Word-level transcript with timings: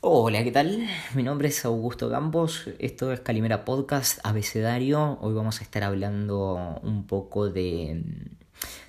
Hola, 0.00 0.44
¿qué 0.44 0.52
tal? 0.52 0.88
Mi 1.14 1.24
nombre 1.24 1.48
es 1.48 1.64
Augusto 1.64 2.08
Campos, 2.08 2.70
esto 2.78 3.12
es 3.12 3.18
Calimera 3.18 3.64
Podcast 3.64 4.20
Abecedario. 4.22 5.18
Hoy 5.20 5.34
vamos 5.34 5.60
a 5.60 5.64
estar 5.64 5.82
hablando 5.82 6.78
un 6.84 7.04
poco 7.04 7.50
de, 7.50 8.04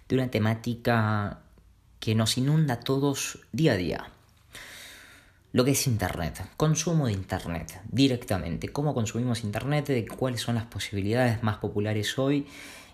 de 0.08 0.16
una 0.16 0.30
temática 0.30 1.40
que 2.00 2.14
nos 2.14 2.38
inunda 2.38 2.76
a 2.76 2.80
todos 2.82 3.40
día 3.52 3.72
a 3.72 3.78
día. 3.78 4.12
Lo 5.52 5.66
que 5.66 5.72
es 5.72 5.88
Internet, 5.88 6.48
consumo 6.58 7.08
de 7.08 7.14
Internet 7.14 7.82
directamente, 7.90 8.70
cómo 8.70 8.94
consumimos 8.94 9.44
Internet, 9.44 10.08
cuáles 10.16 10.42
son 10.42 10.54
las 10.54 10.66
posibilidades 10.66 11.42
más 11.42 11.58
populares 11.58 12.20
hoy 12.20 12.46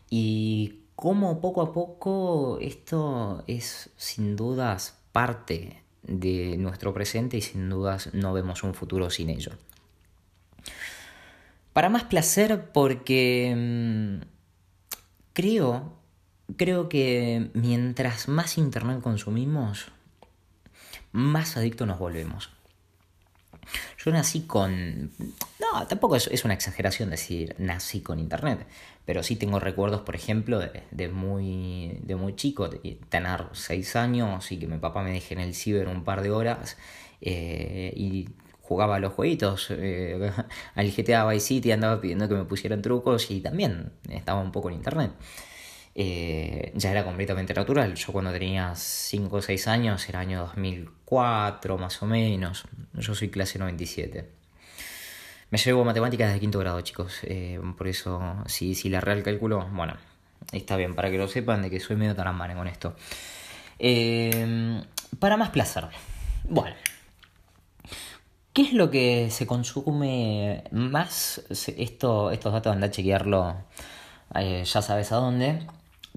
y 0.10 0.84
cómo 0.96 1.42
poco 1.42 1.62
a 1.62 1.74
poco 1.74 2.60
esto 2.62 3.44
es 3.46 3.90
sin 3.98 4.38
dudas 4.38 5.02
parte 5.12 5.85
de 6.08 6.58
nuestro 6.58 6.94
presente 6.94 7.38
y 7.38 7.42
sin 7.42 7.70
dudas 7.70 8.10
no 8.14 8.34
vemos 8.34 8.64
un 8.64 8.74
futuro 8.74 9.10
sin 9.10 9.30
ello. 9.30 9.52
Para 11.74 11.90
más 11.90 12.04
placer 12.04 12.70
porque 12.72 13.54
mm, 13.56 14.26
creo, 15.34 15.94
creo 16.56 16.88
que 16.88 17.50
mientras 17.54 18.30
más 18.30 18.58
internet 18.58 19.02
consumimos, 19.02 19.88
más 21.12 21.58
adictos 21.58 21.88
nos 21.88 22.00
volvemos. 22.00 22.55
Yo 24.04 24.12
nací 24.12 24.42
con... 24.42 25.12
No, 25.60 25.88
tampoco 25.88 26.16
es, 26.16 26.46
una 26.46 26.54
exageración 26.54 27.10
decir 27.10 27.56
nací 27.58 28.02
con 28.02 28.20
internet, 28.20 28.66
pero 29.06 29.24
sí 29.24 29.36
tengo 29.36 29.60
recuerdos, 29.60 30.02
por 30.02 30.16
ejemplo, 30.16 30.60
de, 30.60 31.10
muy, 31.10 32.00
de 32.04 32.16
muy 32.16 32.36
chico, 32.36 32.70
de 32.70 33.00
tener 33.10 33.46
seis 33.54 33.96
años 33.96 34.52
y 34.52 34.58
que 34.58 34.68
mi 34.68 34.78
papá 34.78 35.04
me 35.04 35.12
deje 35.12 35.34
en 35.34 35.42
el 35.42 35.54
ciber 35.54 35.88
un 35.88 36.04
par 36.04 36.22
de 36.22 36.32
horas 36.32 36.78
eh, 37.22 37.94
y 37.96 38.30
jugaba 38.62 38.96
a 38.96 39.00
los 39.00 39.14
jueguitos, 39.14 39.68
eh, 39.72 40.32
al 40.76 40.92
GTA 40.92 41.28
Vice 41.28 41.46
City 41.46 41.72
andaba 41.72 42.02
pidiendo 42.02 42.28
que 42.28 42.36
me 42.36 42.46
pusieran 42.46 42.82
trucos 42.82 43.30
y 43.32 43.42
también 43.42 43.92
estaba 44.10 44.42
un 44.42 44.52
poco 44.52 44.70
en 44.70 44.76
internet. 44.76 45.12
Eh, 45.98 46.74
ya 46.76 46.92
era 46.92 47.06
completamente 47.06 47.54
natural. 47.54 47.96
Yo 47.96 48.12
cuando 48.12 48.32
tenía 48.34 48.76
5 48.76 49.38
o 49.38 49.42
6 49.42 49.68
años, 49.68 50.08
era 50.10 50.20
año 50.20 50.42
2004 50.42 51.78
más 51.78 52.02
o 52.04 52.06
menos. 52.06 52.66
Yo 52.94 53.16
soy 53.16 53.30
clase 53.30 53.58
97. 53.58 54.30
Me 55.52 55.58
llevo 55.58 55.86
matemáticas 55.86 56.34
de 56.34 56.40
quinto 56.40 56.60
grado, 56.60 56.82
chicos. 56.82 57.20
Eh, 57.24 57.62
por 57.78 57.88
eso, 57.88 58.44
si, 58.46 58.76
si 58.76 58.90
la 58.90 59.00
real 59.00 59.24
cálculo, 59.24 59.70
bueno, 59.72 59.96
está 60.52 60.76
bien, 60.76 60.96
para 60.96 61.10
que 61.10 61.18
lo 61.18 61.30
sepan 61.30 61.62
de 61.62 61.70
que 61.70 61.80
soy 61.80 61.96
medio 61.96 62.14
tarambane 62.14 62.56
con 62.56 62.68
esto. 62.68 62.96
Eh, 63.80 64.82
para 65.20 65.38
más 65.38 65.50
placer. 65.50 65.88
Bueno. 66.44 66.76
¿Qué 68.52 68.62
es 68.62 68.74
lo 68.74 68.90
que 68.90 69.30
se 69.32 69.46
consume 69.46 70.64
más? 70.72 71.42
Esto, 71.50 72.32
estos 72.32 72.54
datos 72.54 72.74
anda 72.74 72.88
a 72.88 72.92
chequearlo, 72.92 73.66
ya 74.34 74.82
sabes 74.82 75.12
a 75.12 75.18
dónde. 75.18 75.68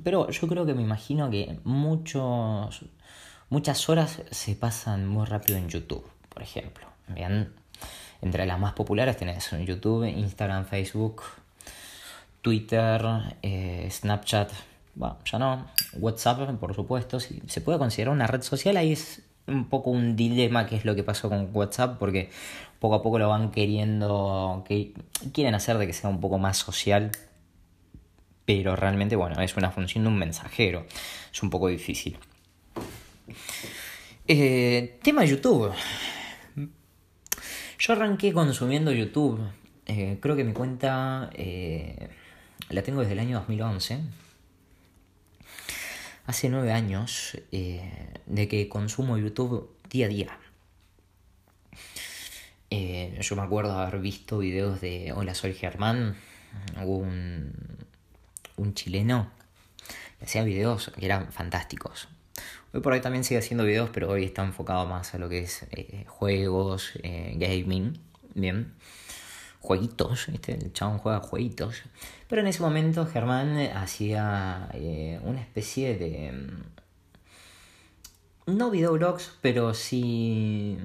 Pero 0.02 0.30
yo 0.30 0.48
creo 0.48 0.66
que 0.66 0.74
me 0.74 0.82
imagino 0.82 1.30
que 1.30 1.58
muchos, 1.64 2.84
muchas 3.50 3.88
horas 3.88 4.22
se 4.30 4.54
pasan 4.54 5.06
muy 5.06 5.26
rápido 5.26 5.58
en 5.58 5.68
YouTube, 5.68 6.04
por 6.28 6.42
ejemplo. 6.42 6.86
Entre 8.20 8.46
las 8.46 8.58
más 8.58 8.74
populares 8.74 9.16
tenés 9.16 9.50
YouTube, 9.64 10.04
Instagram, 10.04 10.64
Facebook, 10.66 11.22
Twitter, 12.42 13.02
eh, 13.42 13.88
Snapchat, 13.90 14.50
bueno, 14.94 15.16
ya 15.24 15.38
no, 15.38 15.66
WhatsApp, 15.94 16.50
por 16.58 16.74
supuesto. 16.74 17.20
Si 17.20 17.40
se 17.46 17.60
puede 17.60 17.78
considerar 17.78 18.12
una 18.14 18.26
red 18.26 18.42
social, 18.42 18.76
ahí 18.76 18.92
es 18.92 19.22
un 19.46 19.68
poco 19.68 19.90
un 19.90 20.16
dilema 20.16 20.66
que 20.66 20.76
es 20.76 20.84
lo 20.84 20.94
que 20.94 21.02
pasó 21.02 21.28
con 21.28 21.50
WhatsApp, 21.52 21.98
porque 21.98 22.30
poco 22.80 22.96
a 22.96 23.02
poco 23.02 23.18
lo 23.18 23.28
van 23.28 23.50
queriendo, 23.50 24.64
que 24.66 24.92
quieren 25.32 25.54
hacer 25.54 25.78
de 25.78 25.86
que 25.86 25.92
sea 25.92 26.10
un 26.10 26.20
poco 26.20 26.38
más 26.38 26.56
social 26.58 27.12
pero 28.48 28.74
realmente, 28.76 29.14
bueno, 29.14 29.38
es 29.42 29.54
una 29.58 29.70
función 29.70 30.04
de 30.04 30.08
un 30.08 30.16
mensajero. 30.16 30.86
Es 31.30 31.42
un 31.42 31.50
poco 31.50 31.68
difícil. 31.68 32.16
Eh, 34.26 34.98
tema 35.02 35.22
YouTube. 35.26 35.70
Yo 37.78 37.92
arranqué 37.92 38.32
consumiendo 38.32 38.90
YouTube. 38.90 39.38
Eh, 39.84 40.16
creo 40.22 40.34
que 40.34 40.44
mi 40.44 40.54
cuenta 40.54 41.28
eh, 41.34 42.08
la 42.70 42.82
tengo 42.82 43.00
desde 43.00 43.12
el 43.12 43.18
año 43.18 43.36
2011. 43.36 44.00
Hace 46.24 46.48
nueve 46.48 46.72
años 46.72 47.36
de 47.52 48.48
que 48.48 48.66
consumo 48.70 49.18
YouTube 49.18 49.76
día 49.90 50.06
a 50.06 50.08
día. 50.08 50.38
yo 53.20 53.36
me 53.36 53.42
acuerdo 53.42 53.78
haber 53.78 54.00
visto 54.00 54.38
videos 54.38 54.80
de 54.80 55.12
Hola, 55.12 55.34
soy 55.34 55.52
Germán. 55.52 56.16
Un, 56.82 57.52
un 58.58 58.74
chileno 58.74 59.30
hacía 60.22 60.42
videos 60.44 60.92
que 60.96 61.06
eran 61.06 61.32
fantásticos. 61.32 62.08
Hoy 62.72 62.80
por 62.80 62.92
hoy 62.92 63.00
también 63.00 63.24
sigue 63.24 63.38
haciendo 63.38 63.64
videos, 63.64 63.90
pero 63.90 64.10
hoy 64.10 64.24
está 64.24 64.44
enfocado 64.44 64.86
más 64.86 65.14
a 65.14 65.18
lo 65.18 65.28
que 65.28 65.40
es 65.40 65.64
eh, 65.70 66.04
juegos, 66.06 66.92
eh, 67.02 67.34
gaming, 67.36 67.98
bien. 68.34 68.74
Jueguitos, 69.60 70.28
el 70.28 70.72
chabón 70.72 70.98
juega 70.98 71.20
jueguitos. 71.20 71.82
Pero 72.28 72.42
en 72.42 72.48
ese 72.48 72.60
momento 72.62 73.06
Germán 73.06 73.58
hacía 73.58 74.68
eh, 74.74 75.18
una 75.24 75.40
especie 75.40 75.96
de... 75.96 76.32
Mm, 76.32 76.62
no 78.56 78.70
videoblogs, 78.70 79.32
pero 79.42 79.74
sí, 79.74 80.78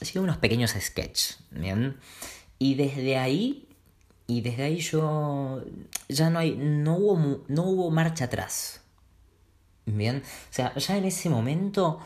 sí 0.00 0.18
unos 0.18 0.38
pequeños 0.38 0.70
sketches, 0.78 1.38
¿bien? 1.50 1.96
Y 2.58 2.76
desde 2.76 3.18
ahí 3.18 3.69
y 4.30 4.42
desde 4.42 4.62
ahí 4.62 4.78
yo 4.78 5.60
ya 6.08 6.30
no 6.30 6.38
hay, 6.38 6.54
no 6.56 6.94
hubo, 6.94 7.44
no 7.48 7.62
hubo 7.64 7.90
marcha 7.90 8.26
atrás. 8.26 8.80
Bien, 9.86 10.22
o 10.22 10.52
sea, 10.52 10.72
ya 10.76 10.96
en 10.96 11.04
ese 11.04 11.28
momento, 11.28 11.98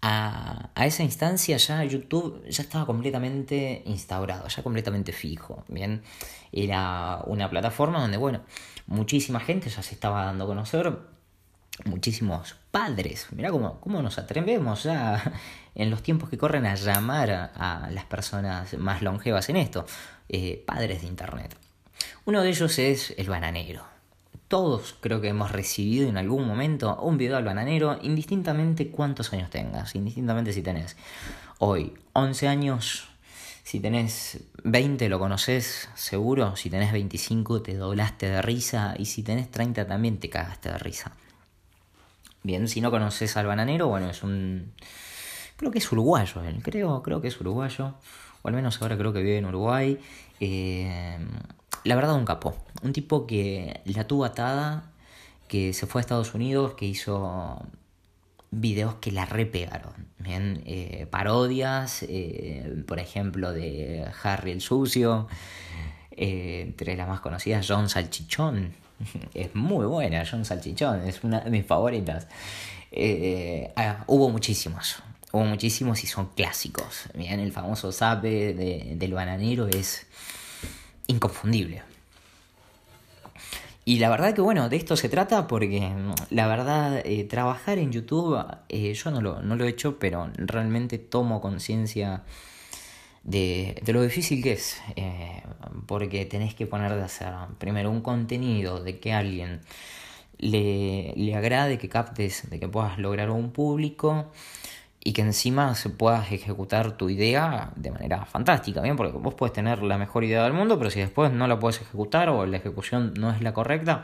a, 0.00 0.70
a, 0.74 0.86
esa 0.86 1.02
instancia, 1.02 1.58
ya 1.58 1.84
YouTube 1.84 2.42
ya 2.48 2.62
estaba 2.62 2.86
completamente 2.86 3.82
instaurado, 3.84 4.48
ya 4.48 4.62
completamente 4.62 5.12
fijo. 5.12 5.64
Bien, 5.68 6.02
era 6.50 7.20
una 7.26 7.50
plataforma 7.50 8.00
donde, 8.00 8.16
bueno, 8.16 8.40
muchísima 8.86 9.40
gente 9.40 9.68
ya 9.68 9.82
se 9.82 9.94
estaba 9.94 10.24
dando 10.24 10.44
a 10.44 10.46
conocer, 10.46 10.98
muchísimos 11.84 12.56
padres. 12.70 13.26
Mira 13.32 13.50
cómo, 13.50 13.80
cómo 13.80 14.00
nos 14.00 14.16
atrevemos 14.16 14.84
ya 14.84 15.22
en 15.74 15.90
los 15.90 16.02
tiempos 16.02 16.30
que 16.30 16.38
corren 16.38 16.64
a 16.64 16.74
llamar 16.74 17.30
a, 17.54 17.90
las 17.90 18.06
personas 18.06 18.72
más 18.78 19.02
longevas 19.02 19.50
en 19.50 19.56
esto, 19.56 19.84
eh, 20.30 20.64
padres 20.66 21.02
de 21.02 21.08
Internet. 21.08 21.65
Uno 22.24 22.42
de 22.42 22.48
ellos 22.48 22.78
es 22.78 23.14
el 23.16 23.28
bananero. 23.28 23.84
Todos 24.48 24.96
creo 25.00 25.20
que 25.20 25.28
hemos 25.28 25.50
recibido 25.52 26.08
en 26.08 26.16
algún 26.16 26.46
momento 26.46 26.96
un 27.00 27.18
video 27.18 27.36
al 27.36 27.44
bananero, 27.44 27.98
indistintamente 28.02 28.88
cuántos 28.88 29.32
años 29.32 29.50
tengas, 29.50 29.94
indistintamente 29.94 30.52
si 30.52 30.62
tenés 30.62 30.96
hoy 31.58 31.94
11 32.12 32.48
años, 32.48 33.08
si 33.64 33.80
tenés 33.80 34.44
20 34.62 35.08
lo 35.08 35.18
conoces 35.18 35.88
seguro, 35.96 36.54
si 36.54 36.70
tenés 36.70 36.92
25 36.92 37.62
te 37.62 37.74
doblaste 37.74 38.28
de 38.28 38.42
risa 38.42 38.94
y 38.96 39.06
si 39.06 39.24
tenés 39.24 39.50
30 39.50 39.86
también 39.88 40.18
te 40.18 40.30
cagaste 40.30 40.70
de 40.70 40.78
risa. 40.78 41.12
Bien, 42.44 42.68
si 42.68 42.80
no 42.80 42.92
conoces 42.92 43.36
al 43.36 43.46
bananero, 43.46 43.88
bueno, 43.88 44.08
es 44.08 44.22
un... 44.22 44.72
Creo 45.56 45.72
que 45.72 45.78
es 45.78 45.90
uruguayo, 45.90 46.42
creo, 46.62 47.02
creo 47.02 47.20
que 47.20 47.26
es 47.26 47.40
uruguayo, 47.40 47.94
o 48.42 48.48
al 48.48 48.54
menos 48.54 48.80
ahora 48.80 48.96
creo 48.96 49.12
que 49.12 49.20
vive 49.22 49.38
en 49.38 49.46
Uruguay. 49.46 49.98
Eh, 50.38 51.18
la 51.86 51.94
verdad 51.94 52.14
un 52.16 52.24
capo, 52.24 52.56
un 52.82 52.92
tipo 52.92 53.26
que 53.26 53.80
la 53.84 54.06
tuvo 54.06 54.24
atada, 54.24 54.90
que 55.48 55.72
se 55.72 55.86
fue 55.86 56.00
a 56.00 56.02
Estados 56.02 56.34
Unidos, 56.34 56.74
que 56.74 56.86
hizo 56.86 57.64
videos 58.50 58.96
que 58.96 59.12
la 59.12 59.24
repegaron, 59.24 59.92
bien, 60.18 60.62
eh, 60.66 61.06
parodias, 61.10 62.02
eh, 62.02 62.82
por 62.86 62.98
ejemplo, 62.98 63.52
de 63.52 64.04
Harry 64.22 64.50
el 64.50 64.60
Sucio, 64.60 65.28
eh, 66.10 66.62
entre 66.66 66.96
las 66.96 67.06
más 67.06 67.20
conocidas, 67.20 67.64
John 67.68 67.88
Salchichón, 67.88 68.72
es 69.34 69.54
muy 69.54 69.86
buena 69.86 70.24
John 70.28 70.44
Salchichón, 70.44 71.02
es 71.06 71.22
una 71.22 71.40
de 71.40 71.50
mis 71.50 71.66
favoritas. 71.66 72.26
Ah, 73.76 74.04
hubo 74.06 74.30
muchísimos, 74.30 75.02
hubo 75.30 75.44
muchísimos 75.44 76.02
y 76.02 76.06
son 76.06 76.30
clásicos, 76.34 77.08
bien, 77.14 77.38
el 77.38 77.52
famoso 77.52 77.92
sape 77.92 78.54
del 78.96 79.14
bananero 79.14 79.68
es 79.68 80.06
inconfundible. 81.06 81.82
Y 83.88 84.00
la 84.00 84.10
verdad 84.10 84.34
que 84.34 84.40
bueno, 84.40 84.68
de 84.68 84.76
esto 84.76 84.96
se 84.96 85.08
trata 85.08 85.46
porque 85.46 85.92
la 86.30 86.48
verdad 86.48 87.02
eh, 87.04 87.22
trabajar 87.22 87.78
en 87.78 87.92
YouTube 87.92 88.44
eh, 88.68 88.92
yo 88.94 89.12
no 89.12 89.20
lo, 89.20 89.42
no 89.42 89.54
lo 89.54 89.64
he 89.64 89.68
hecho, 89.68 90.00
pero 90.00 90.28
realmente 90.36 90.98
tomo 90.98 91.40
conciencia 91.40 92.24
de, 93.22 93.80
de, 93.84 93.92
lo 93.92 94.02
difícil 94.02 94.42
que 94.42 94.54
es. 94.54 94.82
Eh, 94.96 95.40
porque 95.86 96.24
tenés 96.26 96.52
que 96.56 96.66
poner 96.66 96.96
de 96.96 97.02
hacer 97.04 97.32
primero 97.58 97.92
un 97.92 98.00
contenido 98.00 98.82
de 98.82 98.98
que 98.98 99.12
alguien 99.12 99.60
le, 100.38 101.12
le 101.14 101.36
agrade, 101.36 101.78
que 101.78 101.88
captes, 101.88 102.50
de 102.50 102.58
que 102.58 102.66
puedas 102.66 102.98
lograr 102.98 103.30
un 103.30 103.52
público 103.52 104.32
y 105.06 105.12
que 105.12 105.22
encima 105.22 105.76
se 105.76 105.88
puedas 105.88 106.32
ejecutar 106.32 106.96
tu 106.96 107.08
idea 107.08 107.70
de 107.76 107.92
manera 107.92 108.26
fantástica, 108.26 108.80
¿bien? 108.80 108.96
Porque 108.96 109.16
vos 109.16 109.34
puedes 109.34 109.52
tener 109.52 109.80
la 109.84 109.98
mejor 109.98 110.24
idea 110.24 110.42
del 110.42 110.52
mundo, 110.52 110.78
pero 110.78 110.90
si 110.90 110.98
después 110.98 111.30
no 111.30 111.46
la 111.46 111.60
puedes 111.60 111.80
ejecutar 111.80 112.28
o 112.28 112.44
la 112.44 112.56
ejecución 112.56 113.14
no 113.16 113.30
es 113.30 113.40
la 113.40 113.54
correcta, 113.54 114.02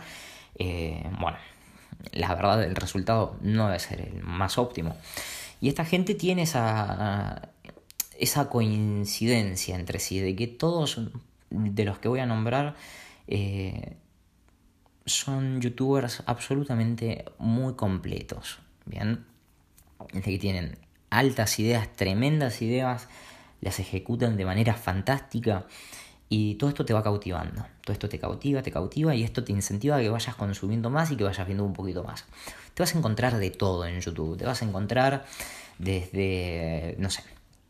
eh, 0.61 1.03
bueno, 1.19 1.39
la 2.13 2.33
verdad 2.37 2.63
el 2.63 2.77
resultado 2.77 3.35
no 3.43 3.67
debe 3.67 3.81
ser 3.81 4.01
el 4.01 4.23
más 4.23 4.59
óptimo. 4.59 4.95
Y 5.61 5.69
esta 5.69 5.85
gente 5.85 6.15
tiene 6.15 6.43
esa, 6.43 7.49
esa 8.17 8.49
coincidencia 8.49 9.75
entre 9.75 9.99
sí, 9.99 10.21
de 10.21 10.37
que 10.37 10.47
todos 10.47 11.01
de 11.51 11.85
los 11.85 11.99
que 11.99 12.07
voy 12.07 12.21
a 12.21 12.27
nombrar 12.27 12.77
eh, 13.27 13.97
son 15.05 15.61
youtubers 15.61 16.23
absolutamente 16.27 17.25
muy 17.39 17.75
completos, 17.75 18.61
¿bien? 18.87 19.27
De 20.13 20.23
que 20.23 20.39
tienen 20.39 20.79
altas 21.13 21.59
ideas, 21.59 21.89
tremendas 21.95 22.63
ideas, 22.63 23.07
las 23.61 23.79
ejecutan 23.79 24.37
de 24.37 24.45
manera 24.45 24.75
fantástica 24.75 25.67
y 26.29 26.55
todo 26.55 26.71
esto 26.71 26.87
te 26.87 26.95
va 26.95 27.03
cautivando. 27.03 27.67
Todo 27.83 27.93
esto 27.93 28.09
te 28.09 28.19
cautiva, 28.19 28.63
te 28.63 28.73
cautiva 28.73 29.15
y 29.15 29.23
esto 29.23 29.45
te 29.45 29.53
incentiva 29.53 29.97
a 29.97 30.01
que 30.01 30.09
vayas 30.09 30.35
consumiendo 30.35 30.89
más 30.89 31.11
y 31.11 31.17
que 31.17 31.25
vayas 31.25 31.47
viendo 31.47 31.65
un 31.65 31.75
poquito 31.75 32.03
más. 32.03 32.25
Te 32.73 32.83
vas 32.83 32.95
a 32.95 32.99
encontrar 32.99 33.37
de 33.37 33.51
todo 33.51 33.85
en 33.87 34.01
YouTube. 34.01 34.39
Te 34.39 34.47
vas 34.47 34.63
a 34.63 34.65
encontrar 34.65 35.27
desde, 35.79 36.97
no 36.99 37.11
sé, 37.11 37.23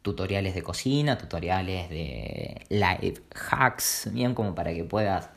tutoriales 0.02 0.54
de 0.54 0.62
cocina, 0.62 1.18
tutoriales 1.18 1.90
de 1.90 2.64
live 2.68 3.22
hacks, 3.50 4.08
bien 4.12 4.34
como 4.34 4.54
para 4.54 4.72
que 4.72 4.84
puedas 4.84 5.30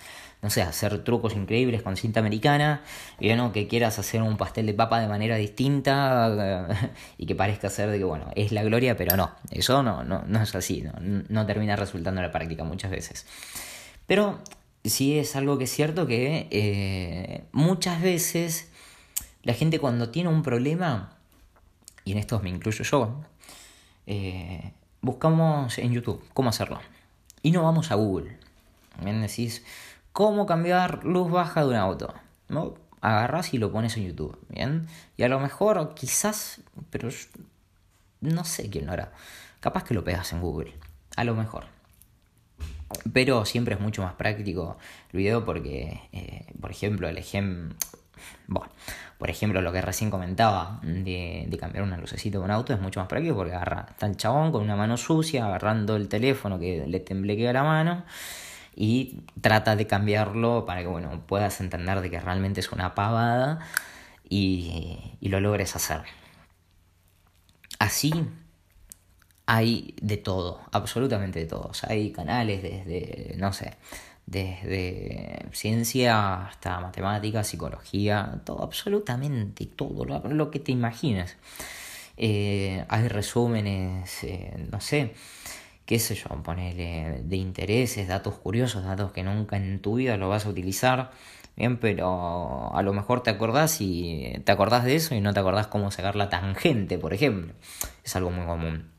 no 0.46 0.52
sé, 0.52 0.62
hacer 0.62 1.04
trucos 1.04 1.36
increíbles 1.36 1.82
con 1.82 1.98
cinta 1.98 2.20
americana, 2.20 2.84
y 3.20 3.30
bueno, 3.30 3.52
que 3.52 3.68
quieras 3.68 3.98
hacer 3.98 4.22
un 4.22 4.38
pastel 4.38 4.68
de 4.68 4.76
papa 4.76 5.00
de 5.00 5.08
manera 5.08 5.38
distinta 5.38 6.68
y 7.18 7.26
que 7.26 7.34
parezca 7.34 7.72
ser 7.72 7.90
de 7.90 7.98
que, 7.98 8.04
bueno, 8.04 8.30
es 8.36 8.52
la 8.52 8.64
gloria, 8.64 8.96
pero 8.96 9.18
no, 9.18 9.32
eso 9.50 9.82
no, 9.82 10.04
no, 10.04 10.22
no 10.28 10.44
es 10.44 10.54
así, 10.54 10.84
no, 10.84 10.94
no 11.30 11.48
termina 11.48 11.76
resultando 11.76 12.22
en 12.22 12.28
la 12.28 12.32
práctica 12.32 12.64
muchas 12.64 12.92
veces. 12.92 13.26
Pero 14.06 14.40
sí 14.84 15.18
es 15.18 15.36
algo 15.36 15.58
que 15.58 15.64
es 15.64 15.72
cierto 15.72 16.06
que 16.06 16.48
eh, 16.52 17.46
muchas 17.52 18.00
veces 18.00 18.70
la 19.42 19.56
gente 19.56 19.80
cuando 19.80 20.10
tiene 20.12 20.30
un 20.30 20.44
problema, 20.44 21.18
y 22.04 22.12
en 22.12 22.20
estos 22.20 22.44
me 22.44 22.52
incluyo 22.52 22.84
yo, 22.84 23.20
eh, 24.06 24.74
buscamos 25.02 25.80
en 25.80 25.92
YouTube 25.92 26.24
cómo 26.36 26.50
hacerlo. 26.50 26.80
Y 27.42 27.50
no 27.50 27.64
vamos 27.64 27.90
a 27.90 27.96
Google. 27.96 28.38
Decís, 29.04 29.64
cómo 30.16 30.46
cambiar 30.46 31.04
luz 31.04 31.30
baja 31.30 31.60
de 31.66 31.72
un 31.72 31.76
auto. 31.76 32.14
¿no? 32.48 32.76
Agarras 33.02 33.54
y 33.54 33.58
lo 33.58 33.70
pones 33.70 33.98
en 33.98 34.08
YouTube, 34.08 34.40
¿bien? 34.48 34.88
Y 35.18 35.24
a 35.24 35.28
lo 35.28 35.42
mejor, 35.42 35.94
quizás, 35.94 36.62
pero 36.90 37.10
no 38.22 38.46
sé 38.46 38.70
quién 38.70 38.86
lo 38.86 38.94
hará. 38.94 39.12
Capaz 39.60 39.84
que 39.84 39.94
lo 39.94 40.06
pegas 40.06 40.32
en 40.32 40.40
Google, 40.40 40.74
a 41.18 41.26
lo 41.26 41.36
mejor. 41.36 41.66
Pero 43.12 43.44
siempre 43.44 43.76
es 43.76 43.82
mucho 43.82 44.04
más 44.04 44.14
práctico 44.14 44.78
el 45.12 45.18
video 45.18 45.44
porque, 45.44 46.00
eh, 46.14 46.46
por 46.62 46.72
ejemplo, 46.72 47.10
el 47.10 47.18
ejemplo... 47.18 47.76
Bueno, 48.48 48.72
por 49.18 49.30
ejemplo, 49.30 49.62
lo 49.62 49.74
que 49.74 49.82
recién 49.82 50.10
comentaba 50.10 50.80
de, 50.82 51.46
de, 51.50 51.58
cambiar 51.58 51.84
una 51.84 51.98
lucecita 51.98 52.38
de 52.38 52.44
un 52.46 52.52
auto 52.52 52.74
es 52.74 52.80
mucho 52.80 53.02
más 53.02 53.10
práctico 53.10 53.36
porque 53.36 53.54
agarra, 53.54 53.88
está 53.90 54.06
el 54.06 54.16
chabón 54.16 54.54
con 54.54 54.64
una 54.64 54.78
mano 54.78 54.96
sucia 54.96 55.46
agarrando 55.46 55.98
el 55.98 56.08
teléfono 56.08 56.58
que 56.58 56.86
le 56.88 57.02
temblequea 57.02 57.52
la 57.52 57.64
mano 57.64 58.06
y 58.76 59.22
trata 59.42 59.76
de 59.76 59.88
cambiarlo 59.88 60.66
para 60.66 60.82
que 60.82 60.88
bueno, 60.88 61.24
puedas 61.28 61.62
entender 61.62 62.02
de 62.02 62.10
que 62.10 62.20
realmente 62.20 62.60
es 62.60 62.72
una 62.72 62.96
pavada 62.96 63.60
y, 64.30 65.18
y 65.22 65.30
lo 65.30 65.40
logres 65.40 65.76
hacer. 65.76 66.04
Así 67.80 68.14
hay 69.46 69.96
de 70.02 70.18
todo, 70.18 70.62
absolutamente 70.72 71.40
de 71.40 71.46
todo. 71.46 71.72
hay 71.88 72.12
canales 72.12 72.62
desde, 72.64 73.36
no 73.38 73.54
sé, 73.54 73.76
desde 74.26 75.46
ciencia 75.52 76.48
hasta 76.48 76.80
matemática, 76.80 77.44
psicología, 77.44 78.42
todo, 78.44 78.64
absolutamente 78.64 79.66
todo, 79.66 80.06
lo, 80.06 80.52
que 80.52 80.60
te 80.60 80.72
imagines. 80.72 81.38
Eh, 82.18 82.86
hay 82.88 83.08
resúmenes, 83.08 84.24
eh, 84.24 84.68
no 84.72 84.80
sé, 84.82 85.14
qué 85.86 86.00
sé 86.00 86.16
yo, 86.16 86.30
ponerle 86.44 87.22
de 87.24 87.36
intereses, 87.38 88.08
datos 88.08 88.36
curiosos, 88.36 88.84
datos 88.84 89.12
que 89.12 89.24
nunca 89.24 89.58
en 89.58 89.80
tu 89.80 89.96
vida 89.96 90.18
lo 90.18 90.30
vas 90.30 90.46
a 90.46 90.50
utilizar. 90.50 91.12
Bien, 91.56 91.78
pero 91.78 92.76
a 92.76 92.82
lo 92.82 92.94
mejor 92.94 93.24
te 93.24 93.30
acordás 93.30 93.80
y 93.80 94.42
te 94.44 94.52
acordás 94.52 94.84
de 94.84 94.96
eso 94.96 95.16
y 95.16 95.22
no 95.22 95.34
te 95.34 95.40
acordás 95.40 95.68
cómo 95.68 95.90
sacar 95.90 96.16
la 96.16 96.30
tangente, 96.30 96.98
por 96.98 97.14
ejemplo. 97.14 97.54
Es 98.04 98.16
algo 98.16 98.30
muy 98.32 98.46
común. 98.46 98.92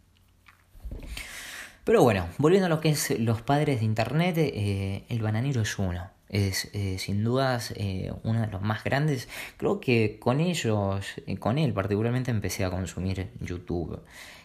Pero 1.84 2.02
bueno, 2.02 2.26
volviendo 2.38 2.66
a 2.66 2.68
lo 2.68 2.80
que 2.80 2.88
es 2.88 3.20
los 3.20 3.42
padres 3.42 3.80
de 3.80 3.84
Internet, 3.84 4.36
eh, 4.38 5.04
el 5.08 5.20
bananero 5.20 5.60
es 5.60 5.78
uno. 5.78 6.10
Es 6.28 6.68
eh, 6.72 6.98
sin 6.98 7.22
dudas 7.22 7.72
eh, 7.76 8.12
uno 8.24 8.40
de 8.40 8.48
los 8.48 8.62
más 8.62 8.82
grandes. 8.82 9.28
Creo 9.56 9.78
que 9.78 10.18
con 10.18 10.40
ellos, 10.40 11.06
con 11.38 11.58
él 11.58 11.72
particularmente, 11.74 12.30
empecé 12.30 12.64
a 12.64 12.70
consumir 12.70 13.30
YouTube. 13.40 14.00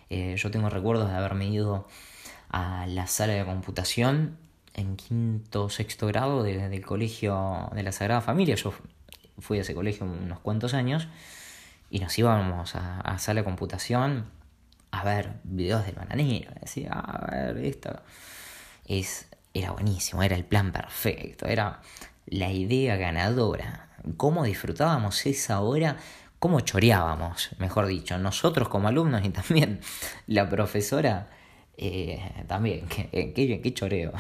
yo 0.10 0.52
tengo 0.52 0.70
recuerdos 0.70 1.10
de 1.10 1.16
haberme 1.16 1.48
ido 1.48 1.88
a 2.51 2.86
la 2.88 3.07
sala 3.07 3.33
de 3.33 3.45
computación 3.45 4.38
en 4.74 4.98
quinto 4.98 5.69
sexto 5.69 6.07
grado 6.07 6.44
del 6.44 6.86
colegio 6.86 7.69
de 7.74 7.83
la 7.83 7.92
Sagrada 7.92 8.21
Familia. 8.21 8.56
Yo 8.56 8.74
fui 9.39 9.57
a 9.57 9.62
ese 9.62 9.74
colegio 9.74 10.06
unos 10.06 10.39
cuantos 10.39 10.74
años 10.74 11.07
y 11.89 12.00
nos 12.00 12.18
íbamos 12.18 12.75
a, 12.75 13.01
a 13.01 13.18
sala 13.19 13.42
de 13.42 13.45
computación 13.45 14.25
a 14.92 15.03
ver 15.03 15.39
videos 15.44 15.86
del 15.86 15.95
bananero. 15.95 16.51
Decía, 16.59 16.92
a 16.92 17.31
ver, 17.31 17.57
esto. 17.65 18.01
Es, 18.86 19.27
era 19.53 19.71
buenísimo, 19.71 20.21
era 20.24 20.36
el 20.36 20.45
plan 20.45 20.71
perfecto, 20.71 21.48
era 21.48 21.81
la 22.25 22.51
idea 22.51 22.98
ganadora. 22.98 23.89
Cómo 24.18 24.44
disfrutábamos 24.44 25.25
esa 25.25 25.62
hora, 25.62 25.98
cómo 26.39 26.59
choreábamos, 26.59 27.50
mejor 27.59 27.88
dicho, 27.88 28.18
nosotros 28.18 28.68
como 28.68 28.88
alumnos 28.88 29.24
y 29.24 29.30
también 29.30 29.80
la 30.27 30.50
profesora 30.50 31.30
eh, 31.78 32.44
también, 32.48 32.88
qué, 32.88 33.34
qué, 33.34 33.74
choreo. 33.74 34.14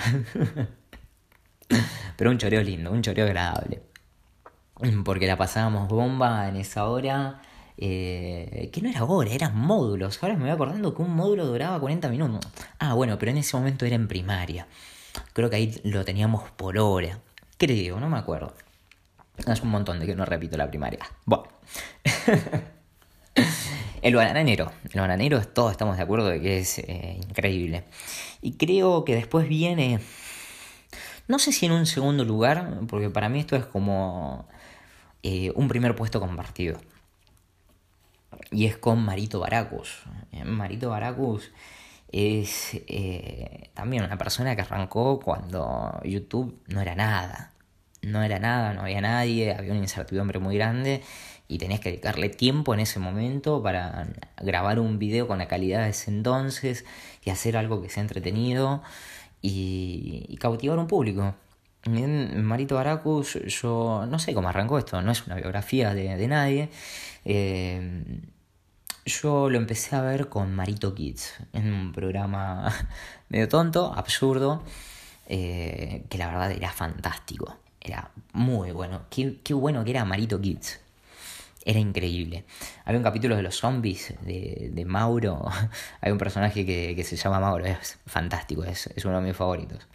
Pero 2.17 2.31
un 2.31 2.37
choreo 2.37 2.61
lindo, 2.61 2.91
un 2.91 3.01
choreo 3.01 3.25
agradable. 3.25 3.81
Porque 5.05 5.27
la 5.27 5.37
pasábamos 5.37 5.87
bomba 5.87 6.47
en 6.49 6.55
esa 6.55 6.85
hora. 6.85 7.41
Eh, 7.77 8.69
que 8.71 8.81
no 8.81 8.89
era 8.89 9.03
hora, 9.03 9.31
eran 9.31 9.55
módulos. 9.57 10.21
Ahora 10.21 10.35
me 10.35 10.41
voy 10.41 10.51
acordando 10.51 10.93
que 10.93 11.01
un 11.01 11.15
módulo 11.15 11.45
duraba 11.45 11.79
40 11.79 12.09
minutos. 12.09 12.51
Ah, 12.79 12.93
bueno, 12.93 13.17
pero 13.17 13.31
en 13.31 13.37
ese 13.37 13.55
momento 13.57 13.85
era 13.85 13.95
en 13.95 14.07
primaria. 14.07 14.67
Creo 15.33 15.49
que 15.49 15.55
ahí 15.55 15.81
lo 15.83 16.05
teníamos 16.05 16.49
por 16.51 16.77
hora. 16.77 17.19
Creo, 17.57 17.99
no 17.99 18.09
me 18.09 18.17
acuerdo. 18.17 18.53
Es 19.47 19.61
un 19.61 19.69
montón 19.69 19.99
de 19.99 20.05
que 20.05 20.15
no 20.15 20.25
repito 20.25 20.57
la 20.57 20.69
primaria. 20.69 20.99
Bueno. 21.25 21.47
El 24.01 24.15
bananero. 24.15 24.71
El 24.91 24.99
bananero, 24.99 25.45
todos 25.47 25.71
estamos 25.71 25.95
de 25.95 26.03
acuerdo 26.03 26.27
de 26.27 26.41
que 26.41 26.57
es 26.57 26.79
eh, 26.79 27.19
increíble. 27.21 27.83
Y 28.41 28.53
creo 28.53 29.05
que 29.05 29.13
después 29.13 29.47
viene. 29.47 29.99
No 31.27 31.37
sé 31.37 31.51
si 31.51 31.67
en 31.67 31.71
un 31.73 31.85
segundo 31.85 32.25
lugar, 32.25 32.79
porque 32.87 33.11
para 33.11 33.29
mí 33.29 33.39
esto 33.39 33.55
es 33.55 33.65
como 33.65 34.47
eh, 35.21 35.51
un 35.55 35.67
primer 35.67 35.95
puesto 35.95 36.19
compartido. 36.19 36.81
Y 38.49 38.65
es 38.65 38.75
con 38.75 39.05
Marito 39.05 39.39
Baracus. 39.39 40.01
Eh, 40.31 40.45
Marito 40.45 40.89
Baracus 40.89 41.51
es 42.11 42.81
también 43.75 44.03
una 44.03 44.17
persona 44.17 44.55
que 44.55 44.63
arrancó 44.63 45.19
cuando 45.19 46.01
YouTube 46.03 46.59
no 46.67 46.81
era 46.81 46.95
nada. 46.95 47.51
No 48.01 48.23
era 48.23 48.39
nada, 48.39 48.73
no 48.73 48.81
había 48.81 48.99
nadie, 48.99 49.53
había 49.53 49.73
una 49.73 49.81
incertidumbre 49.81 50.39
muy 50.39 50.55
grande 50.55 51.03
y 51.51 51.57
tenés 51.57 51.81
que 51.81 51.89
dedicarle 51.89 52.29
tiempo 52.29 52.73
en 52.73 52.79
ese 52.79 52.97
momento 52.97 53.61
para 53.61 54.07
grabar 54.41 54.79
un 54.79 54.99
video 54.99 55.27
con 55.27 55.39
la 55.39 55.49
calidad 55.49 55.83
de 55.83 55.89
ese 55.89 56.09
entonces 56.09 56.85
y 57.25 57.29
hacer 57.29 57.57
algo 57.57 57.81
que 57.81 57.89
sea 57.89 58.01
entretenido 58.01 58.81
y, 59.41 60.37
cautivar 60.39 60.79
un 60.79 60.87
público. 60.87 61.35
Marito 61.85 62.75
Baracus, 62.75 63.33
yo 63.47 64.05
no 64.07 64.17
sé 64.17 64.33
cómo 64.33 64.47
arrancó 64.47 64.77
esto, 64.77 65.01
no 65.01 65.11
es 65.11 65.27
una 65.27 65.35
biografía 65.35 65.93
de, 65.93 66.27
nadie. 66.27 66.69
Eh, 67.25 68.05
yo 69.05 69.49
lo 69.49 69.57
empecé 69.57 69.97
a 69.97 70.01
ver 70.01 70.29
con 70.29 70.55
Marito 70.55 70.95
Kids, 70.95 71.33
en 71.51 71.73
un 71.73 71.91
programa 71.91 72.71
medio 73.29 73.49
tonto, 73.49 73.93
absurdo, 73.93 74.63
eh, 75.27 76.05
que 76.07 76.17
la 76.17 76.27
verdad 76.27 76.51
era 76.51 76.71
fantástico. 76.71 77.57
Era 77.81 78.11
muy 78.31 78.71
bueno. 78.71 79.01
Qué, 79.09 79.39
qué 79.43 79.53
bueno 79.53 79.83
que 79.83 79.91
era 79.91 80.05
Marito 80.05 80.39
Kids. 80.39 80.79
Era 81.63 81.79
increíble. 81.79 82.45
Había 82.85 82.97
un 82.97 83.03
capítulo 83.03 83.35
de 83.35 83.43
los 83.43 83.55
zombies 83.55 84.15
de, 84.21 84.83
Mauro. 84.87 85.45
Hay 86.01 86.11
un 86.11 86.17
personaje 86.17 86.65
que, 86.65 87.03
se 87.03 87.15
llama 87.15 87.39
Mauro. 87.39 87.65
Es 87.65 87.99
fantástico, 88.05 88.63
es, 88.63 88.89
uno 89.05 89.21
de 89.21 89.27
mis 89.27 89.35
favoritos. 89.35 89.87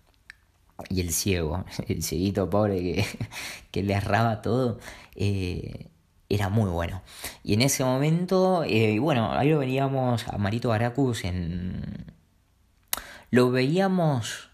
Y 0.89 1.01
el 1.01 1.13
ciego, 1.13 1.65
el 1.89 2.03
cieguito 2.03 2.49
pobre 2.49 2.79
que, 2.81 3.07
que 3.71 3.83
le 3.83 3.95
erraba 3.95 4.43
todo. 4.43 4.79
Eh, 5.17 5.89
era 6.29 6.49
muy 6.49 6.71
bueno. 6.71 7.03
Y 7.45 7.55
en 7.55 7.63
ese 7.63 7.85
momento, 7.85 8.65
eh, 8.65 8.99
bueno, 8.99 9.33
ahí 9.33 9.51
lo 9.51 9.59
veíamos 9.59 10.27
a 10.29 10.39
Marito 10.39 10.69
Baracus. 10.71 11.23
Lo 13.31 13.51
veíamos 13.51 14.51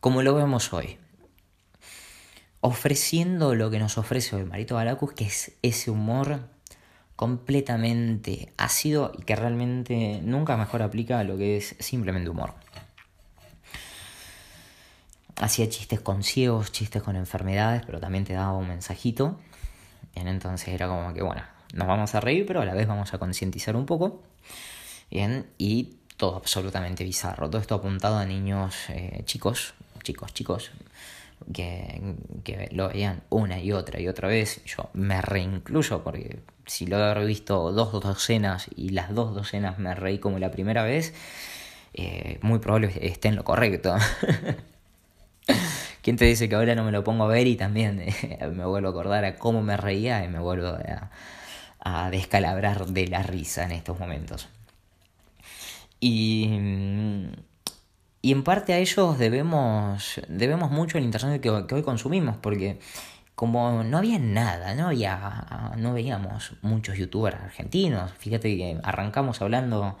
como 0.00 0.22
lo 0.22 0.34
vemos 0.34 0.72
hoy. 0.72 0.98
Ofreciendo 2.60 3.54
lo 3.54 3.70
que 3.70 3.78
nos 3.78 3.98
ofrece 3.98 4.34
hoy 4.34 4.44
Marito 4.44 4.74
Baracus, 4.74 5.12
que 5.12 5.24
es 5.24 5.52
ese 5.62 5.90
humor 5.90 6.40
completamente 7.14 8.52
ácido 8.56 9.12
y 9.16 9.22
que 9.22 9.36
realmente 9.36 10.20
nunca 10.22 10.56
mejor 10.56 10.82
aplica 10.82 11.20
a 11.20 11.24
lo 11.24 11.36
que 11.36 11.56
es 11.56 11.76
simplemente 11.78 12.30
humor. 12.30 12.54
Hacía 15.36 15.68
chistes 15.68 16.00
con 16.00 16.24
ciegos, 16.24 16.72
chistes 16.72 17.02
con 17.02 17.14
enfermedades, 17.14 17.82
pero 17.86 18.00
también 18.00 18.24
te 18.24 18.32
daba 18.32 18.54
un 18.54 18.66
mensajito. 18.66 19.38
Bien, 20.14 20.26
entonces 20.26 20.68
era 20.68 20.88
como 20.88 21.14
que, 21.14 21.22
bueno, 21.22 21.42
nos 21.74 21.86
vamos 21.86 22.14
a 22.16 22.20
reír, 22.20 22.44
pero 22.44 22.60
a 22.60 22.64
la 22.64 22.74
vez 22.74 22.88
vamos 22.88 23.14
a 23.14 23.18
concientizar 23.18 23.76
un 23.76 23.86
poco. 23.86 24.22
Bien, 25.10 25.46
y 25.58 25.98
todo 26.16 26.36
absolutamente 26.36 27.04
bizarro. 27.04 27.48
Todo 27.48 27.60
esto 27.60 27.76
apuntado 27.76 28.18
a 28.18 28.26
niños 28.26 28.74
eh, 28.88 29.22
chicos, 29.24 29.74
chicos, 30.02 30.34
chicos, 30.34 30.70
que, 31.52 32.16
que, 32.44 32.68
lo 32.72 32.88
veían 32.88 33.22
una 33.30 33.60
y 33.60 33.72
otra 33.72 34.00
y 34.00 34.08
otra 34.08 34.28
vez. 34.28 34.62
Yo 34.64 34.90
me 34.92 35.20
reincluyo 35.22 36.02
porque 36.02 36.40
si 36.66 36.86
lo 36.86 36.98
he 36.98 37.26
visto 37.26 37.72
dos 37.72 37.92
docenas 37.92 38.68
y 38.76 38.90
las 38.90 39.14
dos 39.14 39.34
docenas 39.34 39.78
me 39.78 39.94
reí 39.94 40.18
como 40.18 40.38
la 40.38 40.50
primera 40.50 40.82
vez, 40.82 41.14
eh, 41.94 42.38
muy 42.42 42.58
probable 42.58 42.92
esté 43.02 43.28
en 43.28 43.36
lo 43.36 43.44
correcto. 43.44 43.96
¿Quién 46.02 46.16
te 46.16 46.24
dice 46.24 46.48
que 46.48 46.54
ahora 46.54 46.74
no 46.74 46.84
me 46.84 46.92
lo 46.92 47.04
pongo 47.04 47.24
a 47.24 47.28
ver 47.28 47.46
y 47.46 47.56
también 47.56 48.00
eh, 48.00 48.38
me 48.52 48.64
vuelvo 48.64 48.88
a 48.88 48.90
acordar 48.90 49.24
a 49.24 49.36
cómo 49.36 49.62
me 49.62 49.76
reía 49.76 50.24
y 50.24 50.28
me 50.28 50.38
vuelvo 50.38 50.68
a, 50.68 51.10
a 51.80 52.10
descalabrar 52.10 52.86
de 52.86 53.08
la 53.08 53.22
risa 53.22 53.64
en 53.64 53.72
estos 53.72 53.98
momentos? 53.98 54.48
Y, 56.00 56.48
y 58.20 58.32
en 58.32 58.42
parte 58.42 58.72
a 58.72 58.78
ellos 58.78 59.18
debemos, 59.18 60.20
debemos 60.28 60.70
mucho 60.70 60.98
el 60.98 61.04
internet 61.04 61.40
que, 61.40 61.50
hoy 61.50 61.82
consumimos, 61.82 62.36
porque 62.36 62.80
como 63.34 63.84
no 63.84 63.98
había 63.98 64.18
nada, 64.18 64.74
no 64.74 64.88
había, 64.88 65.72
no 65.76 65.92
veíamos 65.92 66.54
muchos 66.62 66.96
youtubers 66.98 67.36
argentinos. 67.36 68.12
Fíjate 68.18 68.56
que 68.56 68.80
arrancamos 68.82 69.40
hablando 69.40 69.96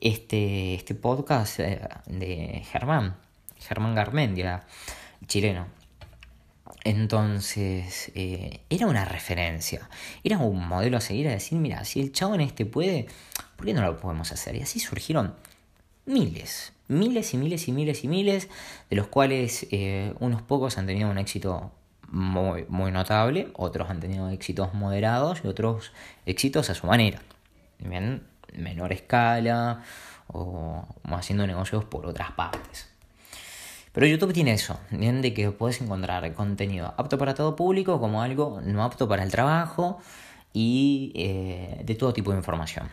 este, 0.00 0.74
este 0.74 0.94
podcast 0.94 1.60
eh, 1.60 1.86
de 2.06 2.62
Germán, 2.70 3.16
Germán 3.58 3.94
Garmendia, 3.94 4.64
chileno. 5.26 5.66
Entonces, 6.84 8.10
eh, 8.14 8.62
era 8.70 8.86
una 8.86 9.04
referencia, 9.04 9.90
era 10.24 10.38
un 10.38 10.66
modelo 10.66 10.96
a 10.96 11.00
seguir, 11.02 11.28
a 11.28 11.32
decir, 11.32 11.58
mira, 11.58 11.84
si 11.84 12.00
el 12.00 12.12
chavo 12.12 12.34
en 12.34 12.40
este 12.40 12.64
puede, 12.64 13.06
¿por 13.56 13.66
qué 13.66 13.74
no 13.74 13.82
lo 13.82 13.98
podemos 13.98 14.32
hacer? 14.32 14.56
Y 14.56 14.62
así 14.62 14.80
surgieron 14.80 15.34
miles, 16.06 16.72
miles 16.90 17.32
y 17.34 17.38
miles 17.38 17.68
y 17.68 17.72
miles 17.72 18.04
y 18.04 18.08
miles, 18.08 18.48
de 18.90 18.96
los 18.96 19.06
cuales 19.06 19.66
eh, 19.70 20.14
unos 20.20 20.42
pocos 20.42 20.76
han 20.78 20.86
tenido 20.86 21.10
un 21.10 21.18
éxito 21.18 21.72
muy, 22.08 22.66
muy 22.68 22.90
notable, 22.92 23.48
otros 23.54 23.88
han 23.88 24.00
tenido 24.00 24.28
éxitos 24.30 24.74
moderados 24.74 25.40
y 25.44 25.48
otros 25.48 25.92
éxitos 26.26 26.68
a 26.70 26.74
su 26.74 26.86
manera, 26.86 27.22
bien, 27.78 28.24
menor 28.52 28.92
escala 28.92 29.82
o 30.26 30.84
haciendo 31.04 31.46
negocios 31.46 31.84
por 31.84 32.06
otras 32.06 32.32
partes. 32.32 32.90
Pero 33.92 34.06
YouTube 34.06 34.32
tiene 34.32 34.52
eso, 34.52 34.78
bien, 34.90 35.20
de 35.20 35.34
que 35.34 35.50
puedes 35.50 35.80
encontrar 35.80 36.32
contenido 36.34 36.94
apto 36.96 37.18
para 37.18 37.34
todo 37.34 37.56
público 37.56 37.98
como 38.00 38.22
algo 38.22 38.60
no 38.64 38.84
apto 38.84 39.08
para 39.08 39.24
el 39.24 39.30
trabajo 39.32 39.98
y 40.52 41.12
eh, 41.16 41.82
de 41.84 41.94
todo 41.96 42.12
tipo 42.12 42.30
de 42.30 42.38
información. 42.38 42.88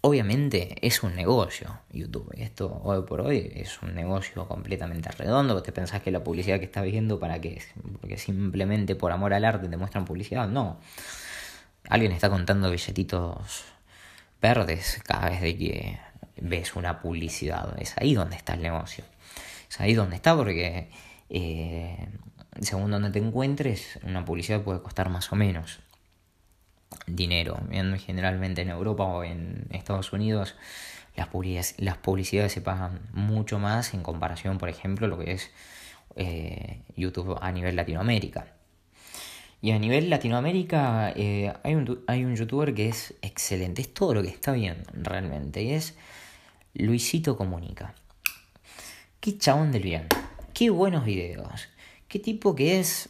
Obviamente 0.00 0.76
es 0.86 1.02
un 1.02 1.16
negocio 1.16 1.80
YouTube. 1.90 2.32
Esto 2.36 2.80
hoy 2.84 3.02
por 3.02 3.20
hoy 3.20 3.50
es 3.56 3.82
un 3.82 3.94
negocio 3.96 4.46
completamente 4.46 5.10
redondo. 5.10 5.60
¿Te 5.60 5.72
pensás 5.72 6.02
que 6.02 6.12
la 6.12 6.22
publicidad 6.22 6.60
que 6.60 6.66
estás 6.66 6.84
viendo 6.84 7.18
para 7.18 7.40
qué? 7.40 7.60
Porque 8.00 8.16
simplemente 8.16 8.94
por 8.94 9.10
amor 9.10 9.34
al 9.34 9.44
arte 9.44 9.68
te 9.68 9.76
muestran 9.76 10.04
publicidad. 10.04 10.46
No. 10.46 10.78
Alguien 11.88 12.12
está 12.12 12.30
contando 12.30 12.70
billetitos 12.70 13.64
verdes 14.40 15.00
cada 15.04 15.30
vez 15.30 15.40
de 15.40 15.58
que 15.58 15.98
ves 16.40 16.76
una 16.76 17.00
publicidad. 17.00 17.76
Es 17.80 17.98
ahí 17.98 18.14
donde 18.14 18.36
está 18.36 18.54
el 18.54 18.62
negocio. 18.62 19.02
Es 19.68 19.80
ahí 19.80 19.94
donde 19.94 20.14
está 20.14 20.36
porque 20.36 20.90
eh, 21.28 22.08
según 22.60 22.92
donde 22.92 23.10
te 23.10 23.18
encuentres, 23.18 23.98
una 24.04 24.24
publicidad 24.24 24.62
puede 24.62 24.80
costar 24.80 25.08
más 25.08 25.32
o 25.32 25.36
menos 25.36 25.80
dinero. 27.06 27.58
Generalmente 27.98 28.62
en 28.62 28.70
Europa 28.70 29.04
o 29.04 29.24
en 29.24 29.66
Estados 29.70 30.12
Unidos 30.12 30.54
las 31.18 31.28
publicidades, 31.28 31.74
las 31.78 31.96
publicidades 31.96 32.52
se 32.52 32.60
pagan 32.60 33.00
mucho 33.12 33.58
más 33.58 33.92
en 33.92 34.02
comparación, 34.02 34.58
por 34.58 34.68
ejemplo, 34.68 35.08
lo 35.08 35.18
que 35.18 35.32
es 35.32 35.50
eh, 36.16 36.82
YouTube 36.96 37.36
a 37.40 37.50
nivel 37.52 37.76
Latinoamérica. 37.76 38.46
Y 39.60 39.72
a 39.72 39.78
nivel 39.78 40.08
Latinoamérica 40.08 41.12
eh, 41.16 41.52
hay, 41.64 41.74
un, 41.74 42.04
hay 42.06 42.24
un 42.24 42.36
youtuber 42.36 42.72
que 42.72 42.88
es 42.88 43.14
excelente, 43.22 43.82
es 43.82 43.92
todo 43.92 44.14
lo 44.14 44.22
que 44.22 44.28
está 44.28 44.52
bien 44.52 44.84
realmente, 44.92 45.62
y 45.62 45.72
es 45.72 45.96
Luisito 46.74 47.36
Comunica. 47.36 47.94
Qué 49.18 49.36
chabón 49.36 49.72
del 49.72 49.82
bien, 49.82 50.06
qué 50.54 50.70
buenos 50.70 51.04
videos, 51.04 51.68
qué 52.06 52.20
tipo 52.20 52.54
que 52.54 52.78
es 52.78 53.08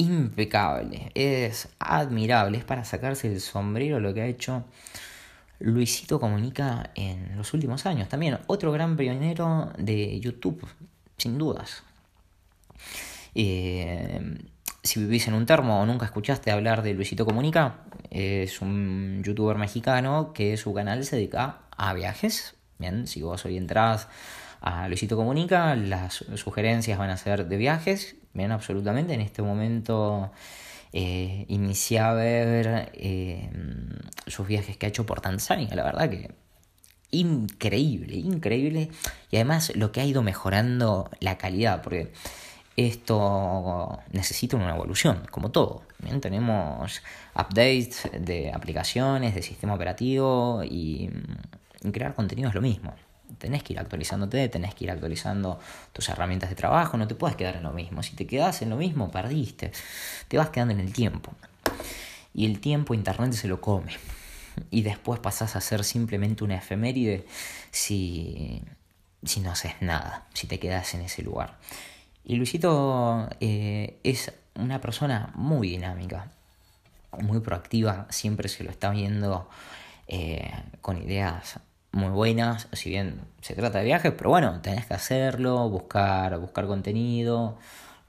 impecable, 0.00 1.12
es 1.14 1.68
admirable, 1.78 2.58
es 2.58 2.64
para 2.64 2.84
sacarse 2.84 3.30
el 3.30 3.40
sombrero 3.40 4.00
lo 4.00 4.14
que 4.14 4.22
ha 4.22 4.26
hecho 4.26 4.64
Luisito 5.58 6.18
Comunica 6.18 6.90
en 6.94 7.36
los 7.36 7.52
últimos 7.52 7.84
años. 7.86 8.08
También 8.08 8.38
otro 8.46 8.72
gran 8.72 8.96
pionero 8.96 9.70
de 9.76 10.18
YouTube, 10.18 10.66
sin 11.18 11.36
dudas. 11.36 11.82
Eh, 13.34 14.38
si 14.82 15.00
vivís 15.00 15.28
en 15.28 15.34
un 15.34 15.44
termo 15.44 15.82
o 15.82 15.86
nunca 15.86 16.06
escuchaste 16.06 16.50
hablar 16.50 16.82
de 16.82 16.94
Luisito 16.94 17.26
Comunica, 17.26 17.84
es 18.10 18.62
un 18.62 19.22
youtuber 19.22 19.58
mexicano 19.58 20.32
que 20.32 20.56
su 20.56 20.72
canal 20.72 21.04
se 21.04 21.16
dedica 21.16 21.60
a 21.76 21.92
viajes. 21.92 22.54
Bien, 22.78 23.06
si 23.06 23.20
vos 23.20 23.44
hoy 23.44 23.58
entrás 23.58 24.08
a 24.62 24.88
Luisito 24.88 25.16
Comunica, 25.16 25.76
las 25.76 26.24
sugerencias 26.36 26.98
van 26.98 27.10
a 27.10 27.18
ser 27.18 27.46
de 27.46 27.56
viajes 27.58 28.16
Bien, 28.32 28.52
absolutamente. 28.52 29.14
En 29.14 29.20
este 29.20 29.42
momento 29.42 30.30
eh, 30.92 31.46
a 32.00 32.12
ver 32.12 32.90
eh, 32.94 33.50
sus 34.26 34.46
viajes 34.46 34.76
que 34.76 34.86
ha 34.86 34.88
hecho 34.88 35.06
por 35.06 35.20
Tanzania. 35.20 35.74
La 35.74 35.84
verdad 35.84 36.10
que 36.10 36.30
increíble, 37.10 38.16
increíble. 38.16 38.90
Y 39.30 39.36
además 39.36 39.72
lo 39.76 39.92
que 39.92 40.00
ha 40.00 40.04
ido 40.04 40.22
mejorando 40.22 41.10
la 41.20 41.38
calidad, 41.38 41.82
porque 41.82 42.12
esto 42.76 44.00
necesita 44.12 44.56
una 44.56 44.74
evolución, 44.74 45.22
como 45.30 45.50
todo. 45.50 45.82
Bien, 45.98 46.20
tenemos 46.20 47.02
updates 47.34 48.08
de 48.18 48.52
aplicaciones, 48.52 49.34
de 49.34 49.42
sistema 49.42 49.74
operativo 49.74 50.62
y 50.64 51.10
crear 51.92 52.14
contenido 52.14 52.48
es 52.48 52.54
lo 52.54 52.62
mismo 52.62 52.94
tenés 53.38 53.62
que 53.62 53.72
ir 53.72 53.78
actualizándote, 53.78 54.48
tenés 54.48 54.74
que 54.74 54.84
ir 54.84 54.90
actualizando 54.90 55.58
tus 55.92 56.08
herramientas 56.08 56.50
de 56.50 56.56
trabajo, 56.56 56.96
no 56.96 57.06
te 57.06 57.14
puedes 57.14 57.36
quedar 57.36 57.56
en 57.56 57.62
lo 57.62 57.72
mismo. 57.72 58.02
Si 58.02 58.14
te 58.16 58.26
quedas 58.26 58.62
en 58.62 58.70
lo 58.70 58.76
mismo, 58.76 59.10
perdiste. 59.10 59.72
Te 60.28 60.38
vas 60.38 60.50
quedando 60.50 60.74
en 60.74 60.80
el 60.80 60.92
tiempo. 60.92 61.32
Y 62.34 62.46
el 62.46 62.60
tiempo 62.60 62.94
Internet 62.94 63.32
se 63.32 63.48
lo 63.48 63.60
come. 63.60 63.92
Y 64.70 64.82
después 64.82 65.20
pasás 65.20 65.56
a 65.56 65.60
ser 65.60 65.84
simplemente 65.84 66.44
una 66.44 66.56
efeméride 66.56 67.26
si, 67.70 68.62
si 69.24 69.40
no 69.40 69.52
haces 69.52 69.74
nada, 69.80 70.26
si 70.34 70.46
te 70.46 70.58
quedas 70.58 70.94
en 70.94 71.02
ese 71.02 71.22
lugar. 71.22 71.58
Y 72.24 72.36
Luisito 72.36 73.28
eh, 73.40 73.98
es 74.04 74.32
una 74.54 74.80
persona 74.80 75.32
muy 75.34 75.70
dinámica, 75.70 76.30
muy 77.20 77.40
proactiva, 77.40 78.06
siempre 78.10 78.48
se 78.48 78.64
lo 78.64 78.70
está 78.70 78.90
viendo 78.90 79.48
eh, 80.06 80.52
con 80.80 81.02
ideas 81.02 81.60
muy 81.92 82.10
buenas, 82.10 82.68
si 82.72 82.90
bien 82.90 83.20
se 83.40 83.54
trata 83.54 83.78
de 83.78 83.84
viajes, 83.84 84.12
pero 84.16 84.30
bueno, 84.30 84.60
tenés 84.60 84.86
que 84.86 84.94
hacerlo, 84.94 85.68
buscar, 85.68 86.38
buscar 86.38 86.66
contenido, 86.66 87.58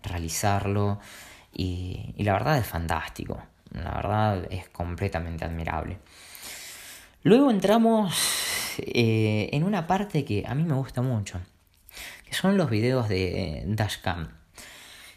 realizarlo 0.04 1.00
y, 1.54 2.14
la 2.18 2.34
verdad 2.34 2.58
es 2.58 2.68
fantástico, 2.68 3.42
la 3.72 3.94
verdad 3.96 4.48
es 4.52 4.70
completamente 4.70 5.46
admirable. 5.46 5.98
Luego 7.24 7.52
entramos 7.52 8.14
eh, 8.78 9.50
en 9.52 9.64
una 9.64 9.88
parte 9.88 10.26
que 10.26 10.44
a 10.48 10.56
mí 10.56 10.64
me 10.64 10.76
gusta 10.76 11.02
mucho, 11.02 11.40
que 12.26 12.34
son 12.34 12.58
los 12.58 12.70
videos 12.70 13.10
de 13.10 13.64
Dashcam. 13.68 14.41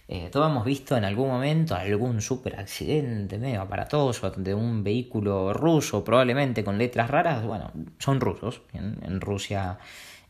Eh, 0.06 0.28
todos 0.30 0.50
hemos 0.50 0.66
visto 0.66 0.96
en 0.96 1.04
algún 1.04 1.28
momento 1.28 1.74
algún 1.74 2.20
super 2.20 2.60
accidente 2.60 3.38
medio 3.38 3.62
aparatoso 3.62 4.30
de 4.30 4.54
un 4.54 4.84
vehículo 4.84 5.54
ruso, 5.54 6.04
probablemente 6.04 6.62
con 6.62 6.76
letras 6.76 7.10
raras. 7.10 7.42
Bueno, 7.44 7.70
son 7.98 8.20
rusos. 8.20 8.60
En, 8.74 9.20
Rusia 9.20 9.78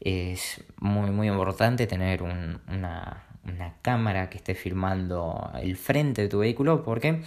es 0.00 0.62
muy, 0.78 1.11
muy 1.11 1.28
importante 1.28 1.87
tener 1.87 2.23
una, 2.23 3.25
cámara 3.83 4.31
que 4.31 4.38
esté 4.38 4.54
filmando 4.54 5.50
el 5.61 5.76
frente 5.76 6.23
de 6.23 6.28
tu 6.28 6.38
vehículo 6.38 6.83
porque 6.83 7.23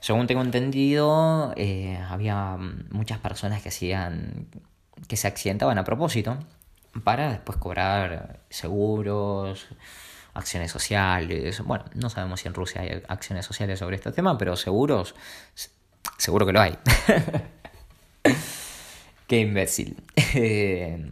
Según 0.00 0.26
tengo 0.26 0.42
entendido, 0.42 1.52
eh, 1.56 1.98
había 2.08 2.56
muchas 2.90 3.18
personas 3.18 3.62
que 3.62 3.70
hacían 3.70 4.48
que 5.08 5.16
se 5.16 5.26
accidentaban 5.28 5.78
a 5.78 5.84
propósito 5.84 6.38
para 7.02 7.30
después 7.30 7.58
cobrar 7.58 8.40
seguros, 8.48 9.66
acciones 10.34 10.70
sociales. 10.70 11.60
Bueno, 11.64 11.84
no 11.94 12.10
sabemos 12.10 12.40
si 12.40 12.48
en 12.48 12.54
Rusia 12.54 12.82
hay 12.82 13.02
acciones 13.08 13.46
sociales 13.46 13.78
sobre 13.78 13.96
este 13.96 14.12
tema, 14.12 14.36
pero 14.36 14.56
seguros, 14.56 15.14
seguro 16.18 16.44
que 16.46 16.52
lo 16.52 16.60
hay. 16.60 16.76
Qué 19.26 19.40
imbécil. 19.40 20.02
Eh, 20.34 21.10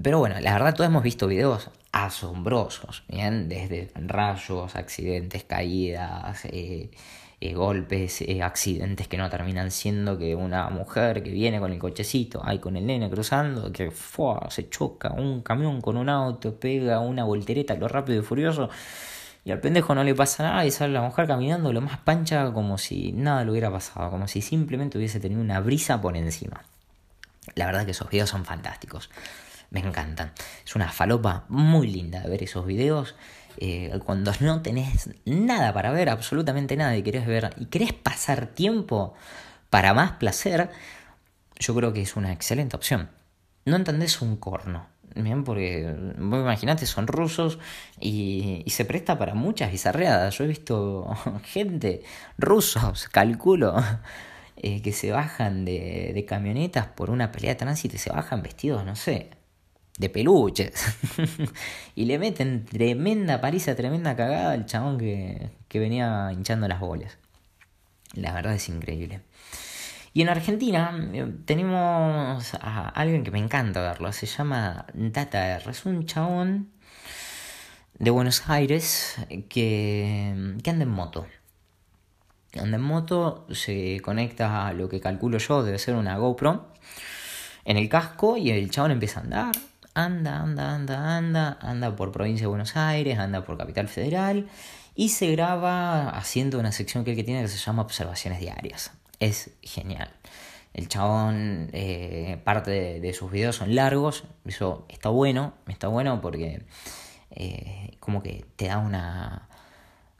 pero 0.00 0.18
bueno, 0.18 0.38
la 0.40 0.52
verdad 0.52 0.74
todos 0.74 0.88
hemos 0.88 1.02
visto 1.02 1.26
videos 1.26 1.70
asombrosos. 1.92 3.04
Desde 3.08 3.90
rayos, 3.94 4.76
accidentes, 4.76 5.44
caídas, 5.44 6.44
eh, 6.44 6.90
eh, 7.50 7.54
golpes, 7.54 8.24
accidentes 8.42 9.08
que 9.08 9.16
no 9.16 9.28
terminan 9.28 9.70
siendo 9.70 10.16
que 10.16 10.34
una 10.34 10.70
mujer 10.70 11.22
que 11.22 11.30
viene 11.30 11.60
con 11.60 11.72
el 11.72 11.78
cochecito, 11.78 12.40
ahí 12.44 12.58
con 12.58 12.76
el 12.76 12.86
nene 12.86 13.10
cruzando, 13.10 13.70
que 13.72 13.92
se 14.48 14.68
choca 14.70 15.12
un 15.12 15.42
camión 15.42 15.80
con 15.80 15.96
un 15.96 16.08
auto, 16.08 16.58
pega 16.58 17.00
una 17.00 17.24
voltereta 17.24 17.74
lo 17.74 17.88
rápido 17.88 18.20
y 18.20 18.24
furioso. 18.24 18.70
Y 19.44 19.50
al 19.50 19.60
pendejo 19.60 19.94
no 19.94 20.02
le 20.04 20.14
pasa 20.14 20.42
nada 20.42 20.64
y 20.64 20.70
sale 20.70 20.94
la 20.94 21.02
mujer 21.02 21.26
caminando 21.26 21.70
lo 21.70 21.82
más 21.82 21.98
pancha 21.98 22.50
como 22.52 22.78
si 22.78 23.12
nada 23.12 23.44
le 23.44 23.50
hubiera 23.50 23.70
pasado, 23.70 24.10
como 24.10 24.26
si 24.26 24.40
simplemente 24.40 24.96
hubiese 24.96 25.20
tenido 25.20 25.42
una 25.42 25.60
brisa 25.60 26.00
por 26.00 26.16
encima. 26.16 26.62
La 27.54 27.66
verdad 27.66 27.84
que 27.84 27.90
esos 27.90 28.08
videos 28.08 28.30
son 28.30 28.46
fantásticos. 28.46 29.10
Me 29.70 29.80
encantan. 29.80 30.32
Es 30.64 30.76
una 30.76 30.88
falopa 30.90 31.44
muy 31.48 31.88
linda 31.88 32.22
ver 32.26 32.42
esos 32.42 32.64
videos. 32.64 33.16
Eh, 33.58 33.98
cuando 34.04 34.32
no 34.40 34.62
tenés 34.62 35.10
nada 35.24 35.72
para 35.72 35.92
ver, 35.92 36.08
absolutamente 36.08 36.76
nada, 36.76 36.96
y 36.96 37.02
querés 37.02 37.26
ver, 37.26 37.54
y 37.58 37.66
querés 37.66 37.92
pasar 37.92 38.46
tiempo 38.48 39.14
para 39.70 39.94
más 39.94 40.12
placer, 40.12 40.70
yo 41.58 41.74
creo 41.74 41.92
que 41.92 42.02
es 42.02 42.16
una 42.16 42.32
excelente 42.32 42.76
opción. 42.76 43.10
No 43.64 43.76
entendés 43.76 44.20
un 44.22 44.36
corno. 44.36 44.86
Bien, 45.14 45.44
porque 45.44 45.94
vos 46.18 46.40
imaginate, 46.40 46.86
son 46.86 47.06
rusos 47.06 47.58
y, 48.00 48.64
se 48.68 48.84
presta 48.84 49.16
para 49.16 49.34
muchas 49.34 49.70
bizarreadas. 49.70 50.36
Yo 50.36 50.44
he 50.44 50.48
visto 50.48 51.08
gente, 51.44 52.02
rusos, 52.36 53.08
calculo, 53.08 53.76
eh, 54.56 54.82
que 54.82 54.92
se 54.92 55.12
bajan 55.12 55.64
de, 55.64 56.12
de, 56.14 56.24
camionetas 56.24 56.86
por 56.88 57.10
una 57.10 57.30
pelea 57.30 57.52
de 57.52 57.56
tránsito 57.56 57.96
y 57.96 57.98
se 57.98 58.10
bajan 58.10 58.42
vestidos, 58.42 58.84
no 58.84 58.96
sé, 58.96 59.30
de 59.98 60.08
peluches. 60.08 60.72
y 61.94 62.04
le 62.06 62.18
meten 62.18 62.64
tremenda 62.64 63.40
paliza, 63.40 63.74
tremenda 63.74 64.16
cagada 64.16 64.52
al 64.52 64.66
chabón 64.66 64.98
que, 64.98 65.50
que 65.68 65.78
venía 65.78 66.30
hinchando 66.32 66.68
las 66.68 66.80
bolas. 66.80 67.18
La 68.14 68.32
verdad 68.32 68.54
es 68.54 68.68
increíble. 68.68 69.20
Y 70.12 70.22
en 70.22 70.28
Argentina 70.28 70.96
eh, 71.12 71.32
tenemos 71.44 72.54
a 72.54 72.88
alguien 72.88 73.24
que 73.24 73.30
me 73.30 73.38
encanta 73.38 73.80
verlo, 73.80 74.12
se 74.12 74.26
llama 74.26 74.86
Data 74.94 75.56
R, 75.56 75.70
es 75.70 75.84
un 75.86 76.06
chabón 76.06 76.70
de 77.98 78.10
Buenos 78.10 78.48
Aires 78.48 79.16
que, 79.48 80.56
que 80.62 80.70
anda 80.70 80.84
en 80.84 80.90
moto 80.90 81.26
anda 82.60 82.76
en 82.76 82.82
moto, 82.82 83.46
se 83.50 84.00
conecta 84.00 84.66
a 84.66 84.72
lo 84.72 84.88
que 84.88 85.00
calculo 85.00 85.38
yo, 85.38 85.62
debe 85.62 85.78
ser 85.78 85.94
una 85.94 86.16
GoPro, 86.18 86.68
en 87.64 87.76
el 87.76 87.88
casco 87.88 88.36
y 88.36 88.50
el 88.50 88.70
chabón 88.70 88.92
empieza 88.92 89.20
a 89.20 89.22
andar. 89.22 89.54
Anda, 89.94 90.40
anda, 90.40 90.74
anda, 90.74 91.16
anda, 91.16 91.58
anda 91.60 91.94
por 91.94 92.10
provincia 92.10 92.44
de 92.44 92.48
Buenos 92.48 92.76
Aires, 92.76 93.18
anda 93.18 93.44
por 93.44 93.56
Capital 93.56 93.88
Federal 93.88 94.48
y 94.96 95.10
se 95.10 95.30
graba 95.30 96.08
haciendo 96.10 96.58
una 96.58 96.72
sección 96.72 97.04
que 97.04 97.10
él 97.10 97.16
que 97.16 97.24
tiene 97.24 97.42
que 97.42 97.48
se 97.48 97.58
llama 97.58 97.82
Observaciones 97.82 98.40
Diarias. 98.40 98.92
Es 99.20 99.50
genial. 99.62 100.10
El 100.72 100.88
chabón, 100.88 101.70
eh, 101.72 102.40
parte 102.42 103.00
de, 103.00 103.12
sus 103.14 103.30
videos 103.30 103.54
son 103.54 103.76
largos, 103.76 104.24
eso 104.44 104.84
está 104.88 105.10
bueno, 105.10 105.54
está 105.68 105.86
bueno 105.86 106.20
porque 106.20 106.62
eh, 107.30 107.96
como 108.00 108.20
que 108.20 108.44
te 108.56 108.66
da 108.66 108.78
una, 108.78 109.48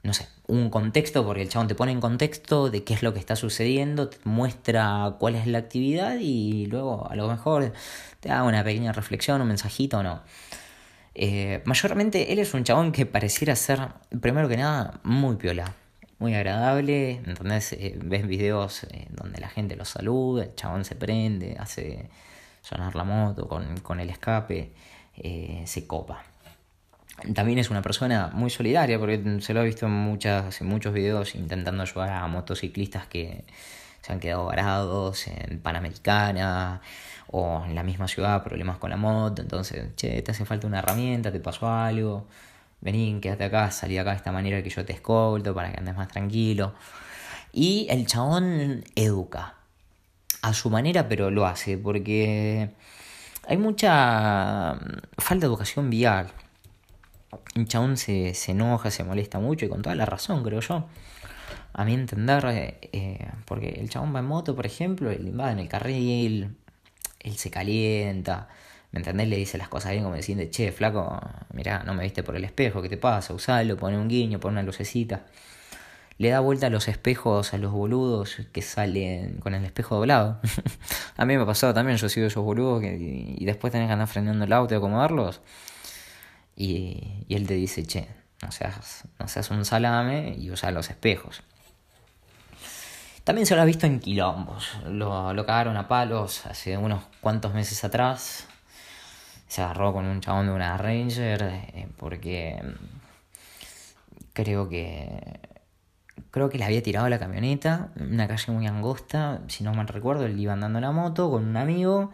no 0.05 0.13
sé, 0.13 0.27
un 0.47 0.69
contexto, 0.69 1.25
porque 1.25 1.41
el 1.41 1.49
chabón 1.49 1.67
te 1.67 1.73
pone 1.73 1.91
en 1.91 1.99
contexto 1.99 2.69
de 2.69 2.83
qué 2.83 2.93
es 2.93 3.01
lo 3.01 3.11
que 3.13 3.19
está 3.19 3.35
sucediendo, 3.35 4.07
te 4.09 4.17
muestra 4.23 5.15
cuál 5.19 5.33
es 5.35 5.47
la 5.47 5.57
actividad 5.57 6.17
y 6.19 6.67
luego 6.67 7.09
a 7.09 7.15
lo 7.15 7.27
mejor 7.27 7.73
te 8.19 8.29
da 8.29 8.43
una 8.43 8.63
pequeña 8.63 8.93
reflexión, 8.93 9.41
un 9.41 9.47
mensajito 9.47 9.97
o 9.97 10.03
no. 10.03 10.21
Eh, 11.15 11.63
mayormente 11.65 12.31
él 12.31 12.39
es 12.39 12.53
un 12.53 12.63
chabón 12.63 12.91
que 12.91 13.07
pareciera 13.07 13.55
ser, 13.55 13.79
primero 14.21 14.47
que 14.47 14.57
nada, 14.57 14.99
muy 15.03 15.37
piola, 15.37 15.73
muy 16.19 16.35
agradable. 16.35 17.21
Entonces 17.25 17.73
eh, 17.73 17.97
ves 17.99 18.27
videos 18.27 18.83
eh, 18.83 19.07
donde 19.09 19.41
la 19.41 19.49
gente 19.49 19.75
lo 19.75 19.85
saluda, 19.85 20.43
el 20.43 20.55
chabón 20.55 20.85
se 20.85 20.95
prende, 20.95 21.57
hace 21.59 22.09
sonar 22.61 22.95
la 22.95 23.03
moto 23.05 23.47
con, 23.47 23.79
con 23.79 23.99
el 23.99 24.11
escape, 24.11 24.71
se 25.65 25.87
copa. 25.87 26.34
También 27.33 27.59
es 27.59 27.69
una 27.69 27.81
persona 27.81 28.29
muy 28.33 28.49
solidaria 28.49 28.99
porque 28.99 29.39
se 29.41 29.53
lo 29.53 29.61
he 29.61 29.65
visto 29.65 29.85
en, 29.85 29.93
muchas, 29.93 30.59
en 30.59 30.67
muchos 30.67 30.93
videos 30.93 31.35
intentando 31.35 31.81
ayudar 31.81 32.09
a 32.09 32.27
motociclistas 32.27 33.07
que 33.07 33.45
se 34.01 34.13
han 34.13 34.19
quedado 34.19 34.45
varados 34.45 35.27
en 35.27 35.59
Panamericana 35.59 36.81
o 37.27 37.63
en 37.65 37.73
la 37.73 37.83
misma 37.83 38.07
ciudad, 38.07 38.43
problemas 38.43 38.77
con 38.77 38.89
la 38.89 38.97
moto. 38.97 39.41
Entonces, 39.41 39.95
che, 39.95 40.21
te 40.21 40.31
hace 40.31 40.45
falta 40.45 40.67
una 40.67 40.79
herramienta, 40.79 41.31
te 41.31 41.39
pasó 41.39 41.69
algo, 41.71 42.27
vení, 42.81 43.19
quédate 43.21 43.45
acá, 43.45 43.71
salí 43.71 43.97
acá 43.97 44.11
de 44.11 44.17
esta 44.17 44.31
manera 44.31 44.61
que 44.61 44.69
yo 44.69 44.85
te 44.85 44.93
escolto 44.93 45.55
para 45.55 45.71
que 45.71 45.79
andes 45.79 45.95
más 45.95 46.09
tranquilo. 46.09 46.75
Y 47.53 47.87
el 47.89 48.05
chabón 48.05 48.83
educa 48.95 49.55
a 50.41 50.53
su 50.53 50.69
manera, 50.69 51.07
pero 51.07 51.31
lo 51.31 51.47
hace 51.47 51.77
porque 51.77 52.71
hay 53.47 53.57
mucha 53.57 54.77
falta 55.17 55.41
de 55.41 55.47
educación 55.47 55.89
vial 55.89 56.31
un 57.55 57.67
chabón 57.67 57.97
se, 57.97 58.33
enoja, 58.47 58.91
se 58.91 59.03
molesta 59.03 59.39
mucho 59.39 59.65
y 59.65 59.69
con 59.69 59.81
toda 59.81 59.95
la 59.95 60.05
razón, 60.05 60.43
creo 60.43 60.61
yo. 60.61 60.85
A 61.73 61.85
mi 61.85 61.93
entender, 61.93 62.45
eh, 62.45 62.79
eh, 62.93 63.27
porque 63.45 63.69
el 63.69 63.89
chabón 63.89 64.15
va 64.15 64.19
en 64.19 64.25
moto, 64.25 64.55
por 64.55 64.65
ejemplo, 64.65 65.11
él 65.11 65.37
va 65.39 65.51
en 65.51 65.59
el 65.59 65.67
carril, 65.67 66.55
él 67.19 67.37
se 67.37 67.51
calienta, 67.51 68.47
¿me 68.91 68.99
entendés? 68.99 69.27
Le 69.27 69.37
dice 69.37 69.57
las 69.57 69.67
cosas 69.67 69.91
bien 69.91 70.03
como 70.03 70.15
diciendo, 70.15 70.43
che, 70.49 70.71
flaco, 70.71 71.19
mirá, 71.53 71.83
no 71.83 71.93
me 71.93 72.03
viste 72.03 72.23
por 72.23 72.35
el 72.35 72.43
espejo, 72.45 72.81
¿qué 72.81 72.89
te 72.89 72.97
pasa? 72.97 73.33
Usalo, 73.33 73.77
pone 73.77 73.97
un 73.97 74.07
guiño, 74.07 74.39
pone 74.39 74.53
una 74.53 74.63
lucecita. 74.63 75.25
Le 76.17 76.29
da 76.29 76.39
vuelta 76.39 76.67
a 76.67 76.69
los 76.69 76.87
espejos 76.87 77.53
a 77.53 77.57
los 77.57 77.73
boludos 77.73 78.37
que 78.53 78.61
salen 78.61 79.39
con 79.41 79.53
el 79.53 79.65
espejo 79.65 79.95
doblado. 79.95 80.39
a 81.17 81.25
mí 81.25 81.35
me 81.35 81.43
ha 81.43 81.45
pasado 81.45 81.73
también, 81.73 81.97
yo 81.97 82.07
he 82.07 82.09
sido 82.09 82.27
esos 82.27 82.43
boludos 82.43 82.79
que, 82.81 82.95
y 83.37 83.43
después 83.45 83.73
tenés 83.73 83.87
que 83.87 83.93
andar 83.93 84.07
frenando 84.07 84.45
el 84.45 84.53
auto 84.53 84.73
y 84.73 84.77
acomodarlos. 84.77 85.41
Y, 86.55 87.25
él 87.29 87.47
te 87.47 87.55
dice, 87.55 87.85
che, 87.85 88.07
no 88.41 88.51
seas, 88.51 89.03
no 89.19 89.27
seas 89.27 89.49
un 89.51 89.65
salame 89.65 90.35
y 90.37 90.51
usa 90.51 90.71
los 90.71 90.89
espejos. 90.89 91.43
También 93.23 93.45
se 93.45 93.55
lo 93.55 93.61
ha 93.61 93.65
visto 93.65 93.87
en 93.87 93.99
quilombos. 93.99 94.77
Lo, 94.85 95.33
lo 95.33 95.45
cagaron 95.45 95.77
a 95.77 95.87
palos 95.87 96.45
hace 96.45 96.77
unos 96.77 97.03
cuantos 97.21 97.53
meses 97.53 97.83
atrás. 97.83 98.45
Se 99.47 99.61
agarró 99.61 99.93
con 99.93 100.05
un 100.05 100.21
chabón 100.21 100.47
de 100.47 100.53
una 100.53 100.77
Ranger 100.77 101.41
eh, 101.43 101.87
porque 101.97 102.61
creo 104.33 104.69
que 104.69 105.39
creo 106.31 106.49
que 106.49 106.57
le 106.57 106.65
había 106.65 106.83
tirado 106.83 107.07
la 107.07 107.17
camioneta, 107.17 107.91
una 107.97 108.27
calle 108.27 108.51
muy 108.51 108.67
angosta, 108.67 109.39
si 109.47 109.63
no 109.63 109.73
mal 109.73 109.87
recuerdo, 109.87 110.25
él 110.25 110.37
iba 110.37 110.51
andando 110.51 110.79
en 110.79 110.83
la 110.83 110.91
moto 110.91 111.31
con 111.31 111.45
un 111.45 111.55
amigo 111.55 112.11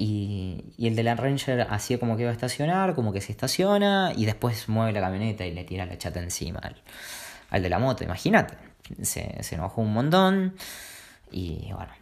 y, 0.00 0.64
el 0.78 0.96
de 0.96 1.02
la 1.02 1.14
Ranger 1.14 1.66
hacía 1.68 2.00
como 2.00 2.16
que 2.16 2.22
iba 2.22 2.30
a 2.30 2.32
estacionar, 2.32 2.94
como 2.94 3.12
que 3.12 3.20
se 3.20 3.32
estaciona 3.32 4.14
y 4.16 4.24
después 4.24 4.66
mueve 4.70 4.92
la 4.92 5.00
camioneta 5.02 5.44
y 5.44 5.52
le 5.52 5.64
tira 5.64 5.84
la 5.84 5.98
chata 5.98 6.20
encima 6.20 6.58
al, 7.50 7.62
de 7.62 7.68
la 7.68 7.78
moto, 7.78 8.02
imagínate. 8.02 8.56
Se, 9.02 9.42
se, 9.42 9.54
enojó 9.56 9.82
un 9.82 9.92
montón 9.92 10.54
y 11.30 11.70
bueno. 11.74 11.92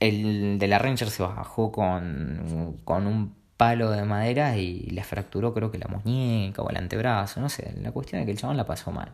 El 0.00 0.58
de 0.58 0.66
la 0.66 0.80
Ranger 0.80 1.10
se 1.10 1.22
bajó 1.22 1.70
con, 1.70 2.80
con 2.82 3.06
un 3.06 3.36
palo 3.56 3.92
de 3.92 4.02
madera 4.02 4.56
y 4.56 4.80
le 4.90 5.04
fracturó 5.04 5.54
creo 5.54 5.70
que 5.70 5.78
la 5.78 5.86
muñeca 5.86 6.62
o 6.62 6.70
el 6.70 6.76
antebrazo, 6.76 7.40
no 7.40 7.48
sé. 7.48 7.72
La 7.80 7.92
cuestión 7.92 8.20
es 8.20 8.26
que 8.26 8.32
el 8.32 8.38
chabón 8.38 8.56
la 8.56 8.66
pasó 8.66 8.90
mal. 8.90 9.12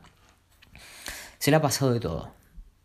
Se 1.39 1.51
la 1.51 1.61
pasado 1.61 1.93
de 1.93 2.01
todo. 2.01 2.33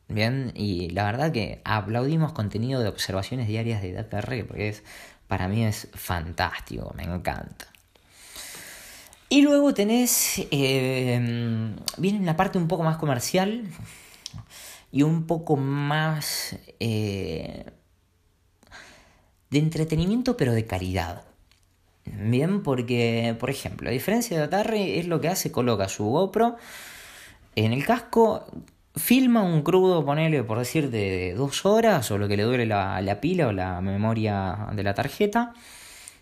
Bien, 0.10 0.52
y 0.54 0.90
la 0.90 1.06
verdad 1.06 1.32
que 1.32 1.62
aplaudimos 1.64 2.34
contenido 2.34 2.82
de 2.82 2.90
observaciones 2.90 3.48
diarias 3.48 3.82
de 3.82 3.94
DataR 3.94 4.46
porque 4.46 4.68
es 4.68 4.84
para 5.28 5.48
mí 5.48 5.66
es 5.66 5.88
fantástico, 5.94 6.94
me 6.96 7.04
encanta. 7.04 7.68
Y 9.30 9.42
luego 9.42 9.74
tenés, 9.74 10.46
eh, 10.52 11.76
viene 11.98 12.26
la 12.26 12.38
parte 12.38 12.58
un 12.60 12.68
poco 12.68 12.84
más 12.84 12.98
comercial 12.98 13.64
y 14.92 15.02
un 15.02 15.26
poco 15.26 15.56
más 15.56 16.56
eh, 16.80 17.66
de 19.50 19.60
entretenimiento, 19.60 20.38
pero 20.38 20.54
de 20.54 20.68
calidad. 20.68 21.24
Bien, 22.06 22.62
porque, 22.62 23.36
por 23.40 23.50
ejemplo, 23.50 23.90
a 23.90 23.92
diferencia 23.92 24.38
de 24.38 24.44
Atarre, 24.44 25.00
es 25.00 25.08
lo 25.08 25.20
que 25.20 25.30
hace, 25.30 25.52
coloca 25.52 25.90
su 25.90 26.06
GoPro 26.06 26.58
en 27.56 27.74
el 27.74 27.86
casco 27.86 28.46
filma 28.96 29.42
un 29.42 29.62
crudo, 29.62 30.06
ponele 30.06 30.44
por 30.44 30.60
decir, 30.60 30.90
de 30.90 31.34
dos 31.36 31.66
horas 31.66 32.10
o 32.12 32.18
lo 32.18 32.28
que 32.28 32.38
le 32.38 32.44
dure 32.44 32.66
la, 32.66 33.02
la 33.02 33.20
pila 33.20 33.48
o 33.48 33.52
la 33.52 33.82
memoria 33.82 34.70
de 34.74 34.84
la 34.84 34.94
tarjeta. 34.94 35.54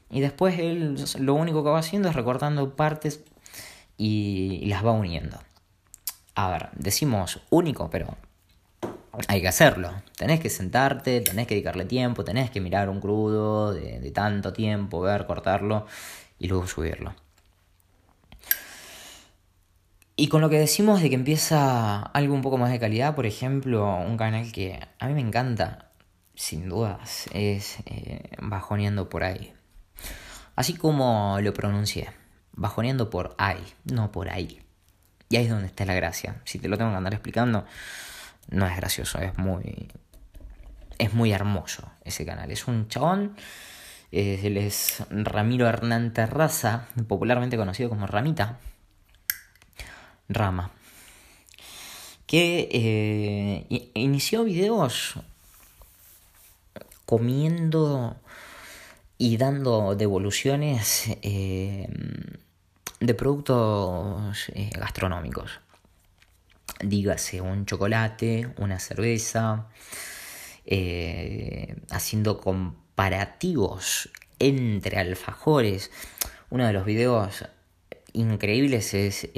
Y 0.10 0.20
después 0.22 0.60
él 0.60 0.96
lo 1.20 1.34
único 1.36 1.64
que 1.64 1.70
va 1.70 1.80
haciendo 1.80 2.10
es 2.10 2.16
recortando 2.16 2.76
partes 2.76 3.22
y 3.98 4.66
las 4.66 4.86
va 4.86 4.92
uniendo. 4.92 5.38
A 6.36 6.50
ver, 6.50 6.70
decimos 6.74 7.42
único, 7.50 7.90
pero 7.90 8.18
hay 9.28 9.42
que 9.42 9.48
hacerlo. 9.48 9.92
Tenés 10.18 10.40
que 10.40 10.50
sentarte, 10.50 11.22
tenés 11.22 11.48
que 11.48 11.56
dedicarle 11.56 11.86
tiempo, 11.86 12.24
tenés 12.24 12.50
que 12.50 12.62
mirar 12.62 12.90
un 12.90 13.02
crudo 13.02 13.74
de, 13.74 14.00
de 14.00 14.12
tanto 14.12 14.54
tiempo, 14.54 15.02
ver, 15.02 15.26
cortarlo 15.26 15.86
y 16.40 16.48
luego 16.48 16.68
subirlo. 16.68 17.14
Y 20.16 20.28
con 20.28 20.42
lo 20.42 20.50
que 20.50 20.60
decimos 20.60 21.02
de 21.02 21.10
que 21.10 21.16
empieza 21.16 22.02
algo 22.02 22.34
un 22.34 22.42
poco 22.42 22.58
más 22.58 22.72
de 22.72 22.80
calidad, 22.80 23.16
por 23.16 23.26
ejemplo, 23.26 23.98
un 23.98 24.18
canal 24.18 24.52
que 24.52 24.80
a 25.00 25.08
mí 25.08 25.14
me 25.14 25.22
encanta, 25.22 25.92
sin 26.36 26.70
dudas, 26.70 27.28
es 27.34 27.78
eh, 27.86 28.30
Bajoneando 28.42 29.10
por 29.10 29.24
ahí. 29.24 29.54
Así 30.56 30.76
como 30.76 31.38
lo 31.42 31.54
pronuncié, 31.54 32.10
Bajoneando 32.52 33.10
por 33.10 33.36
ahí, 33.38 33.64
no 33.86 34.12
por 34.12 34.30
ahí. 34.30 34.62
Y 35.30 35.38
ahí 35.38 35.46
es 35.46 35.50
donde 35.50 35.68
está 35.68 35.86
la 35.86 35.94
gracia. 35.94 36.42
Si 36.44 36.60
te 36.60 36.68
lo 36.68 36.78
tengo 36.78 36.92
que 36.92 36.98
andar 36.98 37.14
explicando, 37.14 37.66
no 38.50 38.68
es 38.68 38.76
gracioso, 38.76 39.18
es 39.20 39.38
muy. 39.38 39.88
Es 40.98 41.14
muy 41.14 41.32
hermoso 41.32 41.90
ese 42.04 42.26
canal. 42.26 42.52
Es 42.52 42.68
un 42.68 42.90
chabón. 42.90 43.36
Eh, 44.12 44.42
él 44.44 44.58
es 44.58 45.04
Ramiro 45.10 45.68
Hernán 45.68 46.12
Terraza, 46.12 46.86
popularmente 47.08 47.56
conocido 47.56 47.90
como 47.90 48.08
Ramita. 48.08 48.60
Rama. 50.34 50.72
Que 52.26 52.70
eh, 52.72 53.90
inició 53.94 54.46
videos 54.46 55.16
comiendo 57.06 58.16
y 59.18 59.36
dando 59.38 59.96
devoluciones 59.96 61.10
eh, 61.22 61.88
de 63.00 63.14
productos 63.14 64.50
eh, 64.56 64.70
gastronómicos. 64.74 65.60
Dígase 66.80 67.42
un 67.42 67.66
chocolate, 67.66 68.54
una 68.58 68.80
cerveza, 68.80 69.68
haciendo 71.90 72.40
comparativos 72.40 74.10
entre 74.40 74.98
alfajores. 74.98 75.92
Uno 76.50 76.66
de 76.66 76.74
los 76.74 76.86
videos 76.86 77.46
increíbles 78.14 78.94
es 78.94 79.30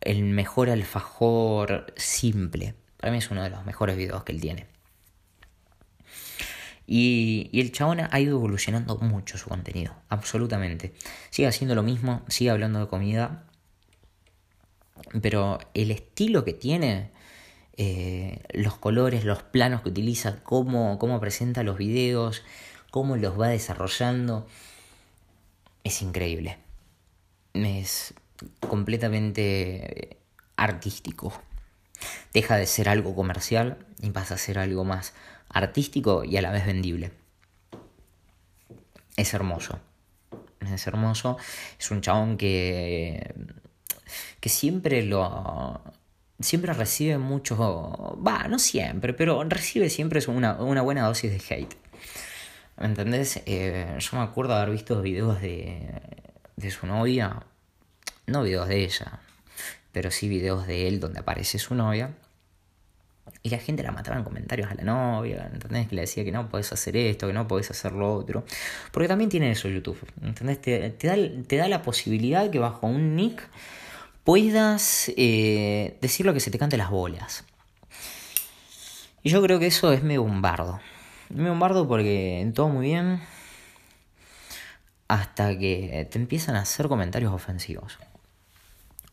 el 0.00 0.22
mejor 0.24 0.70
alfajor 0.70 1.92
simple. 1.96 2.74
Para 2.96 3.12
mí 3.12 3.18
es 3.18 3.30
uno 3.30 3.42
de 3.42 3.50
los 3.50 3.64
mejores 3.64 3.96
videos 3.96 4.24
que 4.24 4.32
él 4.32 4.40
tiene. 4.40 4.66
Y, 6.86 7.50
el 7.52 7.70
chabón 7.70 8.00
ha 8.10 8.20
ido 8.20 8.36
evolucionando 8.36 8.96
mucho 8.98 9.38
su 9.38 9.48
contenido, 9.48 9.94
absolutamente. 10.08 10.92
Sigue 11.30 11.46
haciendo 11.46 11.76
lo 11.76 11.84
mismo, 11.84 12.22
sigue 12.28 12.50
hablando 12.50 12.80
de 12.80 12.88
comida, 12.88 13.44
pero 15.22 15.60
el 15.74 15.92
estilo 15.92 16.44
que 16.44 16.52
tiene, 16.52 17.12
eh, 17.76 18.42
los 18.54 18.76
colores, 18.76 19.24
los 19.24 19.42
planos 19.44 19.82
que 19.82 19.90
utiliza, 19.90 20.42
cómo, 20.42 20.98
cómo 20.98 21.20
presenta 21.20 21.62
los 21.62 21.78
videos, 21.78 22.42
cómo 22.90 23.16
los 23.16 23.40
va 23.40 23.48
desarrollando, 23.48 24.48
es 25.84 26.02
increíble. 26.02 26.58
Es 27.54 28.14
completamente 28.60 30.18
artístico. 30.56 31.32
Deja 32.32 32.56
de 32.56 32.66
ser 32.66 32.88
algo 32.88 33.14
comercial 33.14 33.78
y 34.00 34.10
pasa 34.10 34.34
a 34.34 34.38
ser 34.38 34.58
algo 34.58 34.84
más 34.84 35.14
artístico 35.48 36.24
y 36.24 36.36
a 36.36 36.42
la 36.42 36.50
vez 36.50 36.66
vendible. 36.66 37.12
Es 39.16 39.34
hermoso. 39.34 39.78
Es 40.72 40.86
hermoso. 40.86 41.36
Es 41.78 41.90
un 41.90 42.00
chabón 42.00 42.36
que. 42.36 43.34
que 44.40 44.48
siempre 44.48 45.02
lo. 45.02 45.82
Siempre 46.38 46.72
recibe 46.72 47.18
mucho. 47.18 47.56
Va, 48.26 48.48
no 48.48 48.58
siempre, 48.58 49.12
pero 49.12 49.44
recibe 49.44 49.90
siempre 49.90 50.20
una, 50.28 50.54
una 50.54 50.82
buena 50.82 51.06
dosis 51.06 51.30
de 51.30 51.54
hate. 51.54 51.76
¿Me 52.78 52.86
entendés? 52.86 53.42
Eh, 53.44 53.96
yo 53.98 54.16
me 54.16 54.22
acuerdo 54.22 54.54
haber 54.54 54.70
visto 54.70 55.02
videos 55.02 55.40
de, 55.42 56.00
de 56.56 56.70
su 56.70 56.86
novia. 56.86 57.42
No 58.26 58.42
videos 58.42 58.68
de 58.68 58.84
ella, 58.84 59.20
pero 59.92 60.10
sí 60.10 60.28
videos 60.28 60.66
de 60.66 60.88
él 60.88 61.00
donde 61.00 61.20
aparece 61.20 61.58
su 61.58 61.74
novia 61.74 62.14
y 63.42 63.50
la 63.50 63.58
gente 63.58 63.82
la 63.82 63.90
mataba 63.90 64.18
en 64.18 64.24
comentarios 64.24 64.70
a 64.70 64.74
la 64.74 64.84
novia, 64.84 65.48
¿entendés? 65.52 65.88
Que 65.88 65.94
le 65.94 66.02
decía 66.02 66.24
que 66.24 66.32
no 66.32 66.48
podés 66.48 66.72
hacer 66.72 66.96
esto, 66.96 67.26
que 67.26 67.32
no 67.32 67.48
podés 67.48 67.70
hacer 67.70 67.92
lo 67.92 68.14
otro. 68.14 68.44
Porque 68.92 69.08
también 69.08 69.30
tiene 69.30 69.50
eso 69.50 69.68
YouTube, 69.68 69.98
¿entendés? 70.22 70.60
Te, 70.60 71.56
da, 71.56 71.68
la 71.68 71.82
posibilidad 71.82 72.50
que 72.50 72.58
bajo 72.58 72.86
un 72.86 73.16
nick 73.16 73.42
puedas 74.24 75.10
eh, 75.16 75.96
decir 76.02 76.26
lo 76.26 76.34
que 76.34 76.40
se 76.40 76.50
te 76.50 76.58
cante 76.58 76.76
las 76.76 76.90
bolas. 76.90 77.44
Y 79.22 79.30
yo 79.30 79.42
creo 79.42 79.58
que 79.58 79.66
eso 79.66 79.92
es 79.92 80.02
medio 80.02 80.22
bombardo. 80.22 80.80
Medio 81.30 81.50
bombardo 81.50 81.88
porque 81.88 82.50
todo 82.54 82.68
muy 82.68 82.86
bien 82.86 83.20
hasta 85.08 85.58
que 85.58 86.06
te 86.10 86.18
empiezan 86.18 86.56
a 86.56 86.60
hacer 86.60 86.88
comentarios 86.88 87.32
ofensivos. 87.32 87.98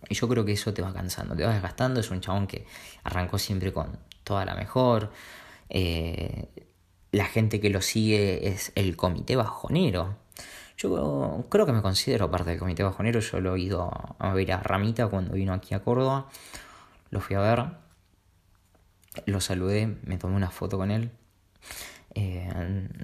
Y 0.10 0.16
yo 0.16 0.28
creo 0.28 0.46
que 0.46 0.54
eso 0.54 0.74
te 0.74 0.82
va 0.82 0.94
cansando, 0.94 1.36
te 1.36 1.46
va 1.46 1.54
desgastando. 1.54 2.00
Es 2.00 2.12
un 2.12 2.22
chabón 2.22 2.48
que 2.48 2.66
arrancó 3.04 3.38
siempre 3.38 3.74
con 3.74 4.00
toda 4.24 4.46
la 4.46 4.56
mejor. 4.56 5.12
Eh, 5.70 6.48
la 7.12 7.26
gente 7.26 7.60
que 7.60 7.70
lo 7.70 7.82
sigue 7.82 8.48
es 8.50 8.72
el 8.76 8.96
comité 8.96 9.36
bajonero. 9.36 10.18
Yo 10.78 11.46
creo 11.50 11.66
que 11.66 11.72
me 11.72 11.82
considero 11.82 12.30
parte 12.30 12.52
del 12.52 12.60
comité 12.60 12.84
bajonero. 12.84 13.20
Yo 13.20 13.40
lo 13.42 13.56
he 13.56 13.62
ido 13.62 13.92
a 14.20 14.34
ver 14.34 14.52
a 14.52 14.62
Ramita 14.62 15.08
cuando 15.08 15.34
vino 15.34 15.54
aquí 15.54 15.74
a 15.74 15.82
Córdoba. 15.82 16.30
Lo 17.10 17.20
fui 17.20 17.36
a 17.36 17.40
ver. 17.40 17.66
Lo 19.26 19.42
saludé, 19.42 19.98
me 20.04 20.18
tomé 20.18 20.36
una 20.36 20.52
foto 20.52 20.78
con 20.78 20.92
él. 20.92 21.12
Eh, 22.14 22.50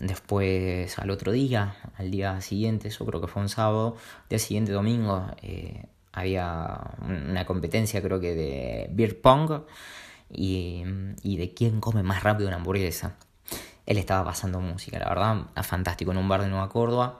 después 0.02 0.98
al 0.98 1.12
otro 1.12 1.32
día, 1.32 1.76
al 1.98 2.10
día 2.12 2.42
siguiente, 2.42 2.90
yo 2.90 3.06
creo 3.06 3.22
que 3.22 3.28
fue 3.28 3.42
un 3.42 3.50
sábado, 3.50 3.96
día 4.30 4.40
siguiente 4.40 4.72
domingo, 4.72 5.28
eh, 5.42 5.86
había 6.14 6.80
una 7.02 7.46
competencia 7.46 8.02
creo 8.02 8.20
que 8.20 8.36
de 8.36 8.88
beer 8.92 9.20
pong 9.20 9.64
y, 10.30 10.84
de 11.24 11.54
quién 11.54 11.82
come 11.82 12.04
más 12.04 12.24
rápido 12.24 12.48
una 12.48 12.58
hamburguesa. 12.58 13.16
Él 13.86 13.98
estaba 13.98 14.24
pasando 14.24 14.62
música, 14.62 14.98
la 14.98 15.10
verdad, 15.10 15.64
fantástico 15.64 16.12
en 16.12 16.18
un 16.18 16.30
bar 16.30 16.42
de 16.42 16.48
Nueva 16.48 16.70
Córdoba. 16.70 17.20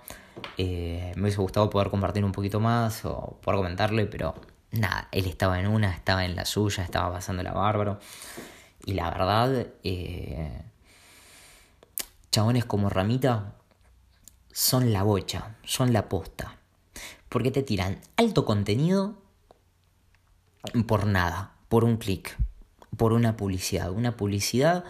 Eh, 0.58 1.12
me 1.16 1.24
hubiese 1.24 1.42
gustado 1.42 1.70
poder 1.70 1.90
compartir 1.90 2.24
un 2.24 2.32
poquito 2.32 2.60
más 2.60 3.04
o 3.06 3.38
poder 3.42 3.58
comentarle, 3.58 4.06
pero 4.06 4.36
nada, 4.72 5.10
él 5.12 5.26
estaba 5.26 5.60
en 5.60 5.68
una, 5.68 5.92
estaba 5.92 6.24
en 6.26 6.36
la 6.36 6.46
suya, 6.46 6.84
estaba 6.84 7.12
pasando 7.12 7.44
la 7.44 7.52
bárbaro. 7.52 8.00
Y 8.86 8.94
la 8.94 9.10
verdad, 9.10 9.68
eh, 9.84 10.62
chabones 12.32 12.66
como 12.66 12.90
Ramita 12.90 13.54
son 14.52 14.94
la 14.94 15.04
bocha, 15.04 15.56
son 15.64 15.92
la 15.92 16.08
posta. 16.08 16.58
Porque 17.34 17.50
te 17.50 17.64
tiran 17.64 18.00
alto 18.16 18.46
contenido 18.46 19.16
por 20.86 21.08
nada, 21.08 21.56
por 21.68 21.84
un 21.84 21.98
clic, 21.98 22.38
por 22.96 23.12
una 23.12 23.38
publicidad. 23.38 23.90
Una 23.90 24.16
publicidad, 24.16 24.84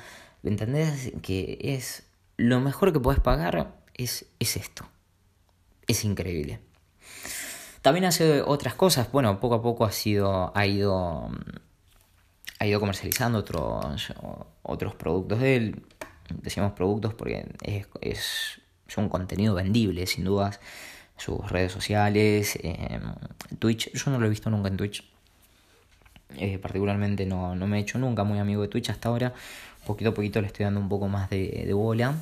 ¿entendés? 0.43 1.13
Que 1.21 1.57
es 1.61 2.03
lo 2.35 2.59
mejor 2.59 2.91
que 2.91 2.99
puedes 2.99 3.21
pagar 3.21 3.77
es, 3.93 4.25
es 4.39 4.57
esto. 4.57 4.85
Es 5.87 6.03
increíble. 6.03 6.59
También 7.81 8.03
hace 8.03 8.41
otras 8.41 8.75
cosas. 8.75 9.09
Bueno, 9.09 9.39
poco 9.39 9.55
a 9.55 9.61
poco 9.61 9.85
ha 9.85 9.93
sido. 9.93 10.51
ha 10.53 10.67
ido. 10.67 11.29
ha 12.59 12.67
ido 12.67 12.81
comercializando 12.81 13.39
otros. 13.39 14.13
otros 14.63 14.95
productos 14.95 15.39
de 15.39 15.55
él. 15.55 15.85
Decimos 16.41 16.73
productos 16.73 17.13
porque 17.13 17.55
es, 17.61 17.87
es, 18.01 18.61
es 18.85 18.97
un 18.97 19.07
contenido 19.07 19.53
vendible, 19.55 20.05
sin 20.07 20.25
dudas 20.25 20.59
sus 21.17 21.49
redes 21.49 21.71
sociales, 21.71 22.57
eh, 22.61 22.99
Twitch, 23.59 23.91
yo 23.93 24.11
no 24.11 24.19
lo 24.19 24.25
he 24.25 24.29
visto 24.29 24.49
nunca 24.49 24.69
en 24.69 24.77
Twitch, 24.77 25.03
eh, 26.37 26.57
particularmente 26.57 27.25
no, 27.25 27.55
me 27.55 27.77
he 27.77 27.81
hecho 27.81 27.99
nunca 27.99 28.23
muy 28.23 28.39
amigo 28.39 28.61
de 28.61 28.67
Twitch 28.67 28.89
hasta 28.89 29.09
ahora, 29.09 29.33
poquito 29.85 30.11
a 30.11 30.13
poquito 30.13 30.41
le 30.41 30.47
estoy 30.47 30.65
dando 30.65 30.79
un 30.79 30.89
poco 30.89 31.07
más 31.07 31.29
de, 31.29 31.69
bola, 31.73 32.15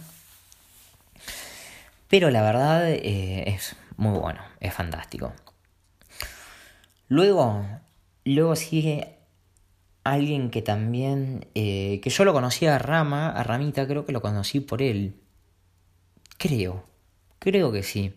pero 2.10 2.30
la 2.30 2.42
verdad 2.42 2.90
eh, 2.90 3.44
es 3.48 3.76
muy 3.98 4.18
bueno, 4.20 4.42
es 4.60 4.74
fantástico. 4.74 5.34
Luego, 7.08 7.66
luego 8.26 8.56
sigue 8.56 9.18
alguien 10.04 10.50
que 10.50 10.62
también, 10.62 11.48
que 11.54 12.02
yo 12.04 12.26
lo 12.26 12.34
conocía 12.34 12.76
a 12.76 12.80
Rama, 12.80 13.30
a 13.30 13.44
Ramita, 13.44 13.86
creo 13.86 14.06
que 14.06 14.14
lo 14.14 14.22
conocí 14.22 14.62
por 14.62 14.82
él. 14.82 15.16
Creo, 16.38 16.84
creo 17.40 17.72
que 17.72 17.84
sí. 17.84 18.14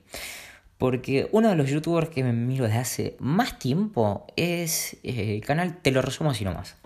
Porque 0.79 1.29
uno 1.33 1.49
de 1.49 1.57
los 1.57 1.71
youtubers 1.71 2.09
que 2.09 2.25
me 2.25 2.33
miro 2.33 2.65
desde 2.65 2.79
hace 2.79 3.17
más 3.21 3.59
tiempo 3.59 4.27
es 4.37 4.95
eh, 5.03 5.37
el 5.37 5.45
canal 5.45 5.77
Te 5.77 5.93
lo 5.93 6.03
resumo 6.03 6.31
así 6.31 6.45
nomás, 6.45 6.77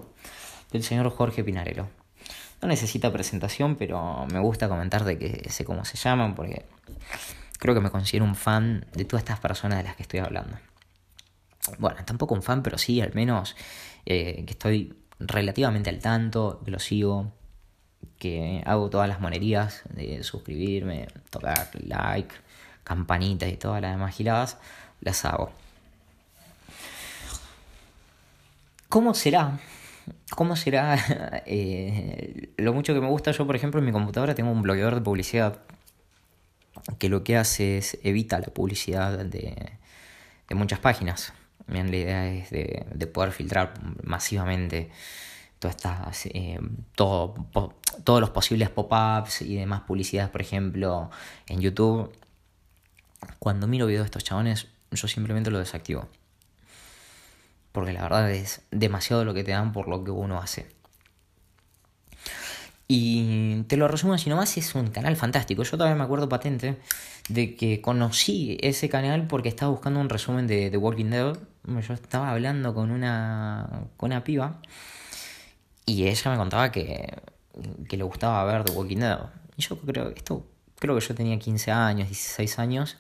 del 0.72 0.83
señor 0.83 1.11
Jorge 1.11 1.42
Pinarello. 1.42 1.88
No 2.61 2.68
necesita 2.68 3.12
presentación, 3.12 3.77
pero 3.77 4.27
me 4.33 4.40
gusta 4.40 4.68
comentar 4.68 5.05
de 5.05 5.18
que 5.18 5.48
sé 5.51 5.64
cómo 5.64 5.85
se 5.85 5.96
llaman, 5.96 6.35
porque 6.35 6.64
creo 7.59 7.74
que 7.74 7.81
me 7.81 7.90
considero 7.90 8.24
un 8.24 8.35
fan 8.35 8.87
de 8.94 9.05
todas 9.05 9.22
estas 9.22 9.40
personas 9.40 9.79
de 9.79 9.85
las 9.85 9.96
que 9.96 10.03
estoy 10.03 10.20
hablando. 10.20 10.59
Bueno, 11.79 11.98
tampoco 12.05 12.35
un 12.35 12.42
fan, 12.42 12.62
pero 12.62 12.79
sí, 12.79 13.01
al 13.01 13.14
menos 13.14 13.57
eh, 14.07 14.44
que 14.46 14.53
estoy 14.53 14.94
relativamente 15.18 15.90
al 15.90 15.98
tanto, 15.98 16.62
que 16.64 16.70
lo 16.70 16.79
sigo, 16.79 17.33
que 18.18 18.62
hago 18.64 18.90
todas 18.90 19.09
las 19.09 19.20
monerías 19.20 19.83
de 19.90 20.22
suscribirme, 20.22 21.09
tocar 21.31 21.70
like, 21.74 22.35
campanitas 22.88 23.48
y 23.51 23.57
todas 23.57 23.81
las 23.83 23.92
demás 23.92 24.14
giladas, 24.14 24.57
las 25.01 25.24
hago. 25.24 25.53
¿Cómo 28.88 29.14
será? 29.14 29.59
¿Cómo 30.31 30.57
será 30.57 30.96
eh, 31.46 32.51
lo 32.57 32.72
mucho 32.72 32.94
que 32.94 33.01
me 33.01 33.09
gusta? 33.09 33.31
Yo, 33.33 33.46
por 33.46 33.55
ejemplo, 33.55 33.79
en 33.81 33.87
mi 33.87 33.92
computadora 33.92 34.35
tengo 34.35 34.51
un 34.51 34.62
bloqueador 34.62 34.94
de 34.94 35.01
publicidad 35.03 35.61
que 36.98 37.09
lo 37.09 37.22
que 37.22 37.37
hace 37.37 37.79
es 37.79 37.98
evita 38.03 38.38
la 38.38 38.46
publicidad 38.46 39.18
de, 39.18 39.72
de 40.48 40.55
muchas 40.55 40.79
páginas. 40.79 41.35
Bien, 41.66 41.90
la 41.90 41.96
idea 41.98 42.33
es 42.33 42.51
de, 42.51 42.87
de 42.94 43.07
poder 43.07 43.33
filtrar 43.33 43.74
masivamente 44.03 44.90
todas 45.59 45.77
estas, 45.77 46.27
eh, 46.27 46.59
todo, 46.94 47.35
todos 48.05 48.20
los 48.20 48.31
posibles 48.31 48.70
pop-ups 48.70 49.42
y 49.42 49.57
demás 49.57 49.83
publicidades, 49.83 50.31
por 50.31 50.40
ejemplo, 50.40 51.11
en 51.46 51.61
YouTube. 51.61 52.12
Cuando 53.38 53.66
miro 53.66 53.87
videos 53.87 54.02
de 54.02 54.07
estos 54.07 54.24
chabones, 54.24 54.66
yo 54.90 55.09
simplemente 55.09 55.50
lo 55.50 55.59
desactivo. 55.59 56.09
Porque 57.72 57.92
la 57.92 58.02
verdad 58.02 58.31
es 58.31 58.62
demasiado 58.70 59.24
lo 59.24 59.35
que 59.35 59.44
te 59.44 59.52
dan 59.52 59.72
por 59.72 59.88
lo 59.88 60.04
que 60.04 60.11
uno 60.11 60.38
hace. 60.38 60.66
Y 62.90 63.64
te 63.64 63.76
lo 63.76 63.87
resumo 63.87 64.14
así 64.14 64.31
nomás, 64.31 64.57
es 64.57 64.74
un 64.74 64.88
canal 64.88 65.14
fantástico. 65.16 65.62
Yo 65.62 65.72
todavía 65.72 65.94
me 65.94 66.04
acuerdo 66.04 66.28
patente 66.28 66.78
de 67.28 67.54
que 67.54 67.83
conocí 67.83 68.57
ese 68.62 68.88
canal 68.88 69.26
porque 69.26 69.50
estaba 69.50 69.70
buscando 69.70 70.00
un 70.00 70.09
resumen 70.09 70.46
de 70.46 70.70
The 70.70 70.78
Walking 70.78 71.11
Dead. 71.11 71.37
Yo 71.66 71.94
estaba 71.94 72.31
hablando 72.31 72.72
con 72.74 72.90
una, 72.90 73.85
con 73.98 74.11
una 74.11 74.24
piba 74.24 74.62
y 75.85 76.07
ella 76.07 76.31
me 76.31 76.38
contaba 76.38 76.72
que, 76.72 77.14
que 77.88 77.96
le 77.98 78.04
gustaba 78.04 78.42
ver 78.44 78.64
The 78.64 78.72
Walking 78.72 78.96
Dead. 78.96 79.18
Y 79.59 79.62
yo 79.62 79.78
creo, 79.78 80.09
esto, 80.09 80.46
creo 80.79 80.95
que 80.95 81.07
yo 81.07 81.14
tenía 81.14 81.38
15 81.38 81.71
años, 81.71 82.09
16 82.09 82.59
años. 82.59 82.97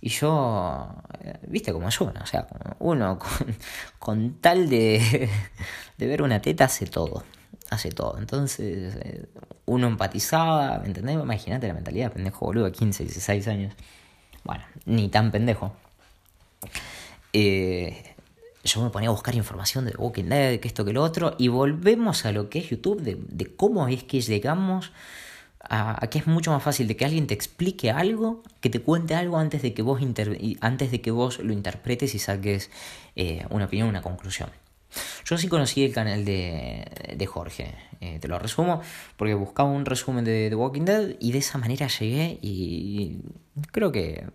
Y 0.00 0.10
yo, 0.10 0.88
eh, 1.20 1.38
viste 1.48 1.72
como 1.72 1.88
yo, 1.88 2.12
o 2.20 2.26
sea, 2.26 2.46
uno 2.78 3.18
con, 3.38 3.56
con 3.98 4.34
tal 4.40 4.68
de, 4.68 5.28
de, 5.96 6.06
ver 6.06 6.22
una 6.22 6.40
teta 6.40 6.64
hace 6.64 6.86
todo, 6.86 7.24
hace 7.70 7.90
todo. 7.90 8.18
Entonces, 8.18 8.96
eh, 8.96 9.26
uno 9.66 9.88
empatizaba, 9.88 10.78
¿me 10.78 10.86
entendés? 10.86 11.16
Imagínate 11.16 11.66
la 11.66 11.74
mentalidad 11.74 12.06
de 12.06 12.14
pendejo 12.14 12.46
boludo, 12.46 12.70
15, 12.70 13.04
16 13.04 13.48
años. 13.48 13.74
Bueno, 14.44 14.64
ni 14.86 15.08
tan 15.08 15.30
pendejo. 15.32 15.74
Eh, 17.32 18.14
yo 18.64 18.82
me 18.82 18.90
ponía 18.90 19.08
a 19.08 19.12
buscar 19.12 19.34
información 19.34 19.84
de 19.84 19.92
Walking 19.96 20.24
Dead, 20.24 20.60
que 20.60 20.68
esto, 20.68 20.84
que 20.84 20.92
lo 20.92 21.02
otro, 21.02 21.34
y 21.38 21.48
volvemos 21.48 22.24
a 22.24 22.32
lo 22.32 22.48
que 22.50 22.60
es 22.60 22.68
YouTube, 22.68 23.00
de, 23.00 23.56
cómo 23.56 23.88
es 23.88 24.04
que 24.04 24.20
llegamos 24.20 24.92
a, 25.68 26.06
que 26.10 26.18
es 26.18 26.26
mucho 26.26 26.50
más 26.50 26.62
fácil 26.62 26.88
de 26.88 26.96
que 26.96 27.04
alguien 27.04 27.26
te 27.26 27.34
explique 27.34 27.90
algo, 27.90 28.42
que 28.60 28.70
te 28.70 28.80
cuente 28.80 29.14
algo 29.14 29.38
antes 29.38 29.62
de 29.62 29.74
que 29.74 29.82
vos, 29.82 30.00
antes 30.60 30.90
de 30.90 31.00
que 31.00 31.10
vos 31.10 31.38
lo 31.40 31.52
interpretes 31.52 32.14
y 32.14 32.18
saques 32.18 32.70
eh, 33.16 33.44
una 33.50 33.66
opinión, 33.66 33.88
una 33.88 34.02
conclusión. 34.02 34.50
Yo 35.24 35.36
sí 35.36 35.48
conocí 35.48 35.84
el 35.84 35.92
canal 35.92 36.24
de, 36.24 37.14
de 37.14 37.26
Jorge, 37.26 37.74
eh, 38.00 38.18
te 38.20 38.28
lo 38.28 38.38
resumo, 38.38 38.80
porque 39.16 39.34
buscaba 39.34 39.68
un 39.68 39.84
resumen 39.84 40.24
de 40.24 40.48
The 40.48 40.54
Walking 40.56 40.84
Dead 40.84 41.16
y 41.20 41.32
de 41.32 41.38
esa 41.38 41.58
manera 41.58 41.88
llegué 41.88 42.38
y 42.40 43.20
creo 43.70 43.92
que 43.92 44.26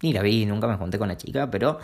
ni 0.00 0.12
la 0.12 0.22
vi, 0.22 0.46
nunca 0.46 0.66
me 0.66 0.76
junté 0.76 0.98
con 0.98 1.08
la 1.08 1.18
chica, 1.18 1.50
pero 1.50 1.78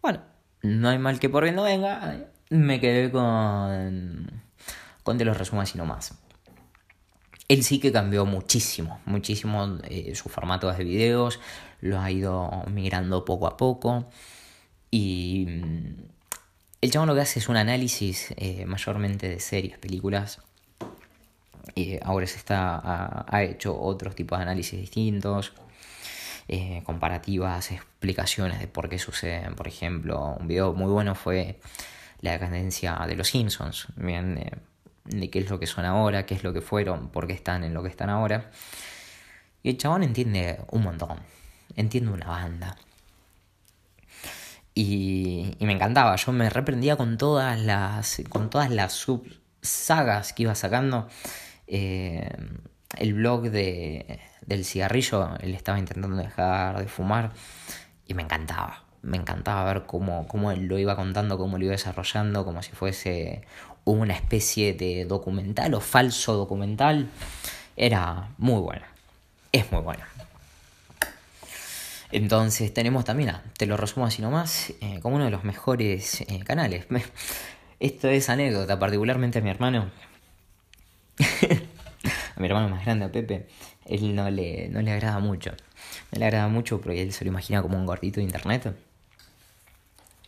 bueno, 0.00 0.20
no 0.62 0.88
hay 0.88 0.98
mal 0.98 1.18
que 1.18 1.28
por 1.28 1.42
bien 1.42 1.56
no 1.56 1.64
venga, 1.64 2.28
me 2.50 2.80
quedé 2.80 3.10
con, 3.10 4.42
con 5.02 5.18
Te 5.18 5.24
los 5.24 5.36
resumo 5.36 5.60
así 5.60 5.76
nomás. 5.76 6.23
Él 7.48 7.62
sí 7.62 7.78
que 7.78 7.92
cambió 7.92 8.24
muchísimo, 8.24 9.00
muchísimo 9.04 9.78
eh, 9.84 10.14
su 10.14 10.28
formato 10.28 10.72
de 10.72 10.82
videos, 10.82 11.40
lo 11.80 12.00
ha 12.00 12.10
ido 12.10 12.64
migrando 12.70 13.24
poco 13.24 13.46
a 13.46 13.56
poco 13.56 14.06
y 14.90 15.46
mm, 15.48 15.94
el 16.80 16.90
chabón 16.90 17.08
lo 17.08 17.14
que 17.14 17.20
hace 17.20 17.40
es 17.40 17.48
un 17.48 17.56
análisis 17.56 18.32
eh, 18.36 18.64
mayormente 18.66 19.28
de 19.28 19.40
series, 19.40 19.78
películas. 19.78 20.40
y 21.74 21.98
ahora 22.02 22.26
se 22.26 22.36
está, 22.36 23.24
ha, 23.28 23.42
hecho 23.42 23.78
otros 23.78 24.14
tipos 24.14 24.38
de 24.38 24.42
análisis 24.42 24.80
distintos 24.80 25.52
eh, 26.48 26.82
comparativas, 26.84 27.72
explicaciones 27.72 28.60
de 28.60 28.68
por 28.68 28.88
qué 28.88 28.98
suceden. 28.98 29.54
Por 29.54 29.68
ejemplo, 29.68 30.36
un 30.38 30.46
video 30.48 30.74
muy 30.74 30.90
bueno 30.90 31.14
fue 31.14 31.58
la 32.20 32.32
decadencia 32.32 32.98
de 33.06 33.16
los 33.16 33.28
Simpsons, 33.28 33.88
bien, 33.96 34.38
de 35.04 35.30
qué 35.30 35.40
es 35.40 35.50
lo 35.50 35.58
que 35.58 35.66
son 35.66 35.84
ahora, 35.84 36.26
qué 36.26 36.34
es 36.34 36.44
lo 36.44 36.52
que 36.52 36.60
fueron, 36.60 37.08
por 37.10 37.26
qué 37.26 37.32
están 37.34 37.64
en 37.64 37.74
lo 37.74 37.82
que 37.82 37.88
están 37.88 38.10
ahora. 38.10 38.50
Y 39.62 39.70
el 39.70 39.78
chabón 39.78 40.02
entiende 40.02 40.60
un 40.70 40.82
montón, 40.82 41.18
entiende 41.76 42.10
una 42.10 42.26
banda. 42.26 42.76
Y, 44.74 45.54
y, 45.58 45.66
me 45.66 45.72
encantaba, 45.72 46.16
yo 46.16 46.32
me 46.32 46.50
reprendía 46.50 46.96
con 46.96 47.16
todas 47.16 47.60
las, 47.60 48.22
con 48.28 48.50
todas 48.50 48.70
las 48.70 48.92
subsagas 48.92 50.32
que 50.32 50.42
iba 50.44 50.54
sacando. 50.54 51.08
Eh, 51.66 52.28
el 52.98 53.14
blog 53.14 53.50
de, 53.50 54.20
del 54.46 54.64
cigarrillo, 54.64 55.36
él 55.40 55.54
estaba 55.54 55.78
intentando 55.78 56.16
dejar 56.16 56.78
de 56.78 56.88
fumar 56.88 57.32
y 58.06 58.14
me 58.14 58.22
encantaba. 58.22 58.84
Me 59.02 59.16
encantaba 59.16 59.64
ver 59.64 59.84
cómo, 59.86 60.26
cómo 60.26 60.50
él 60.50 60.66
lo 60.66 60.78
iba 60.78 60.96
contando, 60.96 61.36
cómo 61.38 61.58
lo 61.58 61.64
iba 61.64 61.72
desarrollando, 61.72 62.44
como 62.44 62.62
si 62.62 62.72
fuese 62.72 63.42
una 63.84 64.14
especie 64.14 64.74
de 64.74 65.04
documental 65.04 65.74
o 65.74 65.80
falso 65.80 66.34
documental. 66.34 67.10
Era 67.76 68.30
muy 68.38 68.60
buena. 68.60 68.86
Es 69.52 69.70
muy 69.70 69.82
buena. 69.82 70.08
Entonces 72.14 72.72
tenemos 72.72 73.04
también, 73.04 73.32
te 73.56 73.66
lo 73.66 73.76
resumo 73.76 74.06
así 74.06 74.22
nomás, 74.22 74.72
eh, 74.80 75.00
como 75.02 75.16
uno 75.16 75.24
de 75.24 75.32
los 75.32 75.42
mejores 75.42 76.20
eh, 76.20 76.44
canales. 76.44 76.86
Esto 77.80 78.08
es 78.08 78.28
anécdota, 78.28 78.78
particularmente 78.78 79.40
a 79.40 79.42
mi 79.42 79.50
hermano. 79.50 79.90
a 82.36 82.40
mi 82.40 82.46
hermano 82.46 82.68
más 82.68 82.84
grande, 82.84 83.06
a 83.06 83.10
Pepe, 83.10 83.48
él 83.86 84.14
no 84.14 84.30
le, 84.30 84.68
no 84.68 84.80
le 84.80 84.92
agrada 84.92 85.18
mucho. 85.18 85.50
No 86.12 86.18
le 86.20 86.24
agrada 86.26 86.46
mucho 86.46 86.80
porque 86.80 87.02
él 87.02 87.12
se 87.12 87.24
lo 87.24 87.30
imagina 87.30 87.62
como 87.62 87.76
un 87.76 87.84
gordito 87.84 88.20
de 88.20 88.24
internet. 88.24 88.76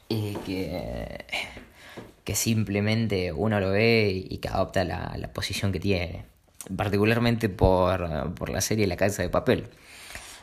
Y 0.09 0.35
que, 0.45 1.25
que 2.27 2.35
simplemente 2.35 3.33
uno 3.33 3.61
lo 3.61 3.71
ve 3.71 4.27
y 4.29 4.39
que 4.39 4.49
adopta 4.49 4.83
la, 4.83 5.15
la 5.17 5.33
posición 5.33 5.71
que 5.71 5.79
tiene. 5.79 6.25
Particularmente 6.77 7.49
por, 7.49 8.35
por 8.35 8.51
la 8.51 8.61
serie 8.61 8.89
La 8.89 8.97
Casa 8.97 9.23
de 9.23 9.29
Papel. 9.29 9.69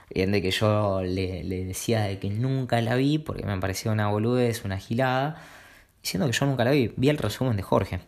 Y 0.10 0.26
que 0.42 0.52
yo 0.52 1.02
le, 1.04 1.44
le, 1.44 1.66
decía 1.66 2.04
de 2.04 2.20
que 2.20 2.30
nunca 2.30 2.80
la 2.80 2.96
vi 2.96 3.18
porque 3.18 3.46
me 3.46 3.60
parecía 3.60 3.92
una 3.92 4.08
boludez, 4.08 4.64
una 4.64 4.78
gilada. 4.78 5.42
Diciendo 6.02 6.26
que 6.28 6.32
yo 6.32 6.46
nunca 6.46 6.64
la 6.64 6.72
vi. 6.72 6.94
Vi 6.96 7.10
el 7.10 7.18
resumen 7.18 7.58
de 7.58 7.64
Jorge. 7.64 8.00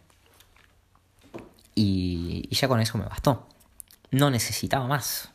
Y, 1.76 2.48
ya 2.52 2.70
con 2.70 2.80
eso 2.80 2.98
me 2.98 3.04
bastó. 3.04 3.50
No 4.10 4.30
necesitaba 4.30 4.88
más. 4.88 5.32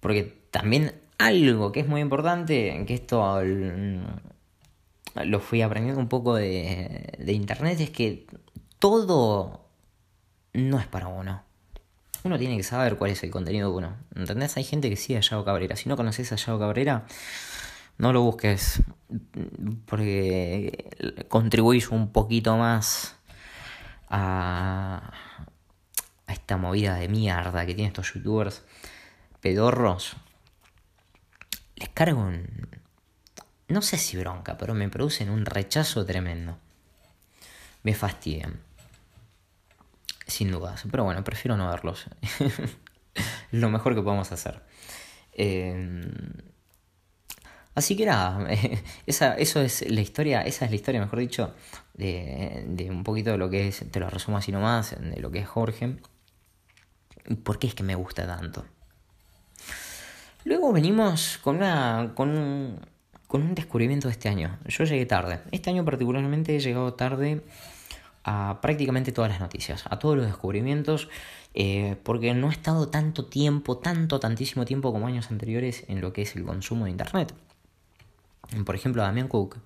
Porque 0.00 0.34
también 0.50 0.94
algo 1.18 1.72
que 1.72 1.80
es 1.80 1.86
muy 1.86 2.00
importante, 2.00 2.84
que 2.86 2.94
esto 2.94 3.42
lo 5.14 5.40
fui 5.40 5.62
aprendiendo 5.62 6.00
un 6.00 6.08
poco 6.08 6.34
de, 6.34 7.14
de 7.18 7.32
internet, 7.32 7.80
es 7.80 7.90
que 7.90 8.26
todo 8.78 9.68
no 10.52 10.78
es 10.78 10.86
para 10.86 11.08
uno. 11.08 11.42
Uno 12.24 12.38
tiene 12.38 12.56
que 12.56 12.62
saber 12.62 12.96
cuál 12.96 13.10
es 13.10 13.22
el 13.24 13.30
contenido 13.30 13.70
de 13.70 13.76
uno. 13.76 13.96
¿Entendés? 14.14 14.56
Hay 14.56 14.64
gente 14.64 14.88
que 14.88 14.96
sigue 14.96 15.18
a 15.18 15.22
Yago 15.22 15.44
Cabrera. 15.44 15.76
Si 15.76 15.88
no 15.88 15.96
conoces 15.96 16.32
a 16.32 16.36
Yago 16.36 16.58
Cabrera, 16.58 17.04
no 17.98 18.12
lo 18.12 18.22
busques. 18.22 18.82
Porque 19.86 21.26
contribuís 21.28 21.88
un 21.88 22.12
poquito 22.12 22.56
más 22.56 23.16
a, 24.08 25.12
esta 26.28 26.56
movida 26.56 26.94
de 26.96 27.08
mierda 27.08 27.66
que 27.66 27.74
tienen 27.74 27.88
estos 27.88 28.14
youtubers 28.14 28.62
pedorros, 29.40 30.16
les 31.76 31.88
cargo 31.88 32.20
un... 32.20 32.68
No 33.72 33.80
sé 33.80 33.96
si 33.96 34.16
bronca, 34.16 34.58
pero 34.58 34.74
me 34.74 34.88
producen 34.88 35.30
un 35.30 35.46
rechazo 35.46 36.04
tremendo. 36.04 36.58
Me 37.82 37.94
fastidian. 37.94 38.60
Sin 40.26 40.50
dudas. 40.50 40.84
Pero 40.90 41.04
bueno, 41.04 41.24
prefiero 41.24 41.56
no 41.56 41.68
verlos. 41.70 42.04
lo 43.50 43.70
mejor 43.70 43.94
que 43.94 44.02
podemos 44.02 44.30
hacer. 44.30 44.62
Eh, 45.32 46.00
Así 47.74 47.96
que 47.96 48.04
nada, 48.04 48.46
esa, 49.06 49.34
eso 49.34 49.60
es 49.62 49.88
la 49.90 50.00
historia, 50.02 50.42
esa 50.42 50.66
es 50.66 50.70
la 50.70 50.76
historia, 50.76 51.00
mejor 51.00 51.20
dicho, 51.20 51.54
de, 51.94 52.64
de 52.66 52.90
un 52.90 53.02
poquito 53.02 53.30
de 53.30 53.38
lo 53.38 53.48
que 53.48 53.68
es, 53.68 53.90
te 53.90 53.98
lo 53.98 54.10
resumo 54.10 54.36
así 54.36 54.52
nomás, 54.52 54.94
de 55.00 55.20
lo 55.20 55.30
que 55.30 55.38
es 55.38 55.48
Jorge. 55.48 55.96
¿Y 57.26 57.36
por 57.36 57.58
qué 57.58 57.68
es 57.68 57.74
que 57.74 57.82
me 57.82 57.94
gusta 57.94 58.26
tanto? 58.26 58.66
Luego 60.44 60.72
venimos 60.72 61.38
con, 61.38 61.56
una, 61.56 62.12
con, 62.14 62.30
un, 62.30 62.80
con 63.32 63.44
un 63.44 63.54
descubrimiento 63.54 64.08
de 64.08 64.12
este 64.12 64.28
año. 64.28 64.58
Yo 64.66 64.84
llegué 64.84 65.06
tarde. 65.06 65.40
Este 65.52 65.70
año 65.70 65.86
particularmente 65.86 66.54
he 66.54 66.60
llegado 66.60 66.92
tarde 66.92 67.40
a 68.24 68.58
prácticamente 68.60 69.10
todas 69.10 69.30
las 69.30 69.40
noticias, 69.40 69.84
a 69.88 69.98
todos 69.98 70.18
los 70.18 70.26
descubrimientos, 70.26 71.08
eh, 71.54 71.96
porque 72.02 72.34
no 72.34 72.50
he 72.50 72.52
estado 72.52 72.90
tanto 72.90 73.24
tiempo, 73.24 73.78
tanto, 73.78 74.20
tantísimo 74.20 74.66
tiempo 74.66 74.92
como 74.92 75.06
años 75.06 75.30
anteriores 75.30 75.84
en 75.88 76.02
lo 76.02 76.12
que 76.12 76.20
es 76.20 76.36
el 76.36 76.44
consumo 76.44 76.84
de 76.84 76.90
Internet. 76.90 77.32
Por 78.66 78.74
ejemplo, 78.74 79.00
Damián 79.00 79.28
Cook. 79.28 79.56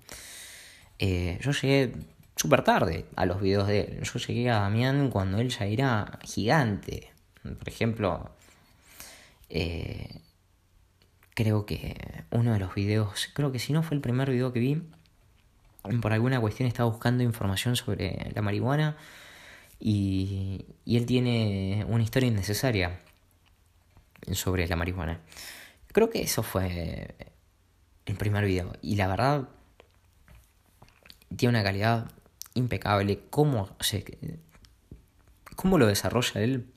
Eh, 0.99 1.37
yo 1.41 1.51
llegué 1.51 1.91
súper 2.37 2.63
tarde 2.63 3.03
a 3.17 3.25
los 3.25 3.41
videos 3.41 3.67
de 3.67 3.81
él. 3.81 4.01
Yo 4.01 4.17
llegué 4.17 4.49
a 4.49 4.61
Damián 4.61 5.09
cuando 5.09 5.39
él 5.39 5.49
ya 5.49 5.65
era 5.65 6.19
gigante. 6.23 7.11
Por 7.43 7.67
ejemplo, 7.67 8.29
eh, 9.49 10.21
creo 11.37 11.67
que 11.67 11.95
uno 12.31 12.51
de 12.51 12.57
los 12.57 12.73
videos, 12.73 13.29
creo 13.35 13.51
que 13.51 13.59
si 13.59 13.71
no 13.71 13.83
fue 13.83 13.93
el 13.93 14.01
primer 14.01 14.31
video 14.31 14.51
que 14.51 14.59
vi, 14.59 14.81
por 16.01 16.11
alguna 16.11 16.41
cuestión 16.41 16.67
estaba 16.67 16.89
buscando 16.89 17.23
información 17.23 17.75
sobre 17.75 18.31
la 18.33 18.41
marihuana 18.41 18.97
y, 19.79 20.65
él 20.87 21.05
tiene 21.05 21.85
una 21.87 22.01
historia 22.01 22.29
innecesaria 22.29 23.01
sobre 24.31 24.67
la 24.67 24.75
marihuana. 24.75 25.21
Creo 25.91 26.09
que 26.09 26.23
eso 26.23 26.41
fue 26.41 27.13
el 28.07 28.15
primer 28.15 28.43
video 28.43 28.73
y 28.81 28.95
la 28.95 29.05
verdad 29.05 29.47
tiene 31.35 31.51
una 31.51 31.63
calidad 31.63 32.09
impecable. 32.55 33.19
¿Cómo, 33.29 33.77
se, 33.79 34.03
cómo 35.55 35.77
lo 35.77 35.85
desarrolla 35.85 36.41
él? 36.41 36.73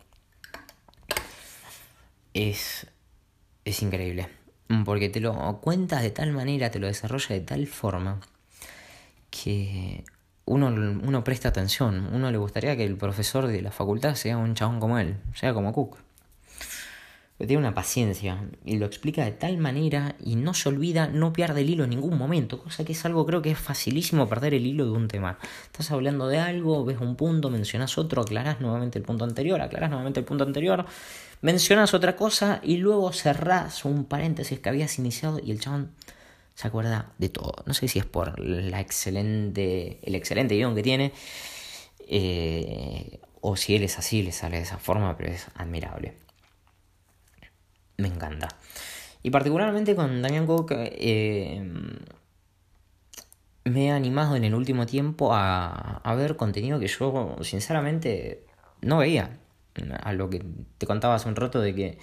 Es, 2.34 2.86
es 3.64 3.80
increíble. 3.80 4.39
Porque 4.84 5.08
te 5.08 5.20
lo 5.20 5.60
cuentas 5.60 6.02
de 6.02 6.10
tal 6.10 6.32
manera, 6.32 6.70
te 6.70 6.78
lo 6.78 6.86
desarrolla 6.86 7.34
de 7.34 7.40
tal 7.40 7.66
forma 7.66 8.20
que 9.30 10.04
uno, 10.44 10.68
uno 10.68 11.24
presta 11.24 11.48
atención. 11.48 12.08
Uno 12.12 12.30
le 12.30 12.38
gustaría 12.38 12.76
que 12.76 12.84
el 12.84 12.96
profesor 12.96 13.46
de 13.46 13.62
la 13.62 13.72
facultad 13.72 14.14
sea 14.14 14.38
un 14.38 14.54
chabón 14.54 14.80
como 14.80 14.98
él, 14.98 15.16
sea 15.34 15.54
como 15.54 15.72
Cook 15.72 15.98
tiene 17.46 17.58
una 17.58 17.74
paciencia 17.74 18.44
y 18.64 18.76
lo 18.76 18.86
explica 18.86 19.24
de 19.24 19.32
tal 19.32 19.56
manera 19.56 20.14
y 20.22 20.36
no 20.36 20.52
se 20.52 20.68
olvida, 20.68 21.06
no 21.06 21.32
pierde 21.32 21.62
el 21.62 21.70
hilo 21.70 21.84
en 21.84 21.90
ningún 21.90 22.18
momento, 22.18 22.62
cosa 22.62 22.84
que 22.84 22.92
es 22.92 23.04
algo 23.06 23.24
creo 23.24 23.40
que 23.40 23.50
es 23.50 23.58
facilísimo 23.58 24.28
perder 24.28 24.54
el 24.54 24.66
hilo 24.66 24.84
de 24.84 24.92
un 24.92 25.08
tema. 25.08 25.38
Estás 25.64 25.90
hablando 25.90 26.28
de 26.28 26.38
algo, 26.38 26.84
ves 26.84 27.00
un 27.00 27.16
punto, 27.16 27.48
mencionas 27.48 27.96
otro, 27.96 28.22
aclarás 28.22 28.60
nuevamente 28.60 28.98
el 28.98 29.04
punto 29.04 29.24
anterior, 29.24 29.60
aclarás 29.60 29.88
nuevamente 29.88 30.20
el 30.20 30.26
punto 30.26 30.44
anterior, 30.44 30.84
mencionas 31.40 31.94
otra 31.94 32.14
cosa 32.14 32.60
y 32.62 32.76
luego 32.76 33.10
cerrás 33.12 33.86
un 33.86 34.04
paréntesis 34.04 34.60
que 34.60 34.68
habías 34.68 34.98
iniciado 34.98 35.40
y 35.42 35.50
el 35.50 35.60
chabón 35.60 35.92
se 36.54 36.68
acuerda 36.68 37.12
de 37.16 37.30
todo. 37.30 37.54
No 37.64 37.72
sé 37.72 37.88
si 37.88 37.98
es 37.98 38.04
por 38.04 38.38
la 38.38 38.80
excelente, 38.80 39.98
el 40.02 40.14
excelente 40.14 40.56
guion 40.56 40.74
que 40.74 40.82
tiene 40.82 41.12
eh, 42.06 43.20
o 43.40 43.56
si 43.56 43.76
él 43.76 43.82
es 43.82 43.98
así, 43.98 44.22
le 44.22 44.32
sale 44.32 44.58
de 44.58 44.64
esa 44.64 44.76
forma, 44.76 45.16
pero 45.16 45.30
es 45.30 45.46
admirable 45.54 46.14
me 48.00 48.08
encanta. 48.08 48.48
Y 49.22 49.30
particularmente 49.30 49.94
con 49.94 50.22
Damian 50.22 50.46
Cook 50.46 50.72
eh, 50.72 51.62
me 53.64 53.86
he 53.86 53.90
animado 53.90 54.36
en 54.36 54.44
el 54.44 54.54
último 54.54 54.86
tiempo 54.86 55.30
a, 55.32 56.02
ver 56.16 56.36
contenido 56.36 56.78
que 56.80 56.88
yo 56.88 57.36
sinceramente 57.42 58.44
no 58.80 58.98
veía. 58.98 59.38
A 60.02 60.12
lo 60.12 60.28
que 60.28 60.44
te 60.78 60.86
contaba 60.86 61.14
hace 61.14 61.28
un 61.28 61.36
rato 61.36 61.60
de 61.60 61.74
que 61.74 61.98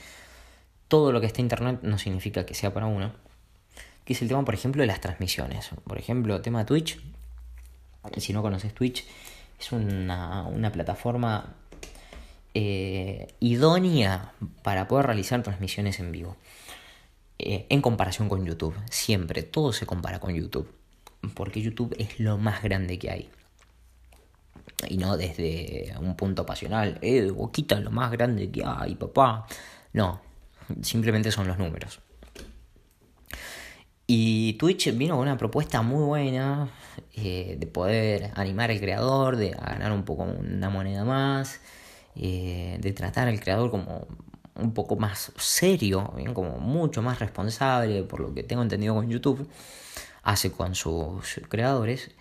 todo 0.88 1.12
lo 1.12 1.20
que 1.20 1.28
está 1.28 1.42
en 1.42 1.46
internet 1.46 1.80
no 1.82 1.98
significa 1.98 2.46
que 2.46 2.54
sea 2.54 2.74
para 2.74 2.86
uno. 2.86 3.12
Que 4.06 4.14
es 4.14 4.22
el 4.22 4.30
tema, 4.30 4.46
por 4.46 4.54
ejemplo, 4.54 4.82
de 4.82 4.88
las 4.88 5.02
transmisiones. 5.02 5.70
Por 5.84 5.98
ejemplo, 5.98 6.42
tema 6.42 6.66
Twitch. 6.66 7.02
Si 8.18 8.32
no 8.32 8.42
conoces 8.42 8.74
Twitch, 8.74 9.06
es 9.60 9.72
una, 9.74 10.44
una 10.44 10.72
plataforma 10.72 11.56
eh, 12.60 13.36
idónea 13.40 14.34
para 14.64 14.88
poder 14.88 15.06
realizar 15.06 15.44
transmisiones 15.44 16.00
en 16.00 16.12
vivo. 16.12 16.38
Eh, 17.38 17.68
en 17.70 17.82
comparación 17.82 18.30
con 18.30 18.44
YouTube. 18.46 18.74
Siempre, 18.90 19.44
todo 19.44 19.74
se 19.74 19.86
compara 19.86 20.20
con 20.20 20.34
YouTube. 20.34 20.68
Porque 21.36 21.62
YouTube 21.62 21.96
es 22.00 22.20
lo 22.20 22.40
más 22.40 22.64
grande 22.64 22.98
que 22.98 23.12
hay. 23.12 23.30
Y 24.90 24.98
no 24.98 25.18
desde 25.18 25.94
un 26.00 26.16
punto 26.16 26.48
pasional. 26.48 26.98
Eh, 27.04 27.30
Boquita 27.30 27.80
lo 27.80 27.92
más 27.92 28.12
grande 28.12 28.50
que 28.50 28.64
hay, 28.66 28.96
papá. 28.96 29.46
No, 29.94 30.20
simplemente 30.82 31.32
son 31.32 31.48
los 31.48 31.60
números. 31.60 32.00
Y 34.08 34.54
Twitch 34.54 34.98
vino 34.98 35.16
con 35.16 35.28
una 35.28 35.38
propuesta 35.38 35.84
muy 35.84 36.04
buena 36.04 36.70
eh, 37.14 37.56
de 37.60 37.68
poder 37.68 38.32
animar 38.34 38.72
al 38.72 38.80
creador, 38.80 39.36
de 39.36 39.52
ganar 39.52 39.92
un 39.92 40.06
poco 40.06 40.24
una 40.24 40.72
moneda 40.72 41.06
más, 41.06 41.60
eh, 42.20 42.78
de 42.82 42.94
tratar 42.94 43.28
al 43.28 43.40
creador 43.40 43.70
como 43.72 44.08
un 44.56 44.74
poco 44.74 44.96
más 44.96 45.32
serio, 45.38 46.14
como 46.34 46.58
mucho 46.58 47.02
más 47.02 47.20
responsable, 47.20 48.04
por 48.04 48.20
lo 48.20 48.34
que 48.34 48.44
tengo 48.44 48.64
entendido 48.64 48.96
con 48.96 49.08
YouTube, 49.08 49.48
hace 50.24 50.52
con 50.52 50.76
sus 50.76 51.42
creadores. 51.48 52.12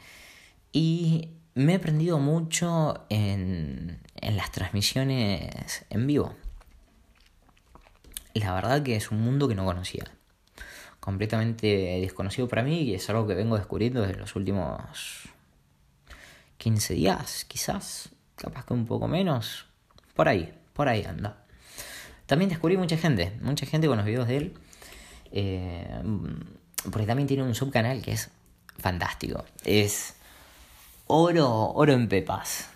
Y 0.73 1.31
me 1.55 1.73
he 1.73 1.77
aprendido 1.77 2.19
mucho 2.19 3.07
en, 3.09 4.01
en 4.17 4.37
las 4.37 4.53
transmisiones 4.53 5.87
en 5.89 6.07
vivo. 6.07 6.35
La 8.35 8.53
verdad 8.53 8.83
que 8.83 8.97
es 8.97 9.11
un 9.11 9.23
mundo 9.23 9.49
que 9.49 9.55
no 9.55 9.65
conocía. 9.65 10.05
Completamente 11.01 11.67
desconocido 12.01 12.49
para 12.49 12.63
mí 12.63 12.83
y 12.83 12.95
es 12.95 13.09
algo 13.09 13.27
que 13.27 13.35
vengo 13.35 13.57
descubriendo 13.57 14.03
desde 14.03 14.19
los 14.19 14.37
últimos 14.37 15.31
15 16.59 16.95
días, 16.95 17.45
quizás, 17.47 18.11
capaz 18.35 18.67
que 18.67 18.75
un 18.75 18.87
poco 18.87 19.09
menos, 19.09 19.66
por 20.17 20.29
ahí, 20.29 20.53
por 20.73 20.89
ahí 20.89 21.05
anda. 21.05 21.45
También 22.27 22.49
descubrí 22.49 22.77
mucha 22.77 22.97
gente, 22.97 23.33
mucha 23.41 23.67
gente 23.67 23.87
con 23.87 23.97
los 23.97 24.07
videos 24.07 24.27
de 24.27 24.37
él. 24.37 24.55
Eh, 25.31 26.03
porque 26.91 27.07
también 27.07 27.27
tiene 27.27 27.43
un 27.43 27.55
subcanal 27.55 28.03
que 28.03 28.13
es 28.13 28.31
fantástico. 28.79 29.45
Es 29.65 30.15
oro, 31.07 31.71
oro 31.73 31.93
en 31.93 32.09
pepas. 32.09 32.69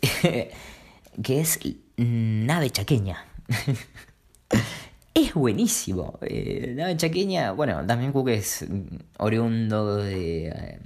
que 0.22 1.40
es 1.40 1.60
nave 1.96 2.70
chaqueña. 2.70 3.24
es 5.14 5.34
buenísimo. 5.34 6.18
Eh, 6.22 6.72
nave 6.76 6.96
chaqueña, 6.96 7.52
bueno, 7.52 7.84
también 7.86 8.12
Cook 8.12 8.28
es 8.30 8.66
oriundo 9.18 9.98
de, 9.98 10.48
eh, 10.48 10.80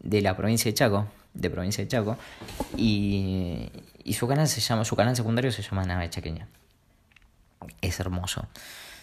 de 0.00 0.20
la 0.22 0.36
provincia 0.36 0.70
de 0.70 0.74
Chaco, 0.74 1.06
de 1.34 1.50
provincia 1.50 1.82
de 1.82 1.88
Chaco, 1.88 2.16
y, 2.76 3.68
y 4.06 4.12
su 4.12 4.28
canal 4.28 4.46
se 4.46 4.60
llama, 4.60 4.84
su 4.84 4.94
canal 4.94 5.16
secundario 5.16 5.50
se 5.50 5.62
llama 5.62 5.84
Nave 5.84 6.08
Chaqueña. 6.08 6.46
Es 7.80 7.98
hermoso. 7.98 8.46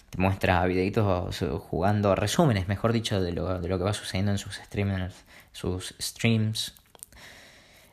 Te 0.10 0.18
muestra 0.18 0.66
videitos 0.66 1.44
jugando, 1.70 2.16
resúmenes, 2.16 2.70
mejor 2.70 2.94
dicho, 2.94 3.22
de 3.22 3.34
lo, 3.34 3.60
de 3.60 3.68
lo 3.68 3.78
que 3.78 3.84
va 3.84 3.94
sucediendo 3.94 4.32
en 4.32 4.38
sus 4.38 4.56
streamers, 4.56 5.26
sus 5.52 5.94
streams 6.00 6.74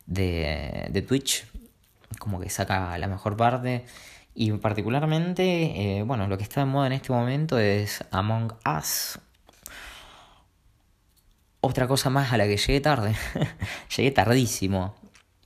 de, 0.07 0.87
de 0.91 1.03
Twitch. 1.03 1.47
Como 2.21 2.39
que 2.39 2.49
saca 2.49 2.97
la 2.97 3.09
mejor 3.09 3.37
parte. 3.37 3.85
Y 4.35 4.53
particularmente, 4.53 5.99
eh, 5.99 6.03
bueno, 6.05 6.29
lo 6.29 6.39
que 6.39 6.45
está 6.45 6.61
de 6.61 6.67
moda 6.67 6.87
en 6.87 6.93
este 6.93 7.13
momento 7.13 7.59
es 7.59 8.05
Among 8.13 8.53
Us. 8.79 9.19
Otra 11.61 11.89
cosa 11.89 12.09
más 12.09 12.33
a 12.33 12.37
la 12.37 12.45
que 12.45 12.57
llegué 12.57 12.81
tarde. 12.81 13.17
llegué 13.97 14.13
tardísimo 14.13 15.00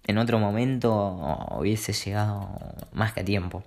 en 0.06 0.18
otro 0.18 0.38
momento 0.38 0.92
hubiese 1.58 1.92
llegado 1.92 2.48
más 2.92 3.12
que 3.12 3.20
a 3.20 3.24
tiempo. 3.24 3.62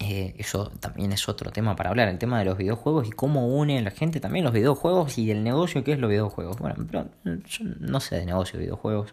Eh, 0.00 0.34
eso 0.38 0.70
también 0.80 1.10
es 1.12 1.28
otro 1.28 1.50
tema 1.50 1.74
para 1.74 1.90
hablar, 1.90 2.08
el 2.08 2.18
tema 2.18 2.38
de 2.38 2.44
los 2.44 2.56
videojuegos 2.56 3.08
y 3.08 3.10
cómo 3.10 3.48
une 3.48 3.82
la 3.82 3.90
gente 3.90 4.20
también 4.20 4.44
los 4.44 4.54
videojuegos 4.54 5.18
y 5.18 5.30
el 5.32 5.42
negocio 5.42 5.82
que 5.82 5.92
es 5.92 5.98
los 5.98 6.08
videojuegos. 6.08 6.56
Bueno, 6.58 6.86
pero 6.88 7.08
yo 7.24 7.64
no 7.80 8.00
sé 8.00 8.16
de 8.16 8.26
negocio 8.26 8.58
de 8.58 8.66
videojuegos. 8.66 9.12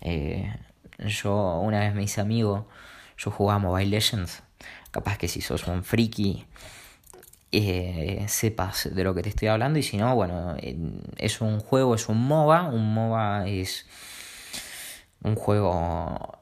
Eh, 0.00 0.54
yo 0.98 1.60
una 1.60 1.80
vez 1.80 1.94
me 1.94 2.04
hice 2.04 2.20
amigo, 2.20 2.68
yo 3.16 3.30
jugaba 3.30 3.58
Mobile 3.58 3.90
Legends. 3.90 4.42
Capaz 4.90 5.18
que 5.18 5.28
si 5.28 5.40
sos 5.40 5.66
un 5.66 5.84
friki 5.84 6.46
eh, 7.50 8.24
sepas 8.28 8.94
de 8.94 9.04
lo 9.04 9.14
que 9.14 9.22
te 9.22 9.30
estoy 9.30 9.48
hablando 9.48 9.78
y 9.78 9.82
si 9.82 9.96
no, 9.96 10.14
bueno, 10.14 10.56
es 11.16 11.40
un 11.40 11.60
juego, 11.60 11.94
es 11.94 12.08
un 12.08 12.26
MOBA. 12.26 12.68
Un 12.68 12.94
MOBA 12.94 13.48
es 13.48 13.86
un 15.22 15.34
juego 15.34 16.38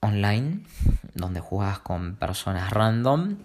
online 0.00 0.60
donde 1.14 1.40
juegas 1.40 1.78
con 1.78 2.16
personas 2.16 2.70
random 2.70 3.36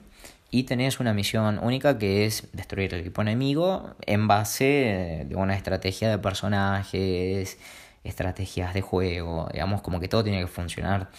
y 0.51 0.63
tenés 0.63 0.99
una 0.99 1.13
misión 1.13 1.59
única 1.61 1.97
que 1.97 2.25
es 2.25 2.49
destruir 2.53 2.93
el 2.93 3.01
equipo 3.01 3.21
enemigo 3.21 3.95
en 4.05 4.27
base 4.27 5.25
de 5.27 5.35
una 5.35 5.55
estrategia 5.55 6.09
de 6.09 6.17
personajes, 6.17 7.57
estrategias 8.03 8.73
de 8.73 8.81
juego, 8.81 9.47
digamos 9.53 9.81
como 9.81 9.99
que 9.99 10.07
todo 10.07 10.23
tiene 10.23 10.39
que 10.41 10.47
funcionar 10.47 11.09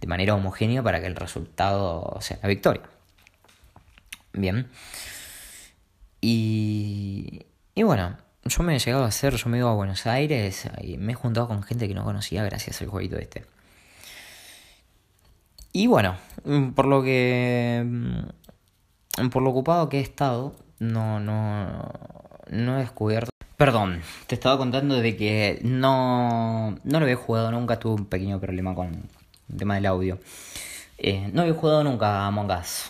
de 0.00 0.06
manera 0.06 0.34
homogénea 0.34 0.82
para 0.82 1.00
que 1.00 1.06
el 1.06 1.16
resultado 1.16 2.18
sea 2.20 2.38
la 2.42 2.48
victoria. 2.48 2.82
Bien. 4.32 4.68
Y, 6.20 7.46
y 7.74 7.82
bueno, 7.82 8.16
yo 8.44 8.62
me 8.62 8.76
he 8.76 8.78
llegado 8.78 9.04
a 9.04 9.08
hacer, 9.08 9.36
yo 9.36 9.48
me 9.48 9.56
he 9.56 9.60
ido 9.60 9.68
a 9.68 9.74
Buenos 9.74 10.06
Aires 10.06 10.68
y 10.82 10.96
me 10.96 11.12
he 11.12 11.14
juntado 11.14 11.48
con 11.48 11.62
gente 11.62 11.88
que 11.88 11.94
no 11.94 12.04
conocía 12.04 12.44
gracias 12.44 12.80
al 12.80 12.88
jueguito 12.88 13.16
este. 13.16 13.44
Y 15.72 15.86
bueno, 15.86 16.16
por 16.74 16.86
lo 16.86 17.02
que 17.02 17.86
por 19.28 19.42
lo 19.42 19.50
ocupado 19.50 19.88
que 19.88 19.98
he 19.98 20.02
estado, 20.02 20.54
no, 20.78 21.20
no, 21.20 21.92
no 22.48 22.76
he 22.76 22.80
descubierto. 22.80 23.30
Perdón, 23.56 24.00
te 24.26 24.34
estaba 24.34 24.56
contando 24.56 24.96
de 24.96 25.16
que 25.16 25.58
no, 25.62 26.70
no 26.82 26.98
lo 26.98 27.04
había 27.04 27.16
jugado 27.16 27.50
nunca, 27.50 27.78
tuve 27.78 28.00
un 28.00 28.06
pequeño 28.06 28.40
problema 28.40 28.74
con 28.74 29.08
el 29.50 29.56
tema 29.56 29.74
del 29.74 29.86
audio. 29.86 30.18
Eh, 30.96 31.30
no 31.32 31.42
había 31.42 31.54
jugado 31.54 31.84
nunca 31.84 32.20
a 32.20 32.26
Among 32.26 32.50
Us. 32.50 32.88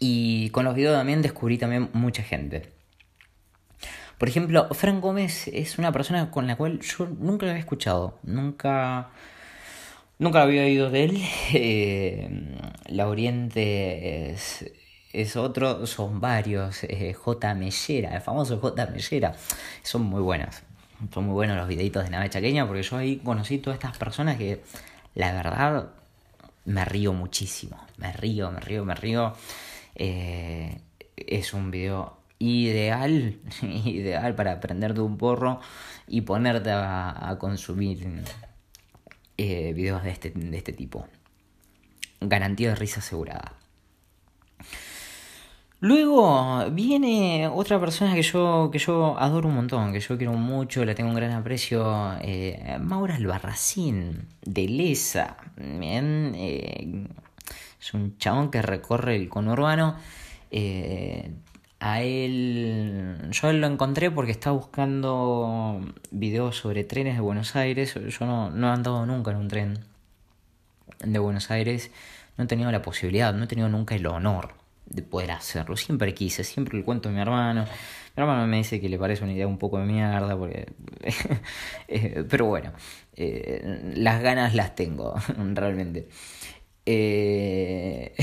Y 0.00 0.50
con 0.50 0.64
los 0.64 0.74
videos 0.74 0.96
también 0.96 1.22
descubrí 1.22 1.56
también 1.56 1.88
mucha 1.92 2.24
gente. 2.24 2.71
Por 4.22 4.28
ejemplo, 4.28 4.68
Frank 4.70 5.00
Gómez 5.00 5.48
es 5.48 5.80
una 5.80 5.90
persona 5.90 6.30
con 6.30 6.46
la 6.46 6.54
cual 6.54 6.78
yo 6.78 7.08
nunca 7.08 7.44
lo 7.44 7.50
había 7.50 7.58
escuchado. 7.58 8.20
Nunca. 8.22 9.10
Nunca 10.20 10.42
había 10.42 10.62
oído 10.62 10.90
de 10.90 11.04
él. 11.06 11.22
Eh, 11.54 12.30
la 12.86 13.08
Oriente 13.08 14.30
es, 14.30 14.70
es, 15.12 15.34
otro, 15.34 15.88
son 15.88 16.20
varios. 16.20 16.84
Eh, 16.84 17.14
J. 17.14 17.54
Mellera, 17.56 18.14
el 18.14 18.20
famoso 18.20 18.60
J. 18.60 18.86
Mellera. 18.86 19.34
Son 19.82 20.02
muy 20.02 20.22
buenos. 20.22 20.54
Son 21.12 21.24
muy 21.24 21.34
buenos 21.34 21.56
los 21.56 21.66
videitos 21.66 22.04
de 22.04 22.10
nave 22.10 22.30
chaqueña 22.30 22.64
porque 22.64 22.84
yo 22.84 22.98
ahí 22.98 23.16
conocí 23.16 23.58
todas 23.58 23.76
estas 23.76 23.98
personas 23.98 24.36
que 24.36 24.62
la 25.16 25.32
verdad 25.32 25.88
me 26.66 26.84
río 26.84 27.12
muchísimo. 27.12 27.76
Me 27.96 28.12
río, 28.12 28.52
me 28.52 28.60
río, 28.60 28.84
me 28.84 28.94
río. 28.94 29.32
Eh, 29.96 30.78
es 31.16 31.54
un 31.54 31.72
video 31.72 32.21
ideal, 32.42 33.36
ideal 33.62 34.34
para 34.34 34.60
prenderte 34.60 35.00
un 35.00 35.16
porro 35.16 35.60
y 36.06 36.22
ponerte 36.22 36.70
a, 36.72 37.36
consumir 37.38 38.22
eh, 39.38 39.72
videos 39.74 40.02
de 40.02 40.10
este, 40.10 40.30
de 40.30 40.56
este 40.56 40.72
tipo. 40.72 41.06
Garantía 42.20 42.70
de 42.70 42.74
risa 42.76 43.00
asegurada. 43.00 43.54
Luego 45.80 46.70
viene 46.70 47.48
otra 47.52 47.80
persona 47.80 48.14
que 48.14 48.22
yo, 48.22 48.70
que 48.72 48.78
yo 48.78 49.18
adoro 49.18 49.48
un 49.48 49.56
montón, 49.56 49.92
que 49.92 49.98
yo 49.98 50.16
quiero 50.16 50.34
mucho, 50.34 50.84
le 50.84 50.94
tengo 50.94 51.10
un 51.10 51.16
gran 51.16 51.32
aprecio, 51.32 52.14
eh, 52.20 52.78
Maura 52.80 53.16
Albarracín, 53.16 54.28
de 54.42 54.68
Lesa. 54.68 55.36
Eh, 55.58 57.08
es 57.80 57.94
un 57.94 58.16
chabón 58.16 58.52
que 58.52 58.62
recorre 58.62 59.16
el 59.16 59.28
conurbano. 59.28 59.96
Eh, 60.52 61.32
a 61.84 62.00
él, 62.00 63.18
yo 63.32 63.52
lo 63.52 63.66
encontré 63.66 64.08
porque 64.12 64.30
estaba 64.30 64.56
buscando 64.56 65.80
videos 66.12 66.56
sobre 66.56 66.84
trenes 66.84 67.16
de 67.16 67.20
Buenos 67.20 67.56
Aires. 67.56 67.94
Yo 67.94 68.24
no, 68.24 68.50
no 68.50 68.68
he 68.68 68.70
andado 68.70 69.04
nunca 69.04 69.32
en 69.32 69.36
un 69.38 69.48
tren 69.48 69.80
de 71.04 71.18
Buenos 71.18 71.50
Aires. 71.50 71.90
No 72.38 72.44
he 72.44 72.46
tenido 72.46 72.70
la 72.70 72.82
posibilidad, 72.82 73.34
no 73.34 73.42
he 73.42 73.46
tenido 73.48 73.68
nunca 73.68 73.96
el 73.96 74.06
honor 74.06 74.54
de 74.86 75.02
poder 75.02 75.32
hacerlo. 75.32 75.76
Siempre 75.76 76.14
quise, 76.14 76.44
siempre 76.44 76.78
le 76.78 76.84
cuento 76.84 77.08
a 77.08 77.12
mi 77.12 77.20
hermano. 77.20 77.64
Mi 77.64 78.22
hermano 78.22 78.46
me 78.46 78.58
dice 78.58 78.80
que 78.80 78.88
le 78.88 78.96
parece 78.96 79.24
una 79.24 79.32
idea 79.32 79.48
un 79.48 79.58
poco 79.58 79.80
de 79.80 79.86
mierda, 79.86 80.36
porque... 80.38 80.66
Eh, 81.88 82.24
pero 82.30 82.46
bueno, 82.46 82.72
eh, 83.16 83.92
las 83.96 84.22
ganas 84.22 84.54
las 84.54 84.76
tengo, 84.76 85.16
realmente. 85.36 86.08
Eh, 86.86 88.14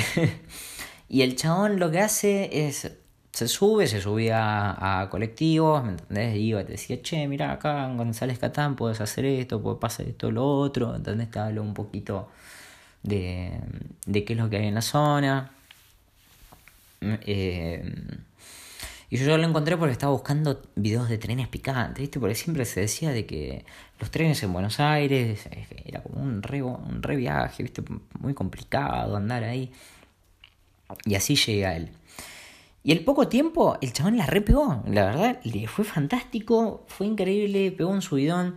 y 1.09 1.23
el 1.23 1.35
chabón 1.35 1.77
lo 1.77 1.91
que 1.91 1.99
hace 1.99 2.67
es 2.67 2.89
se 3.31 3.47
sube, 3.47 3.87
se 3.87 4.01
subía 4.01 5.01
a, 5.01 5.09
colectivos, 5.09 5.83
¿me 5.83 5.91
entendés? 5.91 6.35
Iba, 6.37 6.63
te 6.63 6.73
decía, 6.73 7.01
che, 7.01 7.27
mira 7.27 7.51
acá 7.51 7.85
en 7.85 7.97
González 7.97 8.39
Catán 8.39 8.75
puedes 8.75 9.01
hacer 9.01 9.25
esto, 9.25 9.61
puede 9.61 9.77
pasar 9.77 10.07
esto, 10.07 10.31
lo 10.31 10.45
otro, 10.47 10.95
¿entendés? 10.95 11.31
Te 11.31 11.39
hablo 11.39 11.61
un 11.61 11.73
poquito 11.73 12.29
de, 13.03 13.59
de 14.05 14.25
qué 14.25 14.33
es 14.33 14.39
lo 14.39 14.49
que 14.49 14.57
hay 14.57 14.67
en 14.67 14.75
la 14.75 14.81
zona. 14.81 15.51
Eh, 17.01 17.83
y 19.11 19.17
yo 19.17 19.37
lo 19.37 19.47
encontré 19.47 19.75
porque 19.77 19.93
estaba 19.93 20.11
buscando 20.11 20.61
videos 20.75 21.09
de 21.09 21.17
trenes 21.17 21.47
picantes, 21.47 22.01
¿viste? 22.01 22.19
Porque 22.19 22.35
siempre 22.35 22.65
se 22.65 22.81
decía 22.81 23.11
de 23.11 23.25
que 23.25 23.65
los 23.99 24.11
trenes 24.11 24.41
en 24.43 24.53
Buenos 24.53 24.79
Aires 24.79 25.47
era 25.85 26.03
como 26.03 26.21
un 26.21 26.43
re, 26.43 26.61
un 26.61 27.01
re 27.01 27.15
viaje, 27.15 27.63
¿viste? 27.63 27.83
Muy 28.19 28.33
complicado 28.35 29.15
andar 29.15 29.43
ahí. 29.43 29.71
Y 31.05 31.15
así 31.15 31.35
llegué 31.35 31.65
a 31.65 31.75
él. 31.75 31.89
Y 32.89 32.91
el 32.91 33.03
poco 33.03 33.27
tiempo, 33.27 33.77
el 33.81 33.93
chabón 33.93 34.17
la 34.17 34.25
repegó, 34.25 34.81
la 34.87 35.05
verdad, 35.05 35.39
le 35.43 35.67
fue 35.67 35.85
fantástico, 35.85 36.85
fue 36.87 37.05
increíble, 37.05 37.71
pegó 37.71 37.91
un 37.91 38.01
subidón. 38.01 38.55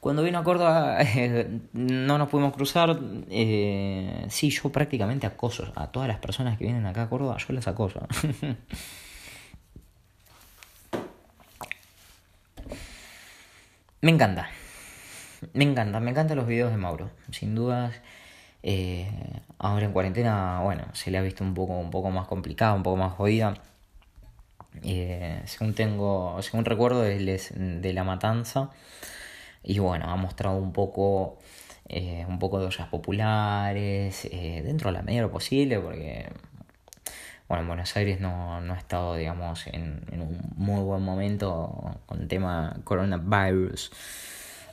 Cuando 0.00 0.22
vino 0.22 0.38
a 0.38 0.42
Córdoba 0.42 0.96
no 1.74 2.16
nos 2.16 2.30
pudimos 2.30 2.54
cruzar. 2.54 2.98
Eh, 3.28 4.24
sí, 4.30 4.48
yo 4.48 4.72
prácticamente 4.72 5.26
acoso 5.26 5.70
a 5.76 5.88
todas 5.88 6.08
las 6.08 6.16
personas 6.16 6.56
que 6.56 6.64
vienen 6.64 6.86
acá 6.86 7.02
a 7.02 7.10
Córdoba, 7.10 7.36
yo 7.46 7.52
las 7.52 7.68
acoso. 7.68 8.00
me 14.00 14.10
encanta. 14.10 14.48
Me 15.52 15.64
encanta, 15.64 16.00
me 16.00 16.12
encantan 16.12 16.38
los 16.38 16.46
videos 16.46 16.70
de 16.70 16.78
Mauro, 16.78 17.10
sin 17.32 17.54
dudas. 17.54 17.94
Eh, 18.62 19.10
ahora 19.58 19.86
en 19.86 19.92
cuarentena, 19.92 20.60
bueno, 20.62 20.84
se 20.92 21.10
le 21.10 21.18
ha 21.18 21.22
visto 21.22 21.44
un 21.44 21.54
poco, 21.54 21.74
un 21.78 21.90
poco 21.90 22.10
más 22.10 22.26
complicado, 22.26 22.76
un 22.76 22.82
poco 22.82 22.96
más 22.96 23.12
jodida. 23.14 23.54
Eh, 24.82 25.42
según 25.46 25.74
tengo, 25.74 26.40
según 26.42 26.64
recuerdo, 26.64 27.04
es 27.04 27.52
de 27.56 27.92
la 27.92 28.04
matanza. 28.04 28.70
Y 29.62 29.78
bueno, 29.80 30.06
ha 30.10 30.16
mostrado 30.16 30.56
un 30.56 30.72
poco, 30.72 31.38
eh, 31.88 32.24
un 32.28 32.38
poco 32.38 32.60
de 32.60 32.66
ollas 32.66 32.88
populares, 32.88 34.28
dentro 34.30 34.90
de 34.90 34.98
la 34.98 35.02
medida 35.02 35.22
de 35.22 35.26
lo 35.28 35.32
posible, 35.32 35.80
porque 35.80 36.28
bueno, 37.48 37.62
en 37.62 37.68
Buenos 37.68 37.96
Aires 37.96 38.20
no, 38.20 38.60
no 38.60 38.74
ha 38.74 38.76
estado, 38.76 39.16
digamos, 39.16 39.66
en, 39.68 40.04
en, 40.12 40.20
un 40.20 40.38
muy 40.56 40.82
buen 40.82 41.02
momento 41.02 41.98
con 42.06 42.20
el 42.20 42.28
tema 42.28 42.76
coronavirus. 42.84 43.90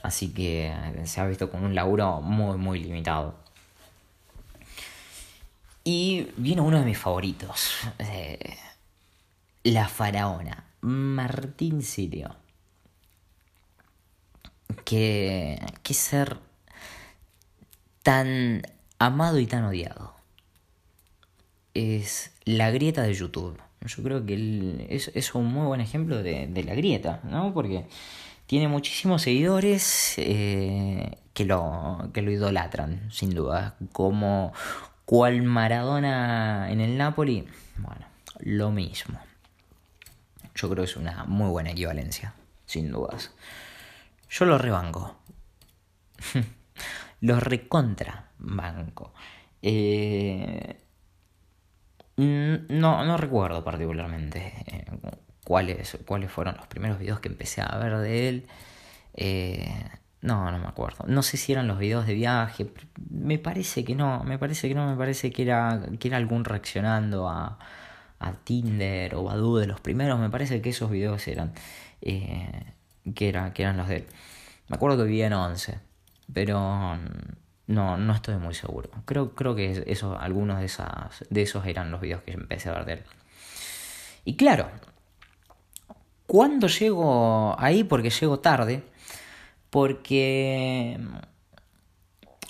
Así 0.04 0.34
que 0.34 0.74
se 1.06 1.22
ha 1.22 1.26
visto 1.26 1.50
con 1.50 1.64
un 1.64 1.74
laburo 1.74 2.22
muy, 2.22 2.58
muy 2.58 2.80
limitado. 2.80 3.45
Y 5.88 6.28
viene 6.36 6.62
uno 6.62 6.80
de 6.80 6.86
mis 6.86 6.98
favoritos. 6.98 7.78
Eh, 8.00 8.58
la 9.64 9.88
faraona. 9.88 10.66
Martín 10.82 11.84
Sirio. 11.84 12.36
Que, 14.84 15.60
que 15.84 15.94
ser 15.94 16.40
tan 18.02 18.64
amado 18.98 19.40
y 19.40 19.46
tan 19.46 19.64
odiado. 19.66 20.16
Es 21.76 22.32
la 22.46 22.72
grieta 22.72 23.04
de 23.04 23.14
YouTube. 23.14 23.62
Yo 23.82 24.02
creo 24.02 24.26
que 24.26 24.34
él 24.34 24.88
es, 24.90 25.12
es 25.14 25.36
un 25.36 25.46
muy 25.46 25.68
buen 25.68 25.82
ejemplo 25.82 26.24
de, 26.24 26.48
de, 26.48 26.64
la 26.64 26.74
grieta, 26.74 27.20
¿no? 27.24 27.54
Porque 27.54 27.86
tiene 28.48 28.68
muchísimos 28.68 29.22
seguidores 29.22 30.16
eh, 30.18 31.20
que, 31.34 31.46
lo, 31.46 32.10
que 32.12 32.24
lo 32.24 32.32
idolatran, 32.32 33.12
sin 33.12 33.36
duda. 33.36 33.76
Como, 33.92 34.54
¿Cuál 35.06 35.44
Maradona 35.44 36.72
en 36.72 36.82
el 36.82 36.98
Napoli? 36.98 37.48
Bueno, 37.78 38.08
lo 38.40 38.72
mismo. 38.72 39.20
Yo 40.56 40.70
creo 40.70 40.84
que 40.84 40.90
es 40.90 40.98
una 40.98 41.26
muy 41.26 41.50
buena 41.50 41.72
equivalencia, 41.72 42.34
sin 42.66 42.92
dudas. 42.92 43.32
Yo 44.30 44.46
lo 44.46 44.58
rebanco. 44.58 45.16
lo 47.22 47.40
recontra 47.40 48.32
banco. 48.40 49.14
Eh, 49.62 50.82
no, 52.18 53.06
no 53.06 53.18
recuerdo 53.18 53.64
particularmente 53.64 54.54
eh, 54.66 54.86
cuáles, 55.44 55.98
cuáles 56.08 56.32
fueron 56.32 56.56
los 56.58 56.68
primeros 56.68 56.98
videos 56.98 57.20
que 57.20 57.30
empecé 57.30 57.62
a 57.62 57.78
ver 57.78 57.98
de 57.98 58.30
él. 58.30 58.48
Eh, 59.14 59.90
no, 60.26 60.52
no 60.52 60.58
me 60.58 60.68
acuerdo. 60.68 61.06
No 61.08 61.22
sé 61.22 61.38
si 61.38 61.52
eran 61.52 61.68
los 61.68 61.78
videos 61.78 62.08
de 62.08 62.16
viaje. 62.16 62.68
Me 63.12 63.38
parece 63.38 63.86
que 63.86 63.94
no. 63.96 64.24
Me 64.24 64.40
parece 64.40 64.68
que 64.68 64.74
no. 64.74 64.90
Me 64.90 64.98
parece 64.98 65.32
que 65.32 65.44
era, 65.44 65.82
que 66.00 66.08
era 66.08 66.18
algún 66.18 66.44
reaccionando 66.46 67.30
a, 67.30 67.60
a 68.20 68.34
Tinder 68.34 69.14
o 69.16 69.24
Badoo 69.24 69.58
de 69.58 69.68
los 69.68 69.80
primeros. 69.80 70.20
Me 70.20 70.32
parece 70.32 70.62
que 70.62 70.72
esos 70.72 70.90
videos 70.90 71.28
eran. 71.28 71.54
Eh, 72.02 72.74
que, 73.14 73.30
era, 73.30 73.54
que 73.54 73.62
eran 73.62 73.78
los 73.78 73.88
de 73.88 73.98
él. 73.98 74.06
Me 74.68 74.78
acuerdo 74.78 74.98
que 74.98 75.04
vivía 75.04 75.28
en 75.28 75.34
11. 75.34 75.80
Pero. 76.34 76.98
No, 77.68 77.98
no 77.98 78.14
estoy 78.14 78.38
muy 78.38 78.56
seguro. 78.56 78.90
Creo, 79.06 79.36
creo 79.36 79.56
que 79.56 79.84
eso, 79.88 80.18
algunos 80.20 80.60
de, 80.60 80.66
esas, 80.66 81.24
de 81.30 81.42
esos 81.42 81.66
eran 81.66 81.92
los 81.92 82.02
videos 82.02 82.22
que 82.24 82.32
empecé 82.32 82.70
a 82.70 82.74
ver 82.74 82.86
de 82.86 82.94
él. 82.94 83.04
Y 84.24 84.36
claro, 84.36 84.70
cuando 86.28 86.68
llego 86.68 87.56
ahí, 87.60 87.84
porque 87.84 88.10
llego 88.10 88.40
tarde, 88.40 88.84
porque 89.70 91.00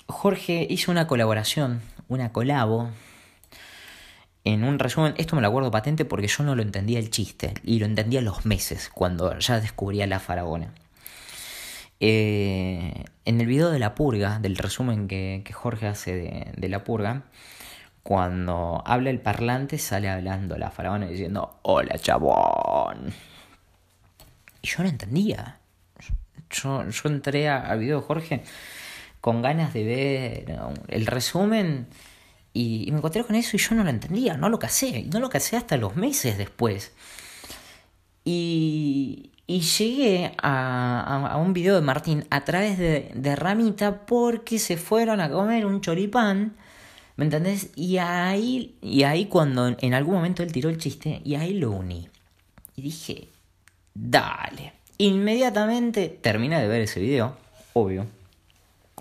Jorge 0.06 0.66
hizo 0.68 0.90
una 0.90 1.06
colaboración, 1.06 1.82
una 2.08 2.32
colabo, 2.32 2.90
en 4.46 4.62
un 4.62 4.78
resumen, 4.78 5.14
esto 5.16 5.34
me 5.34 5.42
lo 5.42 5.48
acuerdo 5.48 5.72
patente 5.72 6.04
porque 6.04 6.28
yo 6.28 6.44
no 6.44 6.54
lo 6.54 6.62
entendía 6.62 7.00
el 7.00 7.10
chiste, 7.10 7.54
y 7.64 7.80
lo 7.80 7.86
entendía 7.86 8.20
los 8.20 8.46
meses, 8.46 8.90
cuando 8.94 9.36
ya 9.40 9.60
descubría 9.60 10.06
la 10.06 10.20
faraona. 10.20 10.72
Eh, 11.98 13.04
en 13.24 13.40
el 13.40 13.46
video 13.46 13.70
de 13.70 13.80
la 13.80 13.96
purga, 13.96 14.38
del 14.38 14.56
resumen 14.56 15.08
que, 15.08 15.42
Jorge 15.52 15.88
hace 15.88 16.52
de, 16.56 16.68
la 16.68 16.84
purga, 16.84 17.24
cuando 18.04 18.82
habla 18.86 19.10
el 19.10 19.20
parlante 19.20 19.78
sale 19.78 20.08
hablando 20.08 20.56
la 20.56 20.70
faraona 20.70 21.06
diciendo, 21.06 21.58
hola 21.62 21.98
chabón. 21.98 23.12
Y 24.62 24.68
yo 24.68 24.84
no 24.84 24.88
entendía. 24.88 25.58
Yo, 26.50 26.84
entré 27.04 27.48
al 27.48 27.78
video 27.78 28.00
de 28.00 28.06
Jorge 28.06 28.42
con 29.20 29.42
ganas 29.42 29.74
de 29.74 29.84
ver 29.84 30.58
el 30.88 31.06
resumen 31.06 31.88
y, 32.52 32.88
me 32.90 32.98
encontré 32.98 33.24
con 33.24 33.36
eso 33.36 33.56
y 33.56 33.60
yo 33.60 33.74
no 33.74 33.84
lo 33.84 33.90
entendía, 33.90 34.36
no 34.36 34.48
lo 34.48 34.58
casé, 34.58 35.04
no 35.12 35.20
lo 35.20 35.28
casé 35.28 35.56
hasta 35.56 35.76
los 35.76 35.96
meses 35.96 36.38
después. 36.38 36.92
Y, 38.24 39.30
y 39.46 39.60
llegué 39.60 40.32
a, 40.42 41.36
un 41.40 41.52
video 41.52 41.76
de 41.76 41.80
Martín 41.80 42.26
a 42.30 42.44
través 42.44 42.78
de, 42.78 43.36
Ramita 43.36 44.06
porque 44.06 44.58
se 44.58 44.76
fueron 44.76 45.20
a 45.20 45.30
comer 45.30 45.66
un 45.66 45.80
choripán. 45.80 46.56
¿Me 47.16 47.24
entendés? 47.24 47.70
Y 47.76 47.98
ahí, 47.98 48.76
y 48.82 49.04
ahí 49.04 49.26
cuando 49.26 49.68
en 49.78 49.94
algún 49.94 50.16
momento 50.16 50.42
él 50.42 50.52
tiró 50.52 50.68
el 50.68 50.78
chiste, 50.78 51.22
y 51.24 51.36
ahí 51.36 51.54
lo 51.54 51.70
uní. 51.70 52.08
Y 52.74 52.82
dije, 52.82 53.28
dale. 53.94 54.75
Inmediatamente 54.98 56.08
terminé 56.08 56.60
de 56.60 56.68
ver 56.68 56.82
ese 56.82 57.00
video, 57.00 57.36
obvio. 57.72 58.06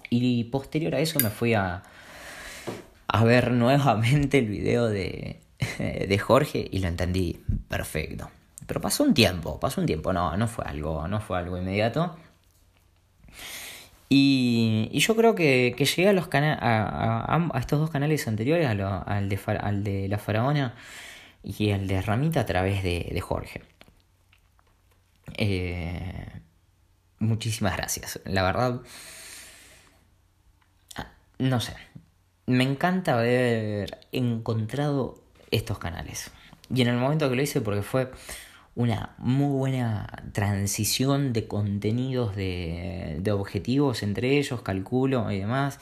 Y 0.10 0.46
posterior 0.46 0.96
a 0.96 1.00
eso 1.00 1.20
me 1.20 1.30
fui 1.30 1.54
a, 1.54 1.84
a 3.08 3.24
ver 3.24 3.52
nuevamente 3.52 4.40
el 4.40 4.48
video 4.48 4.88
de, 4.88 5.40
de 5.80 6.18
Jorge 6.20 6.68
y 6.70 6.80
lo 6.80 6.88
entendí 6.88 7.40
perfecto. 7.70 8.30
Pero 8.68 8.82
pasó 8.82 9.04
un 9.04 9.14
tiempo, 9.14 9.60
pasó 9.60 9.82
un 9.82 9.88
tiempo, 9.88 10.12
no, 10.12 10.36
no 10.38 10.48
fue 10.48 10.66
algo, 10.66 11.08
no 11.08 11.22
fue 11.22 11.38
algo 11.38 11.58
inmediato. 11.58 12.16
Y, 14.10 14.90
y 14.92 15.00
yo 15.00 15.16
creo 15.16 15.36
que, 15.36 15.74
que 15.78 15.86
llegué 15.86 16.10
a, 16.10 16.14
los 16.14 16.28
a, 16.32 17.36
a, 17.36 17.60
estos 17.60 17.80
dos 17.80 17.90
canales 17.90 18.28
anteriores, 18.28 18.68
al, 18.68 18.78
de, 19.30 19.40
al 19.60 19.84
de 19.84 20.08
La 20.08 20.18
Faraona 20.18 20.76
y 21.44 21.72
al 21.72 21.88
de 21.88 22.02
Ramita 22.02 22.42
a 22.42 22.46
través 22.46 22.84
de, 22.84 23.10
de 23.12 23.22
Jorge. 23.22 23.62
Eh, 25.38 26.28
muchísimas 27.20 27.76
gracias. 27.78 28.20
La 28.26 28.44
verdad, 28.44 28.82
ah, 30.96 31.08
no 31.40 31.60
sé. 31.60 31.76
Me 32.48 32.64
encanta 32.64 33.18
haber 33.18 34.00
encontrado 34.12 35.22
estos 35.52 35.80
canales. 35.80 36.32
Y 36.74 36.82
en 36.82 36.88
el 36.88 36.98
momento 36.98 37.30
que 37.30 37.36
lo 37.36 37.42
hice, 37.42 37.62
porque 37.62 37.82
fue 37.82 38.12
una 38.76 39.16
muy 39.18 39.58
buena 39.58 40.08
transición 40.34 41.34
de 41.34 41.48
contenidos, 41.48 42.36
de, 42.36 43.18
de 43.20 43.32
objetivos 43.32 44.04
entre 44.04 44.38
ellos, 44.38 44.62
calculo 44.62 45.32
y 45.32 45.40
demás. 45.40 45.80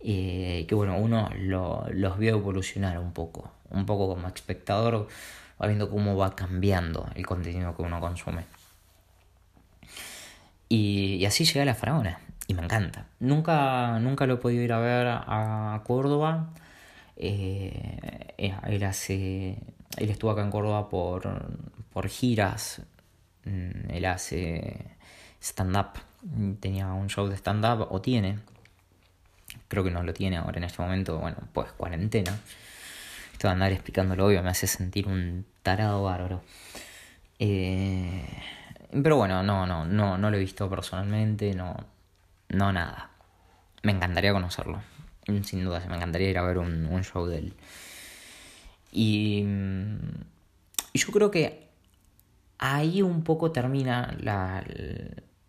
Eh, 0.00 0.64
que 0.68 0.74
bueno, 0.74 0.96
uno 0.96 1.28
los 1.36 2.18
vio 2.18 2.30
evolucionar 2.30 2.98
un 2.98 3.12
poco, 3.12 3.50
un 3.70 3.84
poco 3.84 4.08
como 4.08 4.28
espectador, 4.28 5.08
viendo 5.60 5.90
cómo 5.90 6.16
va 6.16 6.36
cambiando 6.36 7.08
el 7.14 7.26
contenido 7.26 7.76
que 7.76 7.82
uno 7.82 8.00
consume. 8.00 8.44
Y, 10.68 11.24
así 11.24 11.44
llega 11.44 11.64
la 11.64 11.74
faraona, 11.74 12.20
y 12.46 12.54
me 12.54 12.62
encanta. 12.62 13.06
Nunca, 13.20 13.98
nunca 14.00 14.26
lo 14.26 14.34
he 14.34 14.36
podido 14.36 14.62
ir 14.62 14.72
a 14.72 14.78
ver 14.78 15.06
a 15.08 15.80
Córdoba. 15.84 16.50
Eh, 17.18 18.34
él 18.38 18.84
hace. 18.84 19.58
Él 19.96 20.10
estuvo 20.10 20.30
acá 20.30 20.42
en 20.42 20.50
Córdoba 20.50 20.88
por, 20.88 21.58
por 21.92 22.08
giras. 22.08 22.82
Mm, 23.44 23.90
él 23.90 24.04
hace 24.06 24.96
stand-up. 25.40 25.98
Tenía 26.60 26.92
un 26.92 27.08
show 27.08 27.26
de 27.28 27.36
stand-up, 27.36 27.88
o 27.90 28.00
tiene. 28.00 28.38
Creo 29.66 29.84
que 29.84 29.90
no 29.90 30.02
lo 30.02 30.14
tiene 30.14 30.36
ahora 30.36 30.58
en 30.58 30.64
este 30.64 30.80
momento. 30.80 31.18
Bueno, 31.18 31.38
pues 31.52 31.72
cuarentena. 31.72 32.38
Esto 33.32 33.48
de 33.48 33.52
andar 33.52 33.72
explicándolo 33.72 34.26
obvio 34.26 34.42
me 34.42 34.50
hace 34.50 34.66
sentir 34.66 35.06
un 35.06 35.44
tarado 35.62 36.02
bárbaro. 36.02 36.42
Eh, 37.38 38.24
pero 38.90 39.16
bueno, 39.16 39.42
no, 39.42 39.66
no, 39.66 39.84
no, 39.84 40.18
no 40.18 40.30
lo 40.30 40.36
he 40.36 40.40
visto 40.40 40.68
personalmente, 40.68 41.54
no, 41.54 41.76
no 42.48 42.72
nada. 42.72 43.10
Me 43.82 43.92
encantaría 43.92 44.32
conocerlo. 44.32 44.80
Sin 45.42 45.64
duda, 45.64 45.84
me 45.88 45.96
encantaría 45.96 46.30
ir 46.30 46.38
a 46.38 46.42
ver 46.42 46.58
un, 46.58 46.86
un 46.86 47.04
show 47.04 47.26
de 47.26 47.38
él. 47.38 47.54
Y, 48.92 49.44
y 50.92 50.98
yo 50.98 51.12
creo 51.12 51.30
que 51.30 51.68
ahí 52.58 53.02
un 53.02 53.22
poco 53.22 53.52
termina 53.52 54.16
la, 54.20 54.64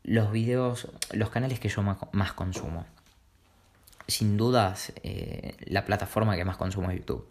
los 0.04 0.32
videos, 0.32 0.88
los 1.12 1.30
canales 1.30 1.60
que 1.60 1.70
yo 1.70 1.82
más, 1.82 2.34
consumo. 2.34 2.86
Sin 4.08 4.38
dudas, 4.38 4.92
eh, 5.04 5.56
la 5.66 5.86
plataforma 5.86 6.36
que 6.36 6.46
más 6.46 6.58
consumo 6.58 6.90
es 6.90 6.98
YouTube. 6.98 7.28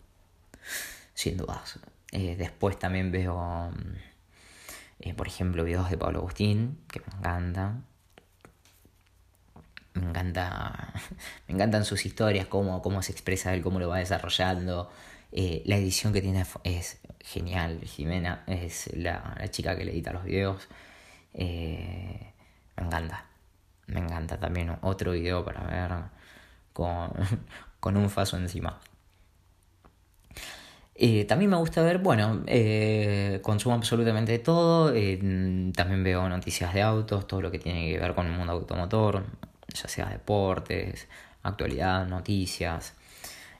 Sin 1.15 1.37
dudas. 1.37 1.81
Eh, 2.13 2.37
después 2.37 2.79
también 2.79 3.11
veo, 3.11 3.71
eh, 5.01 5.15
por 5.15 5.27
ejemplo, 5.29 5.65
videos 5.65 5.91
de 5.91 5.97
Pablo 5.99 6.21
Agustín, 6.21 6.79
que 6.89 7.01
me 7.01 7.07
encantan. 7.19 7.85
Me 9.95 10.09
encanta. 10.09 10.93
Me 11.49 11.55
encantan 11.55 11.85
sus 11.85 12.07
historias, 12.07 12.47
cómo, 12.47 12.83
cómo 12.83 13.03
se 13.03 13.13
expresa 13.13 13.55
él, 13.55 13.63
cómo 13.63 13.81
lo 13.81 13.89
va 13.89 13.99
desarrollando. 13.99 14.91
la 15.33 15.77
edición 15.77 16.13
que 16.13 16.21
tiene 16.23 16.45
es 16.65 17.01
genial. 17.21 17.81
Jimena 17.85 18.45
es 18.47 18.91
la, 18.95 19.37
chica 19.51 19.77
que 19.77 19.85
le 19.85 19.93
edita 19.93 20.13
los 20.13 20.25
videos. 20.25 20.69
Eh, 21.35 22.33
me 22.77 22.85
encanta. 22.85 23.27
Me 23.87 24.01
encanta 24.01 24.39
también 24.39 24.77
otro 24.83 25.13
video 25.13 25.45
para 25.45 25.63
ver 25.65 25.93
con, 26.73 27.11
con 27.81 27.97
un 27.97 28.11
faso 28.11 28.37
encima. 28.37 28.81
Eh, 31.01 31.25
también 31.27 31.51
me 31.51 31.57
gusta 31.57 31.81
ver, 31.83 31.99
bueno, 31.99 32.43
eh, 32.47 33.39
consumo 33.43 33.77
absolutamente 33.77 34.39
todo. 34.41 34.89
también 35.73 36.03
veo 36.03 36.29
noticias 36.29 36.75
de 36.75 36.83
autos, 36.83 37.27
todo 37.27 37.41
lo 37.41 37.51
que 37.53 37.61
tiene 37.61 37.89
que 37.89 37.99
ver 37.99 38.15
con 38.15 38.27
el 38.27 38.33
mundo 38.33 38.53
automotor, 38.55 39.25
ya 39.73 39.89
sea 39.89 40.07
deportes, 40.09 41.07
actualidad, 41.45 42.07
noticias. 42.09 42.95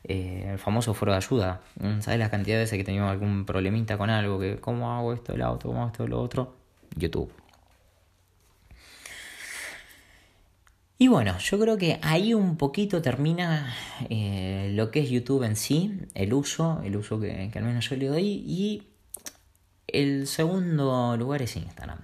Eh, 0.05 0.49
el 0.53 0.59
famoso 0.59 0.95
foro 0.95 1.13
de 1.13 1.19
ayuda. 1.19 1.61
Mm, 1.81 2.01
¿Sabes 2.01 2.19
la 2.19 2.31
cantidad 2.31 2.57
de 2.57 2.63
veces 2.63 2.77
que 2.77 2.85
tenido 2.85 3.09
algún 3.09 3.45
problemita 3.47 3.97
con 3.99 4.11
algo? 4.11 4.41
Que, 4.41 4.57
¿Cómo 4.61 4.93
hago 4.93 5.13
esto 5.13 5.33
del 5.33 5.43
auto? 5.43 5.69
¿Cómo 5.69 5.81
hago 5.81 5.91
esto 5.93 6.07
lo 6.09 6.21
otro? 6.21 6.57
YouTube. 6.97 7.31
Y 11.01 11.07
bueno, 11.07 11.39
yo 11.39 11.61
creo 11.61 11.79
que 11.79 12.01
ahí 12.03 12.35
un 12.35 12.57
poquito 12.57 13.01
termina 13.01 13.73
eh, 14.11 14.73
lo 14.75 14.91
que 14.91 15.01
es 15.01 15.11
YouTube 15.11 15.45
en 15.45 15.55
sí, 15.55 15.97
el 16.15 16.35
uso, 16.35 16.83
el 16.83 16.97
uso 16.97 17.21
que, 17.21 17.53
al 17.55 17.63
menos 17.63 17.89
yo 17.89 17.95
le 17.95 18.09
doy. 18.09 18.27
Y 18.45 18.89
el 19.87 20.27
segundo 20.27 21.17
lugar 21.17 21.41
es 21.43 21.55
Instagram. 21.55 22.01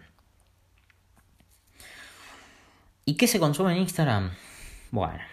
¿Y 3.05 3.17
qué 3.17 3.27
se 3.27 3.41
consume 3.41 3.73
en 3.73 3.79
Instagram? 3.81 4.31
Bueno, 4.93 5.25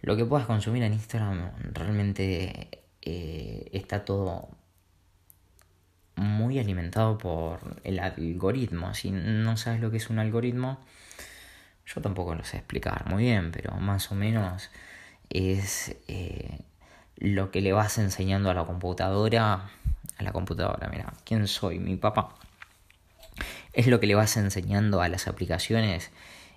lo 0.00 0.16
que 0.16 0.24
puedas 0.24 0.46
consumir 0.46 0.82
en 0.82 0.94
Instagram 0.94 1.52
realmente 1.72 2.68
eh, 3.00 3.70
está 3.72 4.04
todo 4.04 4.48
muy 6.16 6.58
alimentado 6.58 7.16
por 7.16 7.60
el 7.84 8.00
algoritmo. 8.00 8.92
Si 8.92 9.12
no 9.12 9.56
sabes 9.56 9.80
lo 9.80 9.92
que 9.92 9.98
es 9.98 10.10
un 10.10 10.18
algoritmo, 10.18 10.80
yo 11.86 12.00
tampoco 12.00 12.34
lo 12.34 12.44
sé 12.44 12.58
explicar 12.58 13.06
muy 13.08 13.24
bien, 13.24 13.52
pero 13.52 13.74
más 13.74 14.10
o 14.10 14.14
menos 14.14 14.70
es 15.30 15.94
eh, 16.08 16.60
lo 17.16 17.50
que 17.50 17.60
le 17.60 17.72
vas 17.72 17.98
enseñando 17.98 18.50
a 18.50 18.54
la 18.54 18.64
computadora. 18.64 19.70
A 20.18 20.22
la 20.22 20.32
computadora, 20.32 20.88
mira, 20.88 21.12
¿quién 21.24 21.46
soy? 21.48 21.78
Mi 21.78 21.96
papá. 21.96 22.34
Es 23.72 23.86
lo 23.86 24.00
que 24.00 24.06
le 24.06 24.14
vas 24.14 24.36
enseñando 24.36 25.00
a 25.00 25.08
las 25.08 25.26
aplicaciones 25.26 26.10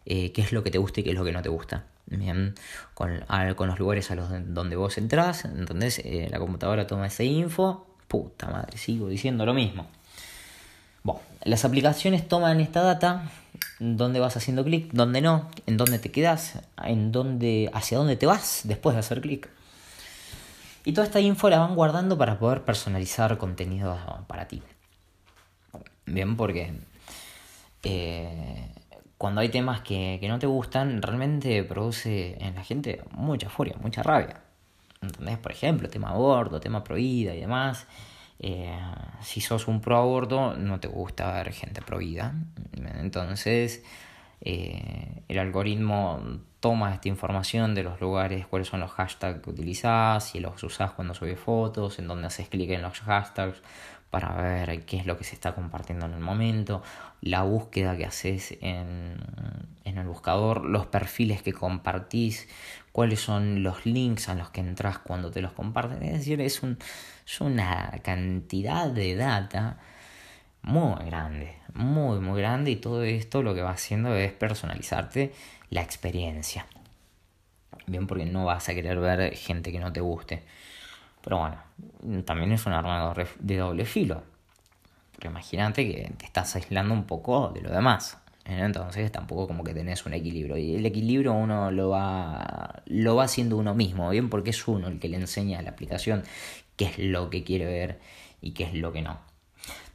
eh, 0.06 0.32
qué 0.34 0.42
es 0.42 0.52
lo 0.52 0.64
que 0.64 0.72
te 0.72 0.78
gusta 0.78 1.00
y 1.00 1.04
qué 1.04 1.12
es 1.12 1.16
lo 1.16 1.24
que 1.24 1.32
no 1.32 1.42
te 1.42 1.50
gusta. 1.50 1.86
Bien, 2.08 2.54
con, 2.94 3.26
con 3.56 3.68
los 3.68 3.80
lugares 3.80 4.12
a 4.12 4.16
los 4.16 4.30
donde 4.54 4.76
vos 4.76 4.98
entrás, 5.00 5.46
entonces 5.46 6.00
eh, 6.06 6.28
la 6.30 6.38
computadora 6.38 6.86
toma 6.86 7.08
esa 7.08 7.24
info, 7.24 7.88
puta 8.08 8.48
madre, 8.48 8.78
sigo 8.78 9.08
diciendo 9.08 9.44
lo 9.46 9.56
mismo. 9.56 9.88
Bueno, 11.06 11.22
las 11.44 11.66
aplicaciones 11.66 12.28
toman 12.28 12.60
esta 12.60 12.82
data, 12.82 13.30
dónde 13.78 14.20
vas 14.20 14.38
haciendo 14.38 14.64
clic, 14.64 14.90
dónde 14.92 15.22
no, 15.22 15.52
en 15.68 15.78
dónde 15.78 16.00
te 16.00 16.10
quedas, 16.10 16.64
en 16.84 17.12
dónde, 17.12 17.70
hacia 17.76 18.00
dónde 18.00 18.16
te 18.16 18.26
vas 18.26 18.62
después 18.64 18.96
de 18.96 19.02
hacer 19.02 19.22
clic. 19.22 19.48
Y 20.84 20.94
toda 20.94 21.06
esta 21.06 21.20
info 21.20 21.48
la 21.52 21.60
van 21.60 21.76
guardando 21.76 22.18
para 22.18 22.40
poder 22.40 22.64
personalizar 22.64 23.38
contenido 23.38 23.96
para 24.26 24.48
ti. 24.48 24.64
Bien, 26.08 26.36
porque 26.36 26.74
eh, 27.84 28.68
cuando 29.20 29.42
hay 29.42 29.50
temas 29.50 29.82
que, 29.82 30.18
que, 30.20 30.28
no 30.28 30.40
te 30.40 30.48
gustan, 30.48 31.04
realmente 31.04 31.64
produce 31.66 32.36
en 32.44 32.56
la 32.56 32.64
gente 32.64 33.04
mucha 33.12 33.52
furia, 33.52 33.76
mucha 33.80 34.02
rabia. 34.02 34.42
¿Entendés? 35.04 35.38
Por 35.38 35.52
ejemplo, 35.52 35.88
tema 35.88 36.10
aborto, 36.10 36.60
tema 36.60 36.84
prohibida 36.84 37.36
y 37.36 37.42
demás. 37.42 37.86
Eh, 38.40 38.78
si 39.22 39.42
sos 39.42 39.68
un 39.68 39.82
pro 39.82 39.98
aborto, 39.98 40.56
no 40.56 40.80
te 40.80 40.88
gusta 40.88 41.32
ver 41.34 41.54
gente 41.54 41.82
prohibida. 41.82 42.34
Entonces, 43.00 43.84
eh, 44.42 45.24
el 45.28 45.40
algoritmo 45.40 46.22
toma 46.60 46.94
esta 46.94 47.08
información 47.08 47.76
de 47.76 47.84
los 47.84 48.02
lugares, 48.02 48.46
cuáles 48.48 48.68
son 48.68 48.80
los 48.80 48.92
hashtags 48.92 49.42
que 49.42 49.50
utilizás, 49.50 50.30
si 50.30 50.40
los 50.40 50.62
usás 50.64 50.92
cuando 50.92 51.14
subes 51.14 51.40
fotos, 51.40 52.00
en 52.00 52.08
dónde 52.08 52.28
haces 52.28 52.50
clic 52.50 52.72
en 52.72 52.82
los 52.82 53.00
hashtags 53.02 53.62
para 54.10 54.34
ver 54.36 54.86
qué 54.86 54.98
es 54.98 55.06
lo 55.06 55.18
que 55.18 55.24
se 55.24 55.36
está 55.36 55.54
compartiendo 55.54 56.06
en 56.06 56.14
el 56.14 56.22
momento, 56.22 56.82
la 57.22 57.44
búsqueda 57.44 57.98
que 57.98 58.06
haces 58.06 58.58
en, 58.62 59.18
en 59.84 59.98
el 59.98 60.08
buscador, 60.08 60.66
los 60.66 60.86
perfiles 60.86 61.42
que 61.42 61.54
compartís, 61.54 62.48
cuáles 62.96 63.20
son 63.20 63.62
los 63.62 63.86
links 63.86 64.30
a 64.30 64.36
los 64.36 64.52
que 64.52 64.62
entras 64.62 65.00
cuando 65.00 65.30
te 65.30 65.42
los 65.42 65.52
comparten. 65.52 66.02
Es 66.02 66.14
decir, 66.14 66.40
es, 66.40 66.64
un, 66.64 66.78
es 67.26 67.42
una 67.42 67.92
cantidad 68.02 68.88
de 68.88 69.18
data 69.18 69.80
muy 70.62 71.04
grande, 71.04 71.58
muy, 71.74 72.22
muy 72.22 72.40
grande 72.40 72.72
y 72.72 72.78
todo 72.78 73.04
esto 73.04 73.44
lo 73.44 73.54
que 73.54 73.62
va 73.62 73.72
haciendo 73.72 74.16
es 74.16 74.32
personalizarte 74.32 75.34
la 75.72 75.82
experiencia. 75.82 76.68
Bien, 77.86 78.08
porque 78.08 78.26
no 78.26 78.46
vas 78.46 78.70
a 78.70 78.74
querer 78.74 78.98
ver 78.98 79.36
gente 79.36 79.74
que 79.74 79.80
no 79.80 79.92
te 79.92 80.00
guste. 80.00 80.44
Pero 81.22 81.40
bueno, 81.40 82.24
también 82.24 82.54
es 82.54 82.66
un 82.66 82.72
arma 82.72 83.14
de 83.40 83.58
doble 83.58 83.84
filo. 83.84 84.24
Porque 85.12 85.28
imagínate 85.28 85.86
que 85.86 86.14
te 86.16 86.26
estás 86.26 86.56
aislando 86.56 86.94
un 86.94 87.04
poco 87.04 87.50
de 87.50 87.60
lo 87.60 87.72
demás. 87.72 88.18
Entonces 88.46 89.12
tampoco 89.12 89.48
como 89.48 89.64
que 89.64 89.74
tenés 89.74 90.06
un 90.06 90.14
equilibrio. 90.14 90.58
Y 90.58 90.76
el 90.76 90.86
equilibrio 90.86 91.34
uno 91.34 91.72
lo 91.72 91.90
va, 91.90 92.84
lo 92.86 93.16
va 93.16 93.24
haciendo 93.24 93.58
uno 93.58 93.74
mismo, 93.74 94.10
¿bien? 94.10 94.30
Porque 94.30 94.52
es 94.52 94.68
uno 94.68 94.88
el 94.88 95.00
que 95.00 95.10
le 95.10 95.18
enseña 95.18 95.60
a 95.60 95.62
la 95.64 95.72
aplicación 95.72 96.24
qué 96.76 96.86
es 96.86 97.00
lo 97.00 97.30
que 97.30 97.44
quiere 97.44 97.66
ver 97.66 98.00
y 98.42 98.52
qué 98.52 98.66
es 98.66 98.74
lo 98.76 98.94
que 98.94 99.02
no. 99.02 99.20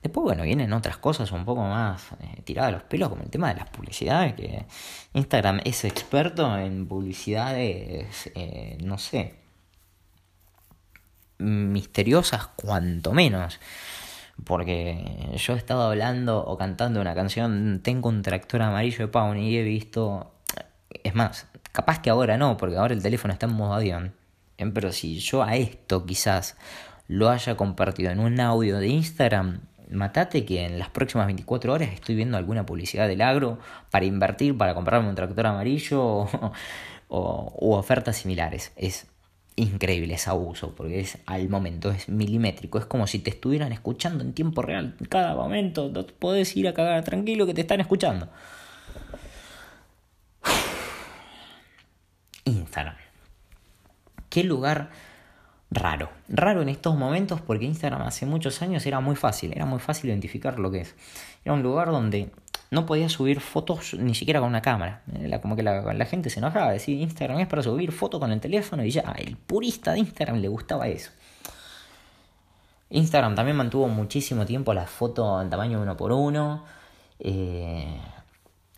Después, 0.03 0.24
bueno, 0.24 0.44
vienen 0.44 0.72
otras 0.72 0.96
cosas 0.96 1.30
un 1.30 1.44
poco 1.44 1.62
más 1.62 2.12
eh, 2.20 2.40
tiradas 2.42 2.70
a 2.70 2.72
los 2.72 2.82
pelos, 2.84 3.11
como 3.11 3.22
el 3.22 3.30
tema 3.30 3.51
de 3.51 3.61
las 3.61 3.68
publicidades, 3.68 4.34
que 4.34 4.64
Instagram 5.12 5.61
es 5.64 5.84
experto 5.84 6.59
en 6.59 6.88
publicidades, 6.88 8.30
eh, 8.34 8.78
no 8.82 8.96
sé, 8.96 9.34
misteriosas 11.38 12.46
cuanto 12.57 13.12
menos. 13.12 13.61
Porque 14.45 15.32
yo 15.36 15.55
he 15.55 15.57
estado 15.57 15.82
hablando 15.82 16.45
o 16.45 16.57
cantando 16.57 17.01
una 17.01 17.14
canción, 17.14 17.80
tengo 17.82 18.09
un 18.09 18.22
tractor 18.22 18.62
amarillo 18.62 18.99
de 18.99 19.09
Pawn 19.09 19.38
y 19.38 19.57
he 19.57 19.62
visto... 19.62 20.32
Es 21.05 21.14
más, 21.14 21.47
capaz 21.72 22.01
que 22.01 22.11
ahora 22.11 22.36
no, 22.36 22.57
porque 22.57 22.76
ahora 22.76 22.95
el 22.95 23.03
teléfono 23.03 23.32
está 23.32 23.47
en 23.47 23.53
modo 23.53 23.74
avión. 23.74 24.14
Pero 24.74 24.93
si 24.93 25.18
yo 25.18 25.43
a 25.43 25.57
esto 25.57 26.05
quizás 26.05 26.57
lo 27.09 27.30
haya 27.30 27.57
compartido 27.57 28.11
en 28.11 28.20
un 28.20 28.38
audio 28.41 28.78
de 28.78 28.88
Instagram, 28.88 29.61
matate 29.91 30.45
que 30.45 30.64
en 30.64 30.78
las 30.78 30.91
próximas 30.91 31.26
24 31.26 31.72
horas 31.72 31.91
estoy 31.93 32.14
viendo 32.14 32.36
alguna 32.36 32.66
publicidad 32.66 33.09
del 33.09 33.22
agro 33.22 33.59
para 33.91 34.05
invertir, 34.05 34.57
para 34.57 34.74
comprarme 34.74 35.09
un 35.09 35.14
tractor 35.14 35.47
amarillo 35.47 36.03
o, 36.28 36.53
o 37.09 37.76
ofertas 37.76 38.16
similares. 38.18 38.72
Es 38.76 39.07
increíble, 39.57 40.14
es 40.14 40.28
abuso, 40.28 40.74
porque 40.74 41.01
es 41.01 41.18
al 41.26 41.48
momento, 41.48 41.90
es 41.90 42.09
milimétrico, 42.09 42.78
es 42.78 42.86
como 42.86 43.07
si 43.07 43.18
te 43.18 43.30
estuvieran 43.30 43.72
escuchando 43.72 44.24
en 44.24 44.32
tiempo 44.32 44.62
real, 44.62 44.96
cada 45.09 45.34
momento, 45.34 45.90
no 45.90 46.07
podés 46.07 46.57
ir 46.57 46.68
a 46.68 46.74
cagar 46.74 47.05
tranquilo 47.05 47.46
que 47.46 47.55
te 47.55 47.62
están 47.62 47.80
escuchando. 47.80 48.28
Instagram. 52.44 52.96
¿Qué 54.28 54.44
lugar 54.44 54.90
raro? 55.70 56.11
Raro 56.28 56.62
en 56.62 56.68
estos 56.68 56.96
momentos 56.96 57.40
porque 57.40 57.64
Instagram 57.64 58.03
hace 58.03 58.26
muchos 58.26 58.62
años 58.62 58.86
era 58.86 59.01
muy 59.01 59.16
fácil, 59.16 59.53
era 59.53 59.66
muy 59.66 59.80
fácil 59.80 60.11
identificar 60.11 60.59
lo 60.59 60.70
que 60.70 60.82
es. 60.82 60.94
Era 61.44 61.55
un 61.55 61.62
lugar 61.62 61.88
donde 61.88 62.30
no 62.70 62.86
podía 62.86 63.08
subir 63.08 63.40
fotos 63.40 63.94
ni 63.94 64.14
siquiera 64.14 64.40
con 64.40 64.48
una 64.48 64.62
cámara. 64.62 65.02
como 65.42 65.56
que 65.56 65.62
la, 65.62 66.06
gente 66.06 66.30
se 66.30 66.38
enojaba, 66.38 66.70
decía 66.70 66.94
Instagram 66.94 67.40
es 67.40 67.48
para 67.48 67.62
subir 67.62 67.92
fotos 67.92 68.20
con 68.20 68.30
el 68.30 68.40
teléfono 68.40 68.84
y 68.84 68.90
ya, 68.90 69.12
el 69.18 69.36
purista 69.36 69.92
de 69.92 69.98
Instagram 70.00 70.38
le 70.38 70.48
gustaba 70.48 70.88
eso. 70.88 71.10
Instagram 72.90 73.34
también 73.34 73.56
mantuvo 73.56 73.88
muchísimo 73.88 74.46
tiempo 74.46 74.74
las 74.74 74.90
fotos 74.90 75.42
en 75.42 75.50
tamaño 75.50 75.80
uno 75.80 75.96
por 75.96 76.12
uno. 76.12 76.64
Eh, 77.18 78.00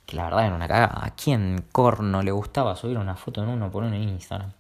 que 0.05 0.17
la 0.17 0.25
verdad 0.25 0.47
era 0.47 0.55
una 0.55 0.69
cagada. 0.69 1.05
¿A 1.05 1.15
quién 1.15 1.65
corno 1.73 2.23
le 2.23 2.33
gustaba 2.33 2.77
subir 2.77 2.99
una 2.99 3.17
foto 3.17 3.43
en 3.43 3.49
uno 3.49 3.71
por 3.71 3.85
uno 3.85 3.95
en 3.97 4.03
Instagram? 4.03 4.53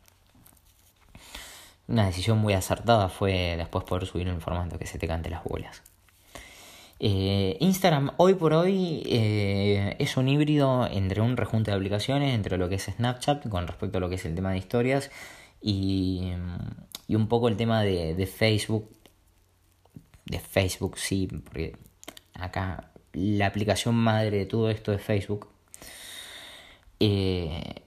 Una 1.88 2.06
decisión 2.06 2.38
muy 2.38 2.54
acertada 2.54 3.08
fue 3.08 3.54
después 3.56 3.84
poder 3.84 4.06
subir 4.06 4.28
un 4.28 4.40
formato 4.40 4.78
que 4.78 4.86
se 4.86 4.98
te 4.98 5.06
cante 5.06 5.28
las 5.28 5.44
bolas. 5.44 5.82
Eh, 7.04 7.56
Instagram 7.58 8.12
hoy 8.16 8.34
por 8.34 8.52
hoy 8.52 9.02
eh, 9.06 9.96
es 9.98 10.16
un 10.16 10.28
híbrido 10.28 10.86
entre 10.86 11.20
un 11.20 11.36
rejunte 11.36 11.72
de 11.72 11.76
aplicaciones, 11.76 12.32
entre 12.32 12.58
lo 12.58 12.68
que 12.68 12.76
es 12.76 12.84
Snapchat 12.84 13.48
con 13.48 13.66
respecto 13.66 13.98
a 13.98 14.00
lo 14.00 14.08
que 14.08 14.14
es 14.14 14.24
el 14.24 14.36
tema 14.36 14.52
de 14.52 14.58
historias 14.58 15.10
y, 15.60 16.30
y 17.08 17.16
un 17.16 17.26
poco 17.26 17.48
el 17.48 17.56
tema 17.56 17.82
de, 17.82 18.14
de, 18.14 18.26
Facebook. 18.28 18.88
De 20.26 20.38
Facebook, 20.38 20.96
sí, 20.96 21.26
porque 21.26 21.76
acá 22.34 22.92
la 23.14 23.46
aplicación 23.46 23.96
madre 23.96 24.38
de 24.38 24.46
todo 24.46 24.70
esto 24.70 24.92
es 24.92 25.02
Facebook. 25.02 25.48
Eh, 27.00 27.82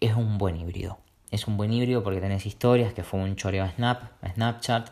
es 0.00 0.14
un 0.16 0.38
buen 0.38 0.56
híbrido. 0.56 0.98
Es 1.30 1.46
un 1.46 1.56
buen 1.56 1.72
híbrido 1.72 2.02
porque 2.02 2.20
tenés 2.20 2.46
historias, 2.46 2.92
que 2.94 3.04
fue 3.04 3.20
un 3.20 3.36
choreo 3.36 3.62
a 3.62 3.70
Snap, 3.70 4.24
a 4.24 4.34
Snapchat. 4.34 4.90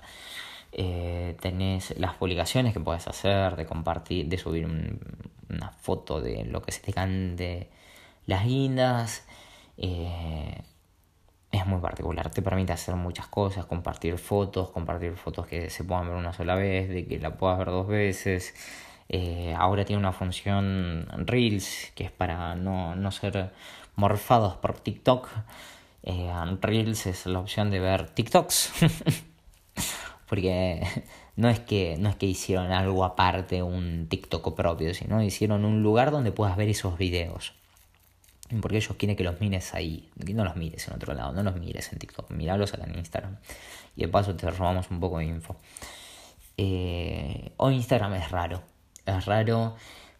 Eh, 0.77 1.37
tenés 1.41 1.97
las 2.01 2.14
publicaciones 2.14 2.72
que 2.72 2.81
puedes 2.81 3.07
hacer, 3.07 3.55
de 3.55 3.64
compartir, 3.64 4.27
de 4.29 4.39
subir 4.39 4.66
una 5.49 5.70
foto 5.70 6.20
de 6.20 6.45
lo 6.47 6.62
que 6.62 6.72
se 6.72 6.81
te 6.81 6.93
cante 6.93 7.70
las 8.27 8.45
guindas. 8.45 9.25
Eh, 9.77 10.62
es 11.53 11.66
muy 11.66 11.81
particular, 11.81 12.31
te 12.31 12.43
permite 12.43 12.72
hacer 12.72 12.97
muchas 12.97 13.29
cosas, 13.29 13.66
compartir 13.66 14.18
fotos, 14.18 14.70
compartir 14.70 15.16
fotos 15.16 15.47
que 15.47 15.70
se 15.70 15.85
puedan 15.85 16.09
ver 16.09 16.16
una 16.16 16.33
sola 16.33 16.57
vez, 16.57 16.89
de 16.89 17.07
que 17.07 17.20
la 17.20 17.37
puedas 17.37 17.59
ver 17.59 17.68
dos 17.68 17.87
veces. 17.87 18.55
Eh, 19.09 19.55
ahora 19.57 19.85
tiene 19.85 20.01
una 20.01 20.12
función 20.12 21.07
Reels, 21.27 21.93
que 21.95 22.05
es 22.05 22.11
para 22.11 22.57
no, 22.57 22.97
no 22.97 23.12
ser 23.12 23.53
morfados 23.97 24.57
por 24.57 24.81
TikTok. 24.81 25.29
Reels 26.61 27.07
es 27.07 27.27
la 27.27 27.39
opción 27.39 27.70
de 27.70 27.79
ver 27.81 28.11
TikToks. 28.11 28.72
porque 30.29 30.83
no 31.37 31.49
es 31.49 31.61
que 31.61 31.97
no 31.99 32.09
es 32.09 32.16
que 32.16 32.27
hicieron 32.27 32.72
algo 32.72 33.05
aparte, 33.05 33.62
un 33.62 34.07
TikTok 34.09 34.55
propio, 34.55 34.95
sino 34.95 35.22
hicieron 35.22 35.64
un 35.64 35.83
lugar 35.83 36.11
donde 36.11 36.33
puedas 36.33 36.57
ver 36.57 36.68
esos 36.68 36.99
videos. 36.99 37.55
Porque 38.61 38.77
ellos 38.77 38.95
quieren 38.99 39.16
que 39.16 39.25
los 39.25 39.41
mires 39.41 39.75
ahí, 39.75 40.11
no 40.16 40.45
los 40.45 40.57
mires 40.57 40.87
en 40.87 40.95
otro 40.95 41.14
lado, 41.14 41.33
no 41.33 41.43
los 41.43 41.57
mires 41.57 41.93
en 41.93 41.99
TikTok, 41.99 42.31
miralos 42.31 42.75
acá 42.75 42.85
en 42.85 42.99
Instagram. 42.99 43.39
Y 43.97 44.03
de 44.03 44.09
paso 44.09 44.37
te 44.37 44.51
robamos 44.51 44.91
un 44.91 45.01
poco 45.01 45.18
de 45.18 45.25
info. 45.25 45.57
Eh, 46.57 47.53
hoy 47.57 47.75
Instagram 47.75 48.14
es 48.14 48.31
raro, 48.31 48.62
es 49.07 49.25
raro 49.25 49.75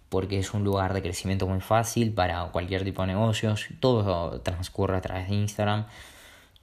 porque 0.09 0.39
es 0.39 0.55
un 0.55 0.65
lugar 0.65 0.95
de 0.95 1.03
crecimiento 1.03 1.47
muy 1.47 1.61
fácil 1.61 2.13
para 2.13 2.45
cualquier 2.47 2.85
tipo 2.85 3.03
de 3.03 3.09
negocios, 3.09 3.67
todo 3.81 4.41
transcurre 4.43 4.97
a 4.97 5.01
través 5.01 5.29
de 5.29 5.35
Instagram. 5.35 5.87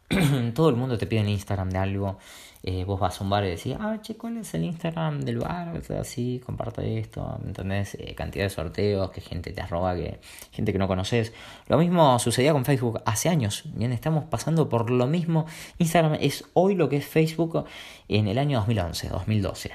todo 0.55 0.69
el 0.69 0.75
mundo 0.75 0.97
te 0.97 1.05
pide 1.05 1.19
en 1.19 1.29
Instagram 1.29 1.69
de 1.69 1.77
algo. 1.77 2.17
Eh, 2.63 2.83
vos 2.85 2.99
vas 2.99 3.19
a 3.19 3.23
un 3.23 3.29
bar 3.31 3.43
y 3.43 3.49
decís, 3.49 3.75
ah, 3.79 3.97
che, 4.01 4.15
¿cuál 4.15 4.37
es 4.37 4.53
el 4.53 4.63
Instagram 4.63 5.21
del 5.21 5.39
bar? 5.39 5.81
Así, 5.99 6.39
comparte 6.45 6.99
esto, 6.99 7.39
¿me 7.41 7.47
entendés? 7.47 7.95
Eh, 7.95 8.13
cantidad 8.13 8.45
de 8.45 8.51
sorteos, 8.51 9.09
que 9.09 9.19
gente 9.19 9.51
te 9.51 9.61
arroba, 9.61 9.95
que 9.95 10.19
gente 10.51 10.71
que 10.71 10.77
no 10.77 10.87
conoces. 10.87 11.33
Lo 11.67 11.79
mismo 11.79 12.19
sucedía 12.19 12.53
con 12.53 12.63
Facebook 12.63 13.01
hace 13.05 13.29
años. 13.29 13.63
Bien, 13.73 13.91
estamos 13.91 14.25
pasando 14.25 14.69
por 14.69 14.91
lo 14.91 15.07
mismo. 15.07 15.47
Instagram 15.79 16.17
es 16.21 16.45
hoy 16.53 16.75
lo 16.75 16.87
que 16.87 16.97
es 16.97 17.05
Facebook 17.05 17.65
en 18.07 18.27
el 18.27 18.37
año 18.37 18.59
2011, 18.59 19.09
2012. 19.09 19.71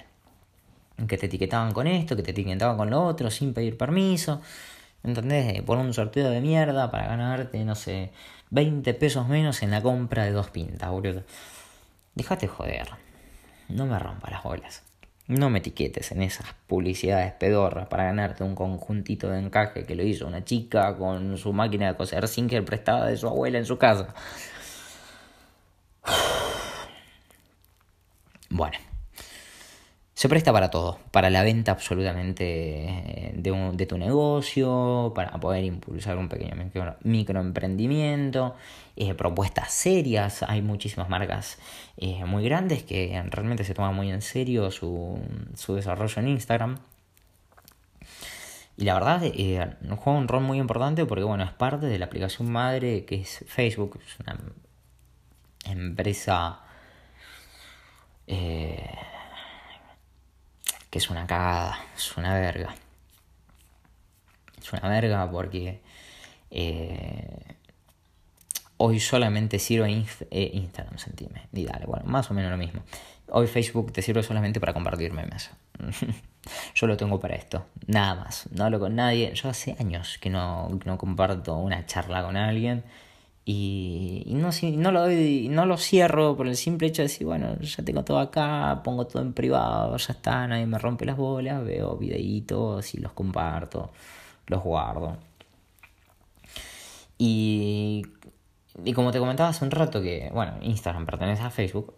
Que 1.08 1.18
te 1.18 1.26
etiquetaban 1.26 1.72
con 1.72 1.88
esto, 1.88 2.14
que 2.14 2.22
te 2.22 2.30
etiquetaban 2.30 2.76
con 2.76 2.88
lo 2.90 3.04
otro, 3.04 3.30
sin 3.30 3.52
pedir 3.52 3.76
permiso. 3.76 4.40
¿Entendés? 5.02 5.60
Por 5.62 5.78
un 5.78 5.92
sorteo 5.92 6.30
de 6.30 6.40
mierda 6.40 6.90
para 6.90 7.08
ganarte, 7.08 7.64
no 7.64 7.74
sé, 7.74 8.12
20 8.50 8.94
pesos 8.94 9.26
menos 9.28 9.62
en 9.62 9.72
la 9.72 9.82
compra 9.82 10.24
de 10.24 10.30
dos 10.30 10.50
pintas, 10.50 10.90
boludo. 10.90 11.24
Déjate 12.16 12.48
joder. 12.48 12.88
No 13.68 13.84
me 13.84 13.98
rompa 13.98 14.30
las 14.30 14.42
bolas. 14.42 14.82
No 15.28 15.50
me 15.50 15.58
etiquetes 15.58 16.12
en 16.12 16.22
esas 16.22 16.46
publicidades 16.66 17.32
pedorras 17.34 17.88
para 17.88 18.04
ganarte 18.04 18.42
un 18.42 18.54
conjuntito 18.54 19.28
de 19.28 19.40
encaje 19.40 19.84
que 19.84 19.94
lo 19.94 20.02
hizo 20.02 20.26
una 20.26 20.42
chica 20.42 20.96
con 20.96 21.36
su 21.36 21.52
máquina 21.52 21.88
de 21.88 21.96
coser 21.96 22.26
Singer 22.26 22.64
prestada 22.64 23.06
de 23.06 23.18
su 23.18 23.28
abuela 23.28 23.58
en 23.58 23.66
su 23.66 23.78
casa. 23.78 24.14
Bueno, 28.48 28.78
se 30.16 30.30
presta 30.30 30.50
para 30.50 30.70
todo, 30.70 30.98
para 31.10 31.28
la 31.28 31.42
venta 31.42 31.72
absolutamente 31.72 32.86
eh, 32.88 33.32
de, 33.34 33.86
tu 33.86 33.98
negocio, 33.98 35.12
para 35.14 35.32
poder 35.32 35.62
impulsar 35.64 36.16
un 36.16 36.30
pequeño 36.30 36.54
microemprendimiento, 37.02 38.56
eh, 38.96 39.12
propuestas 39.12 39.74
serias, 39.74 40.42
hay 40.42 40.62
muchísimas 40.62 41.10
marcas 41.10 41.58
eh, 41.98 42.24
muy 42.24 42.44
grandes 42.44 42.82
que 42.82 43.22
realmente 43.30 43.62
se 43.64 43.74
toman 43.74 43.94
muy 43.94 44.10
en 44.10 44.22
serio 44.22 44.70
su, 44.70 45.20
desarrollo 45.68 46.22
en 46.22 46.28
Instagram. 46.28 46.78
Y 48.78 48.84
la 48.84 48.94
verdad, 48.94 49.20
juega 49.20 50.18
un 50.18 50.28
rol 50.28 50.42
muy 50.42 50.58
importante 50.58 51.04
porque, 51.04 51.24
bueno, 51.24 51.44
es 51.44 51.52
parte 51.52 51.84
de 51.84 51.98
la 51.98 52.06
aplicación 52.06 52.50
madre 52.50 53.04
que 53.04 53.16
es 53.16 53.44
Facebook, 53.46 54.00
es 54.02 54.18
una 54.20 54.38
empresa 55.66 56.60
es 60.96 61.10
una 61.10 61.26
cagada, 61.26 61.78
es 61.96 62.16
una 62.16 62.34
verga. 62.34 62.74
Es 64.60 64.72
una 64.72 64.88
verga 64.88 65.30
porque 65.30 65.80
eh, 66.50 67.54
hoy 68.78 69.00
solamente 69.00 69.58
sirve 69.58 70.04
eh, 70.30 70.50
Instagram, 70.54 70.98
sentime. 70.98 71.48
Y 71.52 71.64
dale, 71.64 71.86
bueno, 71.86 72.04
más 72.06 72.30
o 72.30 72.34
menos 72.34 72.50
lo 72.50 72.56
mismo. 72.56 72.82
Hoy 73.28 73.46
Facebook 73.46 73.92
te 73.92 74.02
sirve 74.02 74.22
solamente 74.22 74.60
para 74.60 74.72
compartir 74.72 75.12
memes. 75.12 75.50
Yo 76.74 76.86
lo 76.86 76.96
tengo 76.96 77.18
para 77.18 77.34
esto, 77.34 77.66
nada 77.86 78.14
más. 78.14 78.48
No 78.52 78.64
hablo 78.64 78.78
con 78.78 78.94
nadie. 78.94 79.32
Yo 79.34 79.48
hace 79.48 79.76
años 79.78 80.18
que 80.18 80.30
no, 80.30 80.68
no 80.84 80.98
comparto 80.98 81.56
una 81.56 81.86
charla 81.86 82.22
con 82.22 82.36
alguien. 82.36 82.84
Y, 83.48 84.24
no, 84.26 84.50
no, 84.50 84.90
lo 84.90 85.06
no 85.08 85.66
lo 85.66 85.76
cierro 85.76 86.36
por 86.36 86.48
el 86.48 86.56
simple 86.56 86.88
hecho 86.88 87.02
de 87.02 87.08
decir, 87.08 87.26
bueno, 87.28 87.56
ya 87.60 87.84
tengo 87.84 88.02
todo 88.04 88.18
acá, 88.18 88.80
pongo 88.82 89.06
todo 89.06 89.22
en 89.22 89.32
privado, 89.32 89.96
ya 89.96 90.12
está, 90.14 90.48
nadie 90.48 90.66
me 90.66 90.78
rompe 90.78 91.04
las 91.06 91.16
bolas, 91.16 91.64
veo 91.64 91.96
videitos 91.96 92.92
y 92.94 92.98
los 92.98 93.12
comparto, 93.12 93.92
los 94.48 94.62
guardo. 94.64 95.16
Y, 97.18 98.04
y 98.84 98.92
como 98.92 99.12
te 99.12 99.20
comentaba 99.20 99.50
hace 99.50 99.64
un 99.64 99.70
rato 99.70 100.02
que, 100.02 100.28
bueno, 100.34 100.54
Instagram 100.62 101.06
pertenece 101.06 101.42
a 101.42 101.50
Facebook, 101.50 101.94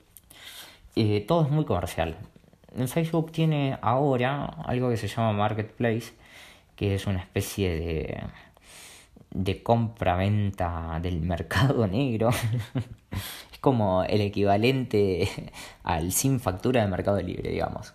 eh, 0.97 1.25
todo 1.27 1.45
es 1.45 1.51
muy 1.51 1.65
comercial. 1.65 2.19
En 2.77 2.89
Facebook 2.89 3.33
tiene 3.33 3.79
ahora 3.81 4.45
algo 4.45 4.91
que 4.91 4.99
se 4.99 5.09
llama 5.09 5.33
Marketplace, 5.33 6.13
que 6.77 6.95
es 6.95 7.07
una 7.07 7.21
especie 7.21 7.71
de 7.75 8.23
de 9.31 9.63
compra-venta 9.63 10.99
del 11.03 11.21
mercado 11.21 11.87
negro. 11.87 12.31
es 13.53 13.59
como 13.61 14.05
el 14.05 14.21
equivalente 14.21 15.29
al 15.83 16.13
sin 16.13 16.41
factura 16.41 16.81
del 16.81 16.91
mercado 16.91 17.21
libre, 17.21 17.51
digamos. 17.51 17.95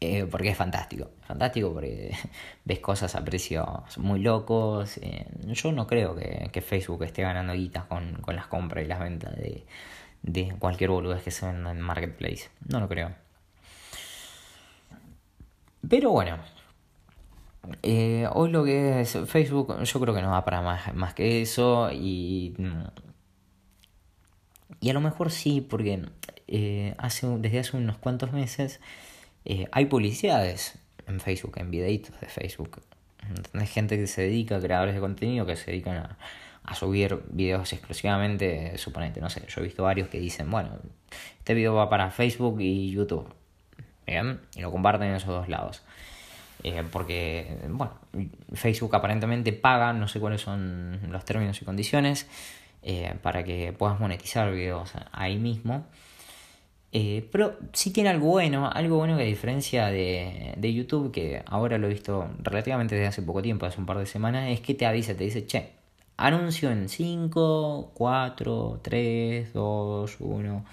Eh, 0.00 0.26
porque 0.30 0.50
es 0.50 0.56
fantástico, 0.56 1.10
fantástico 1.22 1.72
porque 1.72 2.14
ves 2.64 2.78
cosas 2.78 3.14
a 3.16 3.24
precios 3.24 3.98
muy 3.98 4.20
locos. 4.20 4.98
Eh, 4.98 5.26
yo 5.46 5.72
no 5.72 5.86
creo 5.86 6.14
que, 6.14 6.60
Facebook 6.60 7.02
esté 7.04 7.22
ganando 7.22 7.52
guitas 7.52 7.84
con, 7.84 8.14
con, 8.22 8.36
las 8.36 8.46
compras 8.46 8.84
y 8.84 8.88
las 8.88 9.00
ventas 9.00 9.34
de, 9.36 9.66
de 10.22 10.54
cualquier 10.58 10.90
boludez 10.90 11.22
que 11.22 11.30
se 11.30 11.46
venda 11.46 11.70
en 11.72 11.80
Marketplace. 11.80 12.48
No 12.68 12.80
lo 12.80 12.88
creo. 12.88 13.12
Pero 15.88 16.10
bueno, 16.10 16.38
eh, 17.82 18.28
hoy 18.32 18.50
lo 18.50 18.64
que 18.64 19.00
es 19.00 19.18
Facebook, 19.26 19.82
yo 19.82 20.00
creo 20.00 20.14
que 20.14 20.22
no 20.22 20.30
va 20.30 20.44
para 20.44 20.62
más, 20.62 20.94
más 20.94 21.14
que 21.14 21.42
eso 21.42 21.90
y... 21.92 22.54
Y 24.80 24.90
a 24.90 24.92
lo 24.92 25.00
mejor 25.00 25.32
sí, 25.32 25.60
porque 25.60 26.02
eh, 26.46 26.94
hace, 26.98 27.26
desde 27.26 27.58
hace 27.58 27.76
unos 27.76 27.98
cuantos 27.98 28.32
meses 28.32 28.80
eh, 29.44 29.66
hay 29.72 29.86
publicidades 29.86 30.78
en 31.06 31.18
Facebook, 31.20 31.54
en 31.56 31.70
videitos 31.70 32.20
de 32.20 32.28
Facebook. 32.28 32.82
Hay 33.54 33.66
gente 33.66 33.96
que 33.96 34.06
se 34.06 34.22
dedica, 34.22 34.60
creadores 34.60 34.94
de 34.94 35.00
contenido, 35.00 35.46
que 35.46 35.56
se 35.56 35.72
dedican 35.72 35.96
a, 35.96 36.18
a 36.62 36.74
subir 36.74 37.22
videos 37.30 37.72
exclusivamente, 37.72 38.76
suponete, 38.78 39.20
no 39.20 39.30
sé, 39.30 39.42
yo 39.48 39.60
he 39.60 39.64
visto 39.64 39.82
varios 39.82 40.08
que 40.08 40.20
dicen, 40.20 40.50
bueno, 40.50 40.70
este 41.38 41.54
video 41.54 41.74
va 41.74 41.88
para 41.88 42.10
Facebook 42.10 42.60
y 42.60 42.90
YouTube. 42.90 43.26
Bien, 44.06 44.40
y 44.54 44.60
lo 44.60 44.70
comparten 44.70 45.08
en 45.08 45.16
esos 45.16 45.28
dos 45.28 45.48
lados. 45.48 45.82
Eh, 46.64 46.82
porque, 46.90 47.58
bueno, 47.68 47.92
Facebook 48.52 48.94
aparentemente 48.96 49.52
paga, 49.52 49.92
no 49.92 50.08
sé 50.08 50.20
cuáles 50.20 50.40
son 50.40 51.00
los 51.10 51.24
términos 51.24 51.60
y 51.62 51.64
condiciones, 51.64 52.28
eh, 52.82 53.14
para 53.22 53.44
que 53.44 53.72
puedas 53.72 54.00
monetizar 54.00 54.52
videos 54.52 54.92
ahí 55.12 55.38
mismo. 55.38 55.86
Eh, 56.90 57.28
pero 57.30 57.58
sí 57.74 57.92
tiene 57.92 58.08
algo 58.08 58.28
bueno, 58.28 58.70
algo 58.70 58.96
bueno 58.96 59.16
que 59.16 59.22
a 59.22 59.26
diferencia 59.26 59.86
de, 59.88 60.54
de, 60.56 60.72
YouTube, 60.72 61.12
que 61.12 61.42
ahora 61.46 61.76
lo 61.76 61.86
he 61.86 61.90
visto 61.90 62.30
relativamente 62.38 62.94
desde 62.94 63.08
hace 63.08 63.22
poco 63.22 63.42
tiempo, 63.42 63.66
hace 63.66 63.78
un 63.78 63.86
par 63.86 63.98
de 63.98 64.06
semanas, 64.06 64.48
es 64.48 64.60
que 64.60 64.74
te 64.74 64.86
avisa, 64.86 65.14
te 65.14 65.24
dice, 65.24 65.46
che, 65.46 65.72
anuncio 66.16 66.70
en 66.70 66.88
5, 66.88 67.92
4, 67.94 68.80
3, 68.82 69.52
2, 69.52 70.16
1, 70.18 70.64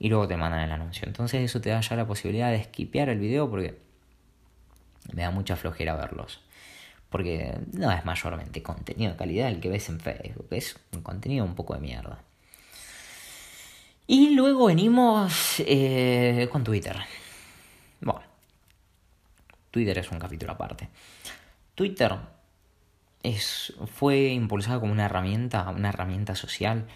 y 0.00 0.08
luego 0.08 0.28
te 0.28 0.36
mandan 0.36 0.60
el 0.60 0.72
anuncio. 0.72 1.06
Entonces 1.06 1.42
eso 1.42 1.60
te 1.60 1.70
da 1.70 1.80
ya 1.80 1.96
la 1.96 2.06
posibilidad 2.06 2.50
de 2.50 2.62
skipear 2.64 3.08
el 3.08 3.18
video 3.18 3.48
porque 3.50 3.78
me 5.12 5.22
da 5.22 5.30
mucha 5.30 5.56
flojera 5.56 5.96
verlos. 5.96 6.40
Porque 7.10 7.58
no 7.72 7.90
es 7.90 8.04
mayormente 8.04 8.62
contenido 8.62 9.12
de 9.12 9.16
calidad 9.16 9.48
el 9.48 9.60
que 9.60 9.70
ves 9.70 9.88
en 9.88 10.00
Facebook, 10.00 10.48
es 10.50 10.78
un 10.92 11.02
contenido 11.02 11.44
un 11.44 11.54
poco 11.54 11.74
de 11.74 11.80
mierda. 11.80 12.22
Y 14.06 14.30
luego 14.30 14.66
venimos 14.66 15.60
eh, 15.60 16.48
con 16.50 16.64
Twitter. 16.64 16.96
Bueno, 18.00 18.22
Twitter 19.70 19.98
es 19.98 20.10
un 20.10 20.18
capítulo 20.18 20.52
aparte. 20.52 20.88
Twitter 21.74 22.16
es, 23.22 23.74
fue 23.94 24.28
impulsado 24.28 24.80
como 24.80 24.92
una 24.92 25.06
herramienta, 25.06 25.68
una 25.70 25.90
herramienta 25.90 26.34
social 26.34 26.86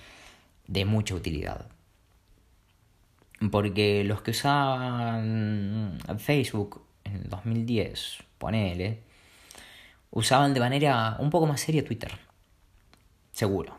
de 0.67 0.85
mucha 0.85 1.15
utilidad. 1.15 1.67
Porque 3.51 4.05
los 4.05 4.23
que 4.23 4.31
usaban 4.31 5.99
Facebook 6.19 6.83
en 7.05 7.17
el 7.17 7.29
2010, 7.29 8.19
ponele, 8.39 9.01
usaban 10.11 10.55
de 10.55 10.61
manera 10.61 11.17
un 11.19 11.31
poco 11.31 11.47
más 11.47 11.61
seria 11.61 11.85
Twitter. 11.85 12.13
Seguro. 13.33 13.77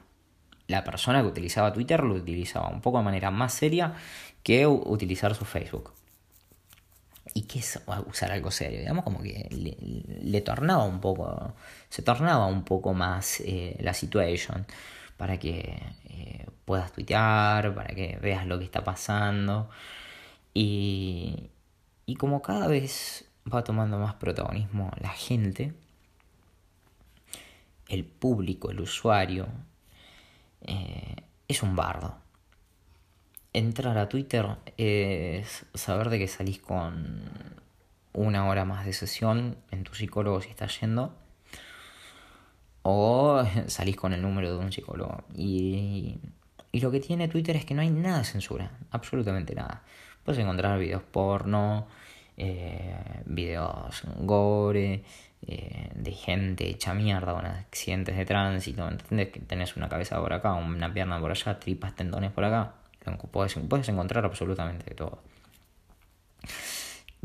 La 0.67 0.83
persona 0.83 1.21
que 1.21 1.27
utilizaba 1.27 1.73
Twitter 1.73 2.03
lo 2.03 2.15
utilizaba 2.15 2.69
un 2.69 2.81
poco 2.81 2.97
de 2.97 3.03
manera 3.03 3.31
más 3.31 3.53
seria 3.53 3.95
que 4.41 4.65
utilizar 4.65 5.35
su 5.35 5.45
Facebook. 5.45 5.93
¿Y 7.33 7.43
qué 7.43 7.59
es 7.59 7.79
usar 8.07 8.31
algo 8.31 8.51
serio? 8.51 8.79
Digamos 8.79 9.03
como 9.03 9.21
que 9.21 9.47
le, 9.49 10.41
tornaba 10.41 10.83
un 10.83 10.99
poco, 10.99 11.53
se 11.89 12.01
tornaba 12.01 12.47
un 12.47 12.63
poco 12.63 12.93
más 12.93 13.39
eh, 13.41 13.77
la 13.79 13.93
situación 13.93 14.65
para 15.17 15.39
que 15.39 15.81
eh, 16.09 16.45
puedas 16.65 16.91
tuitear, 16.91 17.73
para 17.73 17.93
que 17.95 18.17
veas 18.21 18.45
lo 18.45 18.59
que 18.59 18.65
está 18.65 18.83
pasando. 18.83 19.69
Y, 20.53 21.49
y 22.05 22.15
como 22.15 22.41
cada 22.41 22.67
vez 22.67 23.25
va 23.51 23.63
tomando 23.63 23.97
más 23.97 24.15
protagonismo 24.15 24.91
la 24.99 25.09
gente, 25.09 25.73
el 27.87 28.05
público, 28.05 28.71
el 28.71 28.81
usuario, 28.81 29.47
eh, 30.61 31.15
es 31.47 31.63
un 31.63 31.75
bardo. 31.75 32.17
Entrar 33.53 33.97
a 33.97 34.09
Twitter 34.09 34.57
es 34.77 35.65
saber 35.73 36.09
de 36.09 36.19
que 36.19 36.27
salís 36.27 36.59
con 36.59 37.21
una 38.13 38.47
hora 38.47 38.65
más 38.65 38.85
de 38.85 38.93
sesión 38.93 39.57
en 39.71 39.83
tu 39.83 39.93
psicólogo 39.93 40.41
si 40.41 40.49
estás 40.49 40.79
yendo. 40.79 41.15
O 42.81 43.43
salís 43.67 43.95
con 43.95 44.13
el 44.13 44.21
número 44.21 44.51
de 44.51 44.57
un 44.57 44.71
psicólogo. 44.71 45.23
Y, 45.35 46.17
y 46.71 46.79
lo 46.79 46.91
que 46.91 46.99
tiene 46.99 47.27
Twitter 47.27 47.55
es 47.55 47.65
que 47.65 47.75
no 47.75 47.81
hay 47.81 47.91
nada 47.91 48.19
de 48.19 48.25
censura. 48.25 48.71
Absolutamente 48.91 49.53
nada. 49.53 49.83
Puedes 50.23 50.39
encontrar 50.41 50.79
videos 50.79 51.03
porno, 51.03 51.87
eh, 52.37 52.95
videos 53.25 54.03
gore, 54.19 55.03
eh, 55.45 55.89
de 55.93 56.11
gente 56.11 56.69
hecha 56.69 56.93
mierda 56.93 57.33
con 57.33 57.45
accidentes 57.45 58.15
de 58.15 58.25
tránsito, 58.25 58.87
¿entendés? 58.87 59.29
Que 59.29 59.39
tenés 59.41 59.75
una 59.75 59.89
cabeza 59.89 60.19
por 60.21 60.31
acá, 60.31 60.53
una 60.53 60.93
pierna 60.93 61.19
por 61.19 61.31
allá, 61.31 61.59
tripas, 61.59 61.95
tendones 61.95 62.31
por 62.31 62.45
acá. 62.45 62.75
Puedes, 63.31 63.55
puedes 63.67 63.89
encontrar 63.89 64.23
absolutamente 64.23 64.95
todo. 64.95 65.19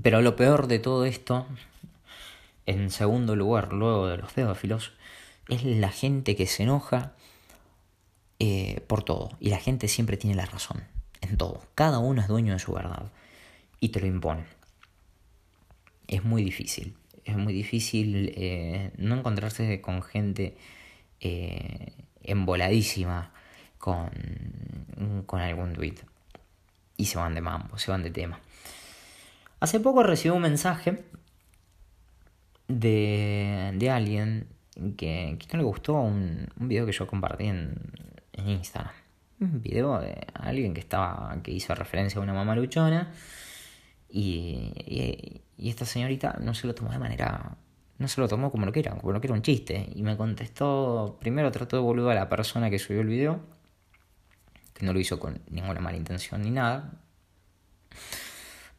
Pero 0.02 0.20
lo 0.20 0.34
peor 0.34 0.66
de 0.66 0.80
todo 0.80 1.04
esto, 1.04 1.46
en 2.66 2.90
segundo 2.90 3.36
lugar, 3.36 3.72
luego 3.72 4.08
de 4.08 4.16
los 4.16 4.32
pedófilos, 4.32 4.92
es 5.48 5.64
la 5.64 5.90
gente 5.90 6.34
que 6.34 6.46
se 6.46 6.64
enoja 6.64 7.12
eh, 8.40 8.82
por 8.88 9.04
todo. 9.04 9.30
Y 9.38 9.50
la 9.50 9.58
gente 9.58 9.86
siempre 9.86 10.16
tiene 10.16 10.34
la 10.34 10.46
razón 10.46 10.97
en 11.20 11.36
todo. 11.36 11.62
Cada 11.74 11.98
uno 11.98 12.20
es 12.20 12.28
dueño 12.28 12.52
de 12.52 12.58
su 12.58 12.72
verdad. 12.72 13.10
y 13.80 13.90
te 13.90 14.00
lo 14.00 14.06
imponen. 14.06 14.46
Es 16.08 16.24
muy 16.24 16.42
difícil. 16.42 16.94
Es 17.24 17.36
muy 17.36 17.52
difícil 17.52 18.32
eh, 18.36 18.90
no 18.96 19.16
encontrarse 19.16 19.80
con 19.80 20.02
gente 20.02 20.56
eh, 21.20 21.92
emboladísima 22.22 23.32
con, 23.78 24.10
con 25.26 25.40
algún 25.40 25.74
tweet. 25.74 25.96
Y 26.96 27.06
se 27.06 27.18
van 27.18 27.34
de 27.34 27.40
mambo, 27.40 27.78
se 27.78 27.90
van 27.90 28.02
de 28.02 28.10
tema. 28.10 28.40
Hace 29.60 29.78
poco 29.80 30.02
recibí 30.02 30.34
un 30.34 30.42
mensaje 30.42 31.04
de, 32.66 33.72
de 33.74 33.90
alguien 33.90 34.48
que, 34.96 35.36
que, 35.38 35.46
no 35.52 35.58
le 35.58 35.64
gustó 35.64 35.94
un, 35.94 36.48
un 36.58 36.68
video 36.68 36.86
que 36.86 36.92
yo 36.92 37.06
compartí 37.06 37.46
en, 37.46 37.74
en 38.32 38.48
Instagram 38.48 38.94
un 39.40 39.62
video 39.62 40.00
de 40.00 40.26
alguien 40.34 40.74
que 40.74 40.80
estaba 40.80 41.36
que 41.42 41.52
hizo 41.52 41.74
referencia 41.74 42.18
a 42.18 42.22
una 42.22 42.34
mamá 42.34 42.54
luchona 42.56 43.12
y, 44.08 45.42
y, 45.56 45.68
esta 45.68 45.84
señorita 45.84 46.38
no 46.40 46.54
se 46.54 46.66
lo 46.66 46.74
tomó 46.74 46.90
de 46.90 46.98
manera 46.98 47.56
no 47.98 48.08
se 48.08 48.20
lo 48.20 48.28
tomó 48.28 48.50
como 48.50 48.64
lo 48.66 48.72
que 48.72 48.80
era 48.80 48.92
como 48.92 49.12
lo 49.12 49.20
que 49.20 49.26
era 49.26 49.34
un 49.34 49.42
chiste. 49.42 49.90
Y 49.94 50.02
me 50.02 50.16
contestó 50.16 51.18
primero 51.20 51.50
trató 51.50 51.76
de 51.76 51.82
boludo 51.82 52.10
a 52.10 52.14
la 52.14 52.28
persona 52.28 52.70
que 52.70 52.78
subió 52.78 53.00
el 53.00 53.08
video 53.08 53.40
que 54.74 54.86
no 54.86 54.92
lo 54.92 55.00
hizo 55.00 55.18
con 55.18 55.40
ninguna 55.50 55.80
mala 55.80 55.96
intención 55.96 56.42
ni 56.42 56.50
nada. 56.50 56.92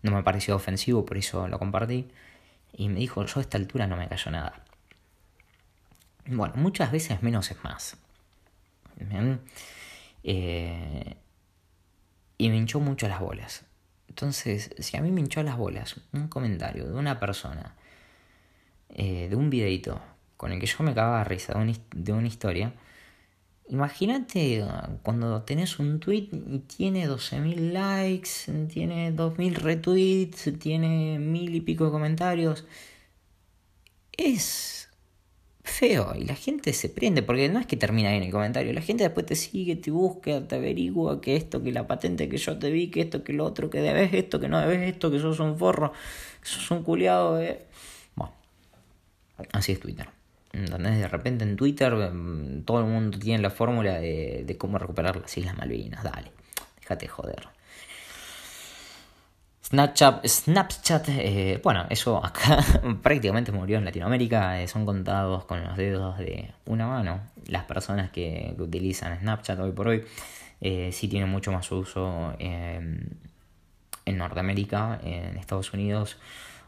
No 0.01 0.11
me 0.11 0.23
pareció 0.23 0.55
ofensivo 0.55 1.05
por 1.05 1.17
eso 1.17 1.47
lo 1.47 1.59
compartí. 1.59 2.09
Y 2.71 2.87
me 2.89 2.99
dijo 2.99 3.25
yo 3.25 3.39
a 3.39 3.41
esta 3.41 3.57
altura 3.57 3.87
no 3.87 3.97
me 3.97 4.07
cayó 4.07 4.31
nada 4.31 4.63
bueno 6.35 6.53
muchas 6.57 6.91
veces 6.91 7.21
menos 7.23 7.49
es 7.51 7.63
más 7.63 7.97
eh, 10.23 11.17
y 12.37 12.49
me 12.49 12.57
hinchó 12.57 12.79
mucho 12.79 13.07
las 13.07 13.19
bolas. 13.19 13.65
Entonces, 14.07 14.71
si 14.79 14.97
a 14.97 15.01
mí 15.01 15.11
me 15.11 15.21
hinchó 15.21 15.43
las 15.43 15.57
bolas 15.57 15.95
un 16.13 16.27
comentario 16.27 16.87
de 16.87 16.93
una 16.93 17.19
persona, 17.19 17.75
eh, 18.89 19.27
de 19.29 19.35
un 19.35 19.49
videito, 19.49 20.01
con 20.35 20.51
el 20.51 20.59
que 20.59 20.65
yo 20.65 20.83
me 20.83 20.93
cagaba 20.93 21.19
de 21.19 21.23
risa 21.25 21.53
de, 21.93 22.13
una 22.13 22.27
historia, 22.27 22.73
imagínate 23.67 24.65
cuando 25.03 25.43
tenés 25.43 25.79
un 25.79 25.99
tweet 25.99 26.29
y 26.31 26.59
tiene 26.59 27.07
12.000 27.07 27.71
likes, 27.73 28.67
tiene 28.67 29.13
2.000 29.13 29.53
retweets, 29.55 30.57
tiene 30.59 31.19
mil 31.19 31.53
y 31.53 31.61
pico 31.61 31.85
de 31.85 31.91
comentarios. 31.91 32.65
Es 34.17 34.78
feo 35.69 36.13
y 36.15 36.25
la 36.25 36.35
gente 36.35 36.73
se 36.73 36.89
prende 36.89 37.23
porque 37.23 37.49
no 37.49 37.59
es 37.59 37.65
que 37.65 37.77
termina 37.77 38.09
ahí 38.09 38.17
en 38.17 38.23
el 38.23 38.31
comentario, 38.31 38.73
la 38.73 38.81
gente 38.81 39.03
después 39.03 39.25
te 39.25 39.35
sigue, 39.35 39.75
te 39.75 39.91
busca, 39.91 40.47
te 40.47 40.55
averigua 40.55 41.21
que 41.21 41.35
esto, 41.35 41.61
que 41.63 41.71
la 41.71 41.87
patente 41.87 42.29
que 42.29 42.37
yo 42.37 42.57
te 42.57 42.71
vi, 42.71 42.89
que 42.89 43.01
esto, 43.01 43.23
que 43.23 43.33
lo 43.33 43.45
otro, 43.45 43.69
que 43.69 43.81
debes 43.81 44.13
esto, 44.13 44.39
que 44.39 44.47
no 44.47 44.59
debes 44.59 44.87
esto, 44.87 45.11
que 45.11 45.19
sos 45.19 45.39
un 45.39 45.57
forro, 45.57 45.93
que 46.41 46.47
sos 46.49 46.69
un 46.71 46.83
culiado. 46.83 47.41
Eh. 47.41 47.65
Bueno, 48.15 48.33
así 49.53 49.71
es 49.71 49.79
Twitter. 49.79 50.09
¿Entendés? 50.51 50.97
De 50.97 51.07
repente 51.07 51.43
en 51.43 51.55
Twitter 51.55 51.93
mm, 51.93 52.63
todo 52.63 52.79
el 52.79 52.85
mundo 52.85 53.19
tiene 53.19 53.41
la 53.41 53.51
fórmula 53.51 53.99
de, 53.99 54.43
de 54.45 54.57
cómo 54.57 54.79
recuperar 54.79 55.15
las 55.17 55.37
Islas 55.37 55.57
Malvinas. 55.57 56.03
Dale, 56.03 56.31
déjate 56.81 57.07
joder. 57.07 57.58
Snapchat, 59.69 60.25
Snapchat 60.25 61.09
eh, 61.09 61.61
bueno, 61.63 61.85
eso 61.91 62.25
acá 62.25 62.57
prácticamente 63.03 63.51
murió 63.51 63.77
en 63.77 63.85
Latinoamérica. 63.85 64.59
Eh, 64.59 64.67
son 64.67 64.83
contados 64.83 65.45
con 65.45 65.63
los 65.63 65.77
dedos 65.77 66.17
de 66.17 66.51
una 66.65 66.87
mano 66.87 67.21
las 67.45 67.65
personas 67.65 68.09
que, 68.09 68.55
utilizan 68.57 69.19
Snapchat 69.19 69.59
hoy 69.59 69.71
por 69.71 69.89
hoy. 69.89 70.05
Eh, 70.59 70.89
sí 70.91 71.07
tiene 71.07 71.27
mucho 71.27 71.51
más 71.51 71.71
uso 71.71 72.33
en 72.39 73.19
Norteamérica, 74.07 74.99
en 75.03 75.37
Estados 75.37 75.71
Unidos 75.71 76.17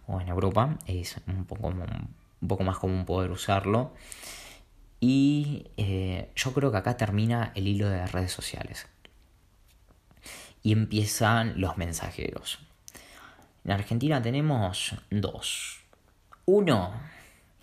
o 0.05 0.21
en 0.21 0.27
Europa. 0.27 0.77
Es 0.85 1.19
un 1.25 1.45
poco, 1.45 2.63
más 2.63 2.77
común 2.77 3.05
poder 3.05 3.31
usarlo. 3.31 3.95
Y 4.99 5.71
yo 6.35 6.53
creo 6.53 6.71
que 6.71 6.77
acá 6.77 6.97
termina 6.97 7.51
el 7.55 7.67
hilo 7.67 7.89
de 7.89 8.05
redes 8.05 8.31
sociales. 8.31 8.87
Y 10.61 10.71
empiezan 10.71 11.59
los 11.59 11.77
mensajeros. 11.77 12.59
En 13.63 13.71
Argentina 13.71 14.21
tenemos 14.21 14.95
dos. 15.09 15.81
Uno, 16.45 16.93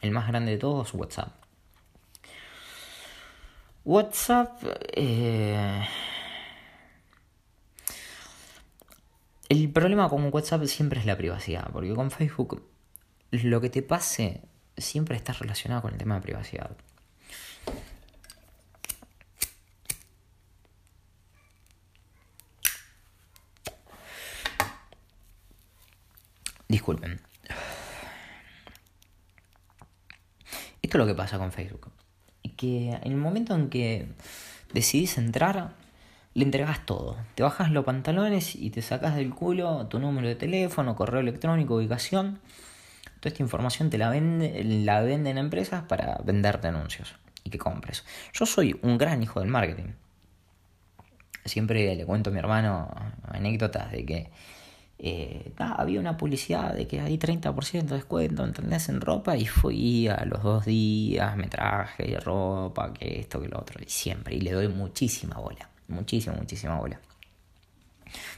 el 0.01 0.11
más 0.13 0.29
grande 0.29 0.53
de 0.53 0.59
todos, 0.59 0.95
WhatsApp. 0.95 1.33
WhatsApp... 3.85 4.63
Eh, 4.95 5.85
el 9.49 9.73
problema 9.73 10.09
con 10.09 10.29
WhatsApp 10.33 10.65
siempre 10.65 11.01
es 11.01 11.07
la 11.07 11.17
privacidad, 11.17 11.71
porque 11.73 11.95
con 11.95 12.11
Facebook 12.11 12.63
lo 13.31 13.61
que 13.61 13.71
te 13.71 13.83
pase 13.83 14.43
siempre 14.77 15.17
está 15.17 15.33
relacionado 15.33 15.83
con 15.83 15.93
el 15.93 15.99
tema 15.99 16.17
de 16.17 16.21
privacidad. 16.21 16.77
Disculpen. 26.69 27.21
Esto 30.83 30.97
es 30.97 31.01
lo 31.01 31.07
que 31.07 31.15
pasa 31.15 31.39
con 31.39 31.51
Facebook. 31.51 31.91
Que 32.57 32.91
en 32.91 33.13
el 33.13 33.17
momento 33.17 33.55
en 33.55 33.71
que 33.71 34.09
decidís 34.73 35.17
entrar, 35.17 35.73
le 36.35 36.45
entregas 36.45 36.85
todo. 36.85 37.17
Te 37.35 37.43
bajas 37.43 37.71
los 37.71 37.85
pantalones 37.85 38.55
y 38.55 38.71
te 38.71 38.83
sacas 38.83 39.17
del 39.17 39.35
culo 39.35 39.87
tu 39.87 39.99
número 39.99 40.29
de 40.29 40.35
teléfono, 40.35 40.95
correo 40.95 41.21
electrónico, 41.21 41.77
ubicación. 41.77 42.39
Toda 43.21 43.31
esta 43.31 43.43
información 43.43 43.91
te 43.91 43.99
la, 43.99 44.11
vende, 44.11 44.63
la 44.65 45.01
venden 45.01 45.39
empresas 45.39 45.85
para 45.85 46.19
venderte 46.25 46.69
anuncios 46.69 47.17
y 47.45 47.51
que 47.51 47.59
compres. 47.59 48.05
Yo 48.33 48.47
soy 48.47 48.79
un 48.83 48.99
gran 48.99 49.23
hijo 49.23 49.41
del 49.41 49.49
marketing. 49.49 49.93
Siempre 51.45 51.95
le 51.97 52.05
cuento 52.05 52.31
a 52.31 52.33
mi 52.33 52.39
hermano 52.39 52.95
anécdotas 53.25 53.91
de 53.91 54.05
que 54.05 54.31
eh, 55.01 55.53
había 55.59 56.01
una 56.01 56.17
publicidad 56.17 56.75
de 56.75 56.89
que 56.89 57.01
hay 57.01 57.19
30% 57.19 57.85
de 57.85 57.95
descuento, 57.97 58.45
¿entendés? 58.45 58.89
En 58.89 59.01
ropa 59.01 59.37
y 59.37 59.47
fui 59.47 60.09
a 60.09 60.25
los 60.25 60.43
dos 60.43 60.65
días, 60.65 61.37
me 61.37 61.47
traje 61.47 62.19
ropa, 62.19 62.93
que 62.93 63.21
esto, 63.21 63.41
que 63.41 63.49
lo 63.49 63.61
otro, 63.61 63.81
y 63.81 63.89
siempre, 63.89 64.35
y 64.35 64.41
le 64.41 64.53
doy 64.53 64.69
muchísima 64.69 65.37
bola, 65.37 65.69
muchísima, 65.87 66.35
muchísima 66.35 66.77
bola. 66.77 67.01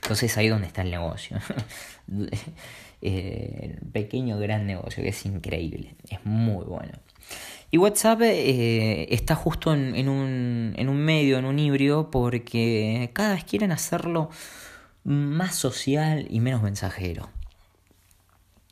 Entonces 0.03 0.37
ahí 0.37 0.49
donde 0.49 0.67
está 0.67 0.83
el 0.83 0.91
negocio. 0.91 1.39
eh, 3.03 3.79
pequeño, 3.93 4.39
gran 4.39 4.67
negocio, 4.67 5.03
que 5.03 5.11
es 5.11 5.27
increíble, 5.27 5.95
es 6.11 6.19
muy 6.25 6.65
bueno. 6.67 6.93
Y 7.71 7.79
WhatsApp 7.79 8.21
eh, 8.23 9.07
está 9.15 9.35
justo 9.35 9.73
en, 9.73 10.09
un, 10.09 10.75
en 10.77 10.89
un 10.89 10.97
medio, 10.99 11.39
en 11.39 11.45
un 11.47 11.59
híbrido, 11.59 12.11
porque 12.11 13.11
cada 13.15 13.35
vez 13.35 13.45
quieren 13.45 13.73
hacerlo 13.73 14.29
más 15.11 15.57
social 15.57 16.27
y 16.31 16.39
menos 16.39 16.63
mensajero. 16.63 17.29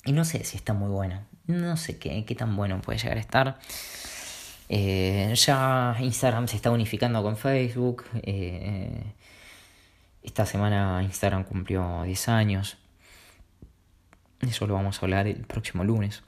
Y 0.04 0.12
no 0.12 0.24
sé 0.24 0.44
si 0.44 0.56
está 0.56 0.72
muy 0.72 0.88
bueno. 0.88 1.26
No 1.46 1.76
sé 1.76 1.98
qué, 1.98 2.24
qué 2.24 2.34
tan 2.34 2.54
bueno 2.54 2.80
puede 2.80 2.98
llegar 2.98 3.16
a 3.16 3.20
estar. 3.20 3.58
Eh, 4.68 5.32
ya 5.34 5.96
Instagram 5.98 6.46
se 6.46 6.56
está 6.56 6.70
unificando 6.70 7.22
con 7.22 7.36
Facebook. 7.36 8.04
Eh, 8.22 9.02
esta 10.22 10.46
semana 10.46 11.02
Instagram 11.02 11.42
cumplió 11.42 12.02
10 12.04 12.28
años. 12.28 12.78
Eso 14.40 14.66
lo 14.68 14.74
vamos 14.74 15.02
a 15.02 15.06
hablar 15.06 15.26
el 15.26 15.44
próximo 15.44 15.82
lunes. 15.82 16.22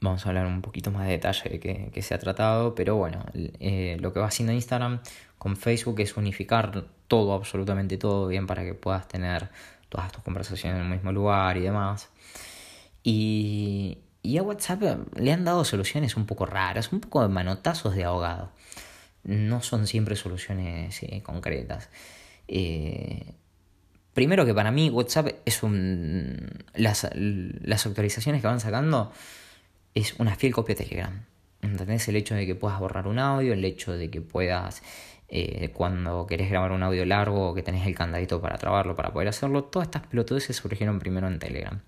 Vamos 0.00 0.26
a 0.26 0.30
hablar 0.30 0.46
un 0.46 0.60
poquito 0.60 0.90
más 0.90 1.06
de 1.06 1.12
detalle 1.12 1.50
de 1.50 1.90
qué, 1.92 2.02
se 2.02 2.14
ha 2.14 2.18
tratado. 2.18 2.74
Pero 2.74 2.96
bueno, 2.96 3.24
eh, 3.34 3.96
lo 4.00 4.12
que 4.12 4.18
va 4.18 4.26
haciendo 4.26 4.52
Instagram 4.52 5.00
con 5.38 5.56
Facebook 5.56 6.00
es 6.00 6.16
unificar 6.16 6.86
todo, 7.08 7.34
absolutamente 7.34 7.98
todo, 7.98 8.28
bien 8.28 8.46
para 8.46 8.64
que 8.64 8.74
puedas 8.74 9.06
tener 9.08 9.50
todas 9.88 10.10
tus 10.12 10.22
conversaciones 10.22 10.78
en 10.78 10.86
el 10.86 10.90
mismo 10.90 11.12
lugar 11.12 11.56
y 11.56 11.60
demás. 11.60 12.08
Y, 13.02 13.98
y 14.22 14.38
a 14.38 14.42
WhatsApp 14.42 14.82
le 15.14 15.32
han 15.32 15.44
dado 15.44 15.64
soluciones 15.64 16.16
un 16.16 16.26
poco 16.26 16.46
raras, 16.46 16.92
un 16.92 17.00
poco 17.00 17.22
de 17.22 17.28
manotazos 17.28 17.94
de 17.94 18.04
ahogado. 18.04 18.50
No 19.22 19.62
son 19.62 19.86
siempre 19.86 20.16
soluciones 20.16 21.02
eh, 21.02 21.22
concretas. 21.22 21.88
Eh, 22.48 23.34
primero 24.12 24.44
que 24.44 24.54
para 24.54 24.72
mí 24.72 24.90
WhatsApp 24.90 25.28
es 25.44 25.62
un... 25.62 26.64
Las, 26.74 27.08
las 27.14 27.86
actualizaciones 27.86 28.40
que 28.40 28.48
van 28.48 28.60
sacando 28.60 29.12
es 29.94 30.14
una 30.18 30.34
fiel 30.34 30.52
copia 30.52 30.74
de 30.74 30.84
Telegram. 30.84 31.24
¿Entendés? 31.62 32.08
El 32.08 32.16
hecho 32.16 32.34
de 32.34 32.46
que 32.46 32.54
puedas 32.54 32.78
borrar 32.78 33.06
un 33.06 33.18
audio, 33.18 33.52
el 33.52 33.64
hecho 33.64 33.92
de 33.92 34.10
que 34.10 34.20
puedas 34.20 34.82
eh, 35.28 35.70
cuando 35.72 36.26
querés 36.26 36.50
grabar 36.50 36.72
un 36.72 36.82
audio 36.82 37.04
largo 37.04 37.50
o 37.50 37.54
que 37.54 37.62
tenés 37.62 37.86
el 37.86 37.94
candadito 37.94 38.40
para 38.40 38.58
trabarlo 38.58 38.94
para 38.94 39.12
poder 39.12 39.28
hacerlo, 39.28 39.64
todas 39.64 39.88
estas 39.88 40.06
pelotudeces 40.06 40.56
surgieron 40.56 40.98
primero 40.98 41.26
en 41.26 41.38
Telegram. 41.38 41.80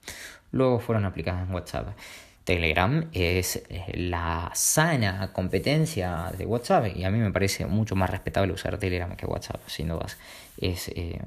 Luego 0.51 0.81
fueron 0.81 1.05
aplicadas 1.05 1.47
en 1.47 1.55
WhatsApp. 1.55 1.97
Telegram 2.45 3.07
es 3.13 3.63
eh, 3.69 3.85
la 3.95 4.51
sana 4.55 5.33
competencia 5.35 6.33
de 6.37 6.47
WhatsApp 6.47 6.97
y 6.97 7.05
a 7.05 7.11
mí 7.11 7.19
me 7.19 7.31
parece 7.31 7.67
mucho 7.67 7.95
más 7.95 8.09
respetable 8.09 8.55
usar 8.55 8.79
Telegram 8.79 9.15
que 9.17 9.27
WhatsApp, 9.27 9.61
sin 9.67 9.89
dudas. 9.89 10.17
Es 10.59 10.89
eh, 10.89 11.21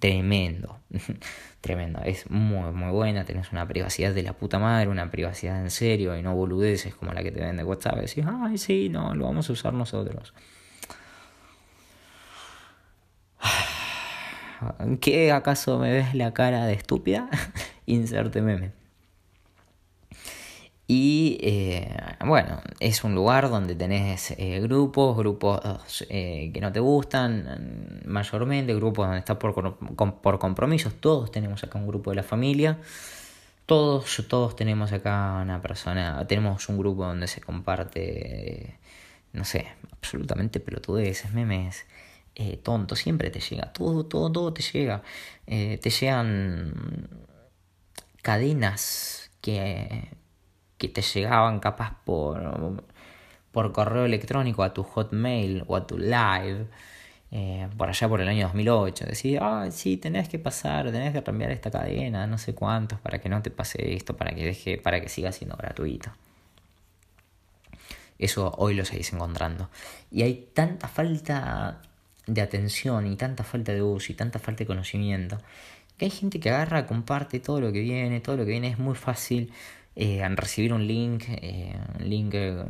tremendo. 0.00 0.80
tremendo. 1.60 2.00
Es 2.04 2.28
muy, 2.30 2.72
muy 2.72 2.90
buena. 2.90 3.24
Tenés 3.24 3.52
una 3.52 3.66
privacidad 3.66 4.12
de 4.12 4.24
la 4.24 4.32
puta 4.32 4.58
madre, 4.58 4.88
una 4.88 5.08
privacidad 5.08 5.60
en 5.60 5.70
serio 5.70 6.16
y 6.16 6.22
no 6.22 6.34
boludeces 6.34 6.96
como 6.96 7.12
la 7.12 7.22
que 7.22 7.30
te 7.30 7.40
vende 7.40 7.62
WhatsApp. 7.62 8.00
Decís, 8.00 8.24
ay, 8.26 8.58
sí, 8.58 8.88
no, 8.88 9.14
lo 9.14 9.26
vamos 9.26 9.48
a 9.48 9.52
usar 9.52 9.72
nosotros. 9.72 10.34
¿Qué 15.00 15.32
acaso 15.32 15.78
me 15.78 15.90
ves 15.92 16.14
la 16.14 16.32
cara 16.32 16.66
de 16.66 16.74
estúpida? 16.74 17.28
Inserte 17.86 18.42
meme. 18.42 18.72
Y 20.88 21.38
eh, 21.42 21.96
bueno, 22.24 22.60
es 22.78 23.02
un 23.02 23.14
lugar 23.14 23.50
donde 23.50 23.74
tenés 23.74 24.30
eh, 24.38 24.60
grupos, 24.60 25.16
grupos 25.16 26.06
eh, 26.08 26.50
que 26.54 26.60
no 26.60 26.70
te 26.70 26.78
gustan, 26.78 28.02
mayormente, 28.04 28.72
grupos 28.74 29.06
donde 29.06 29.18
estás 29.18 29.36
por, 29.36 29.76
por 30.20 30.38
compromisos. 30.38 30.94
Todos 31.00 31.32
tenemos 31.32 31.64
acá 31.64 31.78
un 31.78 31.88
grupo 31.88 32.10
de 32.10 32.16
la 32.16 32.22
familia. 32.22 32.78
Todos, 33.66 34.24
todos 34.28 34.54
tenemos 34.54 34.92
acá 34.92 35.40
una 35.42 35.60
persona, 35.60 36.24
tenemos 36.28 36.68
un 36.68 36.78
grupo 36.78 37.04
donde 37.04 37.26
se 37.26 37.40
comparte, 37.40 38.78
no 39.32 39.44
sé, 39.44 39.66
absolutamente 39.90 40.60
pelotudeces, 40.60 41.32
memes, 41.32 41.84
tontos, 42.62 42.98
siempre 42.98 43.30
te 43.30 43.40
llega, 43.40 43.72
todo, 43.72 44.04
todo, 44.06 44.30
todo 44.30 44.52
te 44.52 44.62
llega. 44.62 45.02
te 45.46 45.90
llegan 45.90 47.08
cadenas 48.22 49.30
que 49.40 50.10
que 50.78 50.88
te 50.88 51.02
llegaban 51.02 51.60
capaz 51.60 51.94
por, 52.04 52.84
por 53.52 53.72
correo 53.72 54.04
electrónico 54.04 54.62
a 54.62 54.74
tu 54.74 54.82
hotmail 54.82 55.64
o 55.66 55.76
a 55.76 55.86
tu 55.86 55.98
live. 55.98 56.66
Eh, 57.32 57.68
por 57.76 57.88
allá 57.88 58.08
por 58.08 58.20
el 58.20 58.28
año 58.28 58.44
2008, 58.46 59.04
decir, 59.06 59.40
ah, 59.42 59.66
sí, 59.70 59.96
tenés 59.96 60.28
que 60.28 60.38
pasar, 60.38 60.90
tenés 60.92 61.12
que 61.12 61.22
cambiar 61.22 61.50
esta 61.50 61.70
cadena, 61.70 62.26
no 62.26 62.38
sé 62.38 62.54
cuántos, 62.54 63.00
para 63.00 63.20
que 63.20 63.28
no 63.28 63.42
te 63.42 63.50
pase 63.50 63.94
esto, 63.94 64.16
para 64.16 64.32
que 64.34 64.44
deje, 64.44 64.78
para 64.78 65.00
que 65.00 65.08
siga 65.08 65.32
siendo 65.32 65.56
gratuito. 65.56 66.10
Eso 68.18 68.52
hoy 68.56 68.74
lo 68.74 68.84
seguís 68.84 69.12
encontrando. 69.12 69.68
Y 70.10 70.22
hay 70.22 70.50
tanta 70.54 70.88
falta 70.88 71.82
de 72.26 72.42
atención 72.42 73.06
y 73.06 73.16
tanta 73.16 73.44
falta 73.44 73.72
de 73.72 73.82
uso 73.82 74.12
y 74.12 74.14
tanta 74.14 74.38
falta 74.38 74.60
de 74.60 74.66
conocimiento 74.66 75.38
que 75.96 76.06
hay 76.06 76.10
gente 76.10 76.40
que 76.40 76.50
agarra, 76.50 76.86
comparte 76.86 77.40
todo 77.40 77.60
lo 77.60 77.72
que 77.72 77.80
viene, 77.80 78.20
todo 78.20 78.36
lo 78.36 78.44
que 78.44 78.50
viene 78.50 78.68
es 78.68 78.78
muy 78.78 78.94
fácil 78.94 79.52
eh, 79.94 80.26
recibir 80.36 80.72
un 80.72 80.86
link, 80.86 81.24
eh, 81.28 81.74
un 81.98 82.08
link 82.08 82.34
eh, 82.34 82.64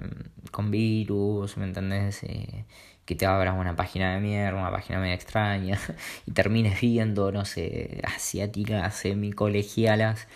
con 0.50 0.70
virus, 0.70 1.56
¿me 1.56 1.64
entendés? 1.64 2.22
Eh, 2.22 2.64
que 3.04 3.14
te 3.14 3.26
abra 3.26 3.52
una 3.52 3.76
página 3.76 4.14
de 4.14 4.20
mierda, 4.20 4.60
una 4.60 4.70
página 4.70 5.00
medio 5.00 5.14
extraña, 5.14 5.78
y 6.26 6.32
termines 6.32 6.80
viendo, 6.80 7.32
no 7.32 7.44
sé, 7.44 8.00
asiáticas, 8.04 8.94
semicolegialas, 8.94 10.28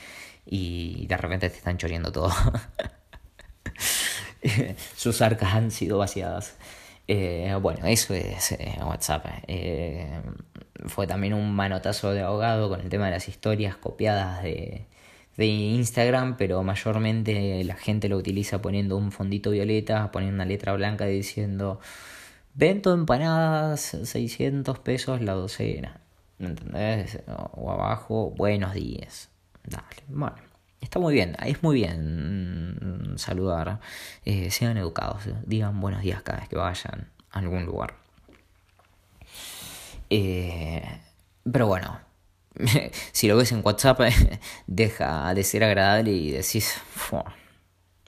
y 0.47 1.07
de 1.07 1.16
repente 1.16 1.49
te 1.51 1.57
están 1.57 1.79
choreando 1.79 2.12
todo. 2.12 2.33
Sus 4.97 5.21
arcas 5.23 5.55
han 5.55 5.71
sido 5.71 5.99
vaciadas. 5.99 6.57
Bueno, 7.61 7.87
eso 7.87 8.15
es 8.15 8.57
WhatsApp. 8.85 9.27
fue 10.87 11.07
también 11.07 11.35
un 11.35 11.53
manotazo 11.55 12.13
de 12.13 12.23
ahogado 12.23 12.69
con 12.69 12.81
el 12.81 12.89
tema 12.89 13.07
de 13.07 13.13
las 13.13 13.29
historias 13.29 13.77
copiadas 13.77 14.43
de, 14.43 14.87
de 15.37 15.47
Instagram, 15.47 16.37
pero 16.37 16.63
mayormente 16.63 17.65
la 17.65 17.75
gente 17.75 18.09
lo 18.09 18.17
utiliza 18.19 18.61
poniendo 18.61 18.97
un 18.97 19.11
fondito 19.11 19.51
violeta, 19.51 20.11
poniendo 20.13 20.35
una 20.35 20.45
letra 20.45 20.75
blanca 20.75 21.07
diciendo 21.07 21.81
vento 22.55 22.93
empanadas, 22.93 23.97
600 24.05 24.79
pesos 24.81 25.23
la 25.23 25.33
docena. 25.33 26.01
¿Entendés? 26.39 27.21
O 27.53 27.71
abajo, 27.71 28.31
buenos 28.37 28.75
días. 28.75 29.31
Dale, 29.65 30.03
bueno. 30.09 30.50
Está 30.81 30.99
muy 30.99 31.14
bien, 31.14 31.37
es 31.45 31.62
muy 31.62 31.76
bien 31.76 33.14
saludar. 33.16 33.81
Eh, 34.24 34.51
sean 34.51 34.76
educados, 34.76 35.24
digan 35.47 35.81
buenos 35.81 36.03
días 36.03 36.22
cada 36.22 36.41
vez 36.41 36.49
que 36.49 36.57
vayan 36.57 37.11
a 37.31 37.39
algún 37.39 37.66
lugar. 37.66 37.95
Eh, 40.09 40.83
pero 41.51 41.66
bueno, 41.66 42.01
si 43.12 43.28
lo 43.28 43.37
ves 43.37 43.53
en 43.53 43.61
WhatsApp, 43.62 44.01
deja 44.66 45.35
de 45.35 45.45
ser 45.45 45.64
agradable 45.64 46.12
y 46.12 46.31
decís, 46.31 46.81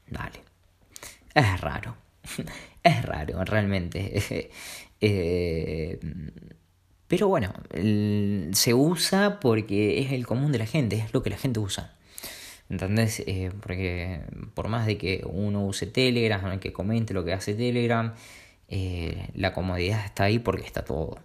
dale. 0.09 0.43
Es 1.35 1.61
raro. 1.61 1.97
Es 2.85 3.05
raro, 3.05 3.45
realmente. 3.45 4.51
Eh, 5.01 6.01
pero 7.07 7.29
bueno, 7.29 7.53
se 8.53 8.75
usa 8.75 9.39
porque 9.39 10.01
es 10.01 10.11
el 10.11 10.27
común 10.27 10.51
de 10.51 10.59
la 10.59 10.67
gente, 10.67 10.97
es 10.97 11.13
lo 11.15 11.23
que 11.23 11.31
la 11.31 11.37
gente 11.37 11.61
usa. 11.61 11.95
¿Entendés? 12.73 13.23
Eh, 13.27 13.53
porque 13.61 14.23
por 14.55 14.69
más 14.69 14.87
de 14.87 14.97
que 14.97 15.23
uno 15.27 15.67
use 15.67 15.87
Telegram, 15.87 16.59
que 16.59 16.73
comente 16.73 17.13
lo 17.13 17.23
que 17.23 17.35
hace 17.35 17.53
Telegram, 17.53 18.15
eh, 18.69 19.29
la 19.35 19.53
comodidad 19.53 20.03
está 20.07 20.25
ahí 20.25 20.39
porque 20.39 20.65
está 20.65 20.83
todo. 20.83 21.19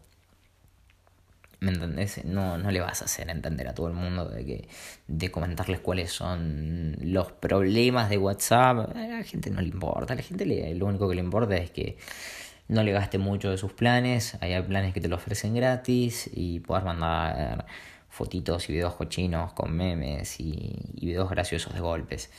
¿Me 1.61 1.71
entendés? 1.71 2.25
No, 2.25 2.57
no 2.57 2.69
le 2.69 2.81
vas 2.81 3.01
a 3.01 3.05
hacer 3.05 3.29
entender 3.29 3.69
a 3.69 3.73
todo 3.73 3.87
el 3.87 3.93
mundo 3.93 4.25
de 4.25 4.45
que 4.45 4.67
de 5.07 5.31
comentarles 5.31 5.79
cuáles 5.79 6.11
son 6.11 6.97
los 6.99 7.31
problemas 7.31 8.09
de 8.09 8.17
WhatsApp. 8.17 8.93
A 8.93 9.07
la 9.07 9.23
gente 9.23 9.49
no 9.49 9.61
le 9.61 9.69
importa. 9.69 10.13
A 10.13 10.15
la 10.17 10.23
gente 10.23 10.45
le, 10.45 10.75
lo 10.75 10.85
único 10.85 11.07
que 11.07 11.15
le 11.15 11.21
importa 11.21 11.55
es 11.55 11.71
que 11.71 11.97
no 12.67 12.83
le 12.83 12.91
gaste 12.91 13.19
mucho 13.19 13.49
de 13.51 13.57
sus 13.57 13.71
planes. 13.71 14.37
Hay 14.41 14.61
planes 14.63 14.93
que 14.93 14.99
te 14.99 15.07
lo 15.07 15.15
ofrecen 15.15 15.55
gratis 15.55 16.29
y 16.33 16.59
puedas 16.59 16.83
mandar 16.83 17.65
fotitos 18.17 18.67
y 18.67 18.73
videos 18.73 18.95
cochinos 18.95 19.53
con 19.53 19.71
memes 19.71 20.39
y, 20.39 20.75
videos 20.99 21.29
graciosos 21.29 21.73
de 21.73 21.79
golpes. 21.79 22.31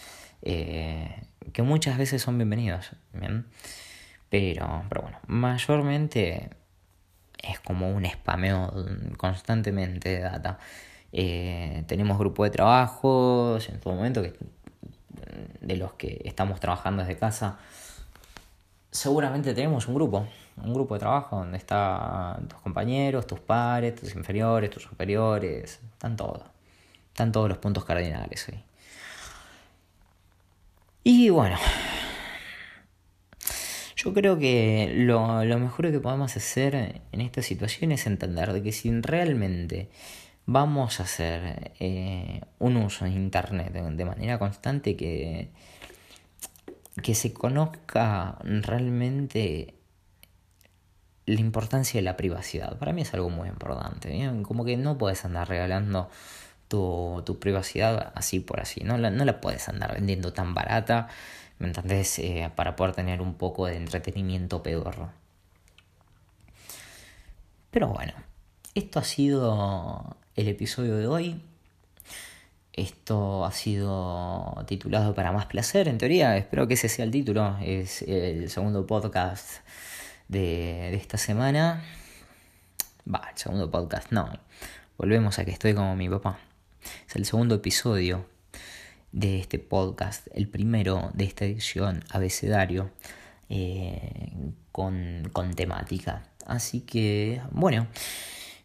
Eh, 0.43 1.23
que 1.53 1.63
muchas 1.63 1.97
veces 1.97 2.21
son 2.21 2.37
bienvenidos. 2.37 2.91
¿bien? 3.13 3.47
Pero, 4.29 4.83
pero 4.89 5.03
bueno, 5.03 5.19
mayormente 5.29 6.51
es 7.39 7.61
como 7.61 7.91
un 7.91 8.05
spameo 8.05 8.73
constantemente 9.17 10.09
de 10.09 10.21
data. 10.21 10.59
Eh, 11.13 11.85
tenemos 11.87 12.19
grupo 12.19 12.43
de 12.43 12.51
trabajos 12.51 13.69
en 13.69 13.81
todo 13.81 13.95
momento 13.95 14.21
que, 14.21 14.35
de 15.61 15.77
los 15.77 15.93
que 15.95 16.21
estamos 16.25 16.59
trabajando 16.59 17.03
desde 17.03 17.17
casa. 17.17 17.59
Seguramente 18.91 19.55
tenemos 19.55 19.87
un 19.87 19.95
grupo, 19.95 20.27
un 20.65 20.75
grupo 20.75 20.95
de 20.95 21.01
trabajo 21.01 21.37
donde 21.37 21.59
están 21.59 22.49
tus 22.49 22.61
compañeros, 22.61 23.27
tus 23.27 23.41
pares, 23.41 23.95
tus 23.97 24.15
inferiores, 24.15 24.71
tus 24.71 24.83
superiores, 24.83 25.81
están 25.93 26.17
todos. 26.17 26.43
Están 27.09 27.33
todos 27.33 27.49
los 27.49 27.59
puntos 27.59 27.85
cardinales 27.85 28.49
ahí. 28.49 28.65
Y 31.05 31.31
bueno, 31.31 31.57
yo 33.97 34.15
creo 34.15 34.39
que 34.39 34.93
lo, 34.95 35.45
lo, 35.45 35.59
mejor 35.59 35.91
que 35.91 36.01
podemos 36.01 36.37
hacer 36.37 37.03
en 37.11 37.21
esta 37.21 37.43
situación 37.43 37.93
es 37.93 38.07
entender 38.07 38.53
de 38.53 38.63
que 38.63 38.73
si 38.73 38.91
realmente 39.01 39.89
vamos 40.47 41.01
a 41.01 41.03
hacer 41.03 41.73
eh, 41.81 42.41
un 42.59 42.77
uso 42.77 43.05
de 43.05 43.11
Internet 43.11 43.73
de 43.73 44.05
manera 44.05 44.39
constante, 44.39 44.97
que, 44.97 45.51
que 47.03 47.15
se 47.15 47.33
conozca 47.33 48.39
realmente 48.45 49.75
la 51.35 51.41
importancia 51.41 51.99
de 51.99 52.03
la 52.05 52.17
privacidad. 52.17 52.79
Para 52.79 52.93
mí 52.93 53.03
es 53.03 53.15
algo 53.15 53.31
muy 53.31 53.49
importante. 53.49 54.31
Como 54.43 54.65
que 54.65 54.77
no 54.77 54.99
puedes 54.99 55.25
andar 55.25 55.49
regalando 55.49 56.11
tu, 56.69 57.23
tu 57.25 57.39
privacidad 57.39 58.13
así 58.15 58.41
por 58.41 58.61
así. 58.61 58.83
No 58.85 58.99
la, 58.99 59.11
no 59.11 59.25
la 59.25 59.41
puedes 59.41 59.69
andar 59.69 59.95
vendiendo 59.95 60.33
tan 60.33 60.55
barata 60.55 61.09
¿me 61.59 61.67
entendés? 61.67 62.19
Eh, 62.19 62.51
para 62.55 62.77
poder 62.77 62.95
tener 62.95 63.21
un 63.21 63.35
poco 63.35 63.67
de 63.67 63.77
entretenimiento 63.77 64.63
pedorro. 64.63 65.11
Pero 67.71 67.89
bueno, 67.89 68.13
esto 68.75 68.99
ha 68.99 69.05
sido 69.05 70.17
el 70.37 70.49
episodio 70.49 70.97
de 70.97 71.07
hoy. 71.07 71.43
Esto 72.73 73.45
ha 73.45 73.51
sido 73.51 74.65
titulado 74.69 75.15
Para 75.15 75.33
más 75.33 75.47
placer, 75.47 75.89
en 75.89 75.99
teoría. 75.99 76.37
Espero 76.37 76.69
que 76.69 76.75
ese 76.75 76.89
sea 76.89 77.05
el 77.05 77.11
título. 77.11 77.57
Es 77.61 78.03
el 78.03 78.49
segundo 78.51 78.87
podcast 78.87 79.63
de, 80.29 80.95
esta 80.95 81.19
semana. 81.19 81.83
Va, 83.13 83.29
el 83.33 83.39
segundo 83.39 83.71
podcast, 83.71 84.13
no. 84.13 84.31
Volvemos 84.97 85.39
a 85.39 85.45
que 85.45 85.51
estoy 85.51 85.75
como 85.75 85.97
mi 85.97 86.09
papá. 86.09 86.39
Es 87.09 87.17
el 87.17 87.25
segundo 87.25 87.57
episodio 87.57 88.27
de 89.13 89.41
este 89.41 89.59
podcast, 89.59 90.29
el 90.35 90.49
primero 90.49 91.11
de 91.15 91.25
esta 91.25 91.45
edición 91.45 92.05
abecedario 92.11 92.91
eh, 93.49 94.33
con, 94.73 95.31
con 95.33 95.55
temática. 95.55 96.25
Así 96.47 96.81
que, 96.81 97.41
bueno, 97.51 97.87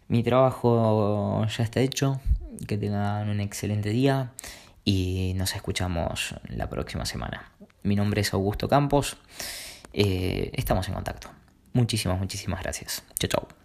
mi 0.07 0.23
trabajo 0.23 1.45
ya 1.47 1.63
está 1.63 1.79
hecho. 1.79 2.19
Que 2.67 2.77
tengan 2.77 3.29
un 3.29 3.41
excelente 3.41 3.89
día 3.89 4.31
y 4.85 5.33
nos 5.35 5.55
escuchamos 5.55 6.35
la 6.47 6.69
próxima 6.69 7.05
semana. 7.05 7.51
Mi 7.81 7.95
nombre 7.95 8.21
es 8.21 8.33
Augusto 8.33 8.69
Campos. 8.69 9.17
Eh, 9.91 10.51
estamos 10.53 10.87
en 10.87 10.93
contacto. 10.93 11.29
Muchísimas, 11.73 12.19
muchísimas 12.19 12.61
gracias. 12.61 13.03
Chao, 13.19 13.29
chao. 13.29 13.62